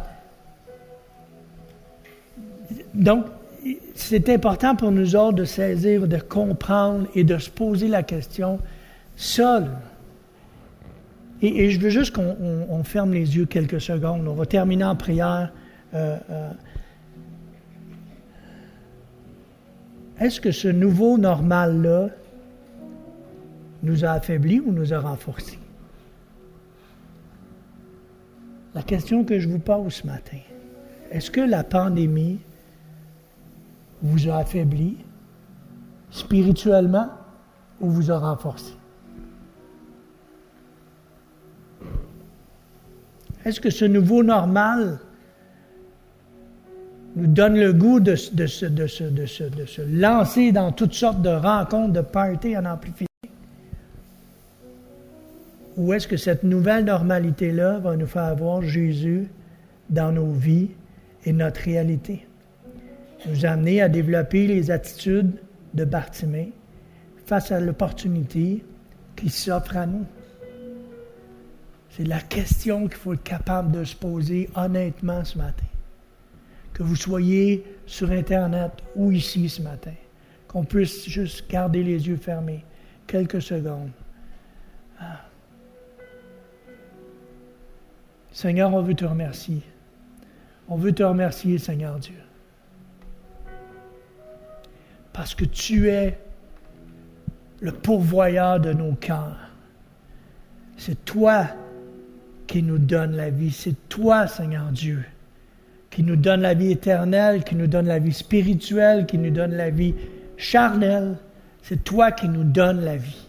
donc, 2.93 3.25
c'est 3.95 4.29
important 4.29 4.75
pour 4.75 4.91
nous 4.91 5.15
autres 5.15 5.37
de 5.37 5.45
saisir, 5.45 6.07
de 6.07 6.17
comprendre 6.17 7.07
et 7.15 7.23
de 7.23 7.37
se 7.37 7.49
poser 7.49 7.87
la 7.87 8.03
question 8.03 8.59
seul. 9.15 9.69
Et, 11.41 11.71
je 11.71 11.79
veux 11.79 11.89
juste 11.89 12.15
qu'on 12.15 12.83
ferme 12.83 13.13
les 13.13 13.35
yeux 13.35 13.45
quelques 13.45 13.81
secondes. 13.81 14.27
On 14.27 14.33
va 14.33 14.45
terminer 14.45 14.83
en 14.83 14.95
prière. 14.95 15.51
Euh, 15.93 16.17
euh, 16.29 16.51
est-ce 20.19 20.39
que 20.39 20.51
ce 20.51 20.67
nouveau 20.67 21.17
normal-là 21.17 22.09
nous 23.83 24.05
a 24.05 24.11
affaiblis 24.11 24.59
ou 24.59 24.71
nous 24.71 24.93
a 24.93 24.99
renforcés? 24.99 25.60
La 28.73 28.83
question 28.83 29.23
que 29.23 29.39
je 29.39 29.49
vous 29.49 29.59
pose 29.59 29.93
ce 29.93 30.07
matin, 30.07 30.37
est-ce 31.11 31.29
que 31.29 31.41
la 31.41 31.63
pandémie 31.63 32.39
vous 34.01 34.29
a 34.29 34.37
affaibli 34.37 34.97
spirituellement 36.09 37.09
ou 37.81 37.89
vous 37.89 38.11
a 38.11 38.17
renforcé? 38.17 38.73
Est-ce 43.43 43.59
que 43.59 43.69
ce 43.69 43.85
nouveau 43.85 44.23
normal 44.23 44.99
nous 47.15 47.27
donne 47.27 47.59
le 47.59 47.73
goût 47.73 47.99
de, 47.99 48.15
se, 48.15 49.81
lancer 49.81 50.51
dans 50.51 50.71
toutes 50.71 50.93
sortes 50.93 51.21
de 51.21 51.29
rencontres, 51.29 51.93
de 51.93 52.01
parties 52.01 52.57
en 52.57 52.65
amplifié? 52.65 53.10
Ou 55.81 55.93
est-ce 55.93 56.07
que 56.07 56.15
cette 56.15 56.43
nouvelle 56.43 56.85
normalité-là 56.85 57.79
va 57.79 57.97
nous 57.97 58.05
faire 58.05 58.35
voir 58.35 58.61
Jésus 58.61 59.27
dans 59.89 60.11
nos 60.11 60.31
vies 60.31 60.69
et 61.25 61.33
notre 61.33 61.61
réalité? 61.61 62.27
Nous 63.27 63.47
amener 63.47 63.81
à 63.81 63.89
développer 63.89 64.45
les 64.45 64.69
attitudes 64.69 65.31
de 65.73 65.83
Bartimée 65.83 66.53
face 67.25 67.51
à 67.51 67.59
l'opportunité 67.59 68.63
qui 69.15 69.29
s'offre 69.29 69.75
à 69.75 69.87
nous. 69.87 70.05
C'est 71.89 72.07
la 72.07 72.19
question 72.19 72.87
qu'il 72.87 72.97
faut 72.97 73.13
être 73.13 73.23
capable 73.23 73.71
de 73.71 73.83
se 73.83 73.95
poser 73.95 74.51
honnêtement 74.53 75.25
ce 75.25 75.39
matin 75.39 75.65
que 76.73 76.83
vous 76.83 76.95
soyez 76.95 77.65
sur 77.87 78.11
Internet 78.11 78.71
ou 78.95 79.11
ici 79.11 79.49
ce 79.49 79.63
matin, 79.63 79.95
qu'on 80.47 80.63
puisse 80.63 81.09
juste 81.09 81.49
garder 81.49 81.81
les 81.81 82.07
yeux 82.07 82.17
fermés 82.17 82.63
quelques 83.07 83.41
secondes. 83.41 83.89
Ah. 84.99 85.21
Seigneur, 88.31 88.73
on 88.73 88.81
veut 88.81 88.95
te 88.95 89.05
remercier. 89.05 89.61
On 90.67 90.77
veut 90.77 90.93
te 90.93 91.03
remercier, 91.03 91.57
Seigneur 91.57 91.99
Dieu. 91.99 92.15
Parce 95.13 95.35
que 95.35 95.43
tu 95.45 95.89
es 95.89 96.17
le 97.59 97.71
pourvoyeur 97.71 98.59
de 98.59 98.71
nos 98.71 98.93
cœurs. 98.93 99.37
C'est 100.77 101.03
toi 101.05 101.47
qui 102.47 102.63
nous 102.63 102.79
donne 102.79 103.15
la 103.15 103.29
vie. 103.29 103.51
C'est 103.51 103.87
toi, 103.89 104.27
Seigneur 104.27 104.71
Dieu, 104.71 105.03
qui 105.89 106.03
nous 106.03 106.15
donne 106.15 106.41
la 106.41 106.53
vie 106.53 106.71
éternelle, 106.71 107.43
qui 107.43 107.55
nous 107.55 107.67
donne 107.67 107.87
la 107.87 107.99
vie 107.99 108.13
spirituelle, 108.13 109.05
qui 109.05 109.17
nous 109.17 109.29
donne 109.29 109.53
la 109.53 109.69
vie 109.69 109.93
charnelle. 110.37 111.17
C'est 111.61 111.83
toi 111.83 112.11
qui 112.11 112.29
nous 112.29 112.43
donne 112.43 112.81
la 112.81 112.95
vie. 112.95 113.27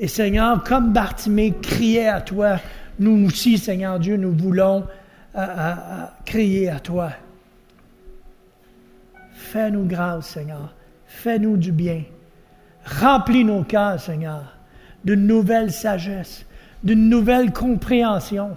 Et 0.00 0.08
Seigneur, 0.08 0.64
comme 0.64 0.92
Bartimée 0.92 1.54
criait 1.62 2.08
à 2.08 2.20
toi, 2.20 2.58
nous 2.98 3.26
aussi, 3.26 3.58
Seigneur 3.58 3.98
Dieu, 4.00 4.16
nous 4.16 4.32
voulons 4.32 4.84
euh, 5.36 5.38
euh, 5.38 5.46
euh, 5.46 6.04
crier 6.24 6.68
à 6.68 6.80
toi. 6.80 7.10
Fais-nous 9.32 9.84
grâce, 9.84 10.28
Seigneur. 10.30 10.74
Fais-nous 11.06 11.56
du 11.56 11.70
bien. 11.70 12.02
Remplis 12.84 13.44
nos 13.44 13.62
cœurs, 13.62 14.00
Seigneur, 14.00 14.56
de 15.04 15.14
nouvelle 15.14 15.72
sagesse, 15.72 16.44
d'une 16.82 17.08
nouvelle 17.08 17.52
compréhension 17.52 18.56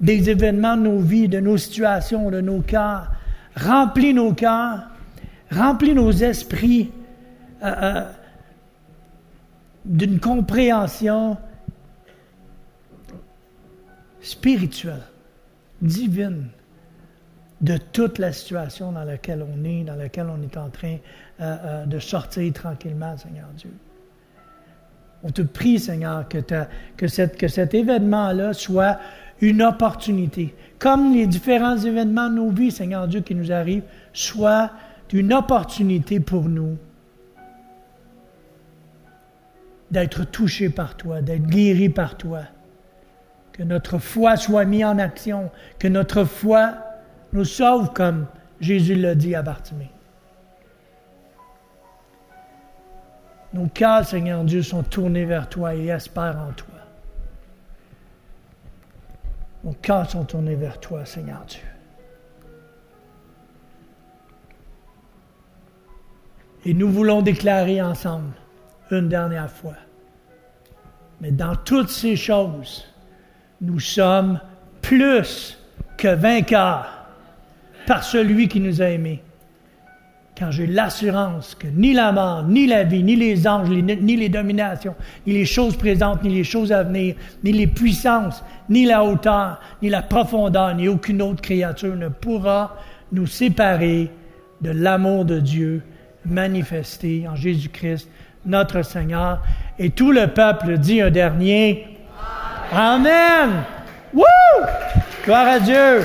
des 0.00 0.30
événements 0.30 0.78
de 0.78 0.82
nos 0.82 0.98
vies, 0.98 1.28
de 1.28 1.40
nos 1.40 1.58
situations, 1.58 2.30
de 2.30 2.40
nos 2.40 2.60
cœurs. 2.60 3.10
Remplis 3.54 4.14
nos 4.14 4.32
cœurs, 4.32 4.88
remplis 5.50 5.94
nos 5.94 6.10
esprits 6.10 6.90
d'une 9.84 10.20
compréhension 10.20 11.36
spirituelle, 14.20 15.02
divine, 15.80 16.48
de 17.60 17.76
toute 17.76 18.18
la 18.18 18.32
situation 18.32 18.92
dans 18.92 19.04
laquelle 19.04 19.42
on 19.42 19.64
est, 19.64 19.84
dans 19.84 19.94
laquelle 19.94 20.28
on 20.28 20.42
est 20.42 20.56
en 20.56 20.70
train 20.70 20.96
euh, 21.40 21.84
de 21.84 21.98
sortir 21.98 22.52
tranquillement, 22.52 23.16
Seigneur 23.16 23.48
Dieu. 23.56 23.70
On 25.22 25.30
te 25.30 25.42
prie, 25.42 25.78
Seigneur, 25.78 26.26
que, 26.28 26.38
que, 26.38 27.26
que 27.36 27.48
cet 27.48 27.74
événement-là 27.74 28.54
soit 28.54 28.98
une 29.42 29.62
opportunité. 29.62 30.54
Comme 30.78 31.12
les 31.12 31.26
différents 31.26 31.76
événements 31.76 32.30
de 32.30 32.36
nos 32.36 32.50
vies, 32.50 32.70
Seigneur 32.70 33.06
Dieu, 33.06 33.20
qui 33.20 33.34
nous 33.34 33.52
arrivent, 33.52 33.84
soit 34.14 34.70
une 35.12 35.34
opportunité 35.34 36.20
pour 36.20 36.48
nous 36.48 36.78
d'être 39.90 40.24
touchés 40.24 40.70
par 40.70 40.96
toi, 40.96 41.22
d'être 41.22 41.46
guéris 41.46 41.88
par 41.88 42.16
toi. 42.16 42.42
Que 43.52 43.62
notre 43.62 43.98
foi 43.98 44.36
soit 44.36 44.64
mise 44.64 44.84
en 44.84 44.98
action, 44.98 45.50
que 45.78 45.88
notre 45.88 46.24
foi 46.24 46.74
nous 47.32 47.44
sauve 47.44 47.92
comme 47.92 48.26
Jésus 48.60 48.94
l'a 48.94 49.14
dit 49.14 49.34
à 49.34 49.42
Bartimée. 49.42 49.90
Nos 53.52 53.66
cœurs, 53.66 54.06
Seigneur 54.06 54.44
Dieu, 54.44 54.62
sont 54.62 54.82
tournés 54.82 55.24
vers 55.24 55.48
toi 55.48 55.74
et 55.74 55.86
espèrent 55.86 56.38
en 56.38 56.52
toi. 56.52 56.68
Nos 59.64 59.72
cœurs 59.72 60.08
sont 60.08 60.24
tournés 60.24 60.54
vers 60.54 60.78
toi, 60.78 61.04
Seigneur 61.04 61.44
Dieu. 61.46 61.60
Et 66.64 66.74
nous 66.74 66.90
voulons 66.90 67.22
déclarer 67.22 67.82
ensemble, 67.82 68.32
une 68.90 69.08
dernière 69.08 69.50
fois, 69.50 69.76
mais 71.20 71.30
dans 71.30 71.54
toutes 71.56 71.90
ces 71.90 72.16
choses, 72.16 72.86
nous 73.60 73.80
sommes 73.80 74.40
plus 74.80 75.58
que 75.96 76.08
vainqueurs 76.08 77.06
par 77.86 78.04
celui 78.04 78.48
qui 78.48 78.60
nous 78.60 78.80
a 78.80 78.86
aimés. 78.86 79.22
Quand 80.38 80.50
j'ai 80.50 80.66
l'assurance 80.66 81.54
que 81.54 81.66
ni 81.66 81.92
la 81.92 82.12
mort, 82.12 82.44
ni 82.44 82.66
la 82.66 82.84
vie, 82.84 83.02
ni 83.02 83.14
les 83.14 83.46
anges, 83.46 83.68
ni 83.68 84.16
les 84.16 84.28
dominations, 84.30 84.94
ni 85.26 85.34
les 85.34 85.44
choses 85.44 85.76
présentes, 85.76 86.22
ni 86.22 86.30
les 86.30 86.44
choses 86.44 86.72
à 86.72 86.82
venir, 86.82 87.14
ni 87.44 87.52
les 87.52 87.66
puissances, 87.66 88.42
ni 88.70 88.86
la 88.86 89.04
hauteur, 89.04 89.60
ni 89.82 89.90
la 89.90 90.00
profondeur, 90.00 90.74
ni 90.74 90.88
aucune 90.88 91.20
autre 91.20 91.42
créature 91.42 91.94
ne 91.94 92.08
pourra 92.08 92.76
nous 93.12 93.26
séparer 93.26 94.10
de 94.62 94.70
l'amour 94.70 95.26
de 95.26 95.40
Dieu 95.40 95.82
manifesté 96.24 97.26
en 97.28 97.34
Jésus-Christ, 97.34 98.08
notre 98.44 98.82
Seigneur. 98.82 99.42
Et 99.78 99.90
tout 99.90 100.12
le 100.12 100.28
peuple 100.28 100.78
dit 100.78 101.00
un 101.00 101.10
dernier 101.10 101.86
Amen. 102.72 103.06
Amen. 103.06 103.50
Woo! 104.14 104.24
Gloire 105.24 105.48
à 105.48 105.60
Dieu. 105.60 106.02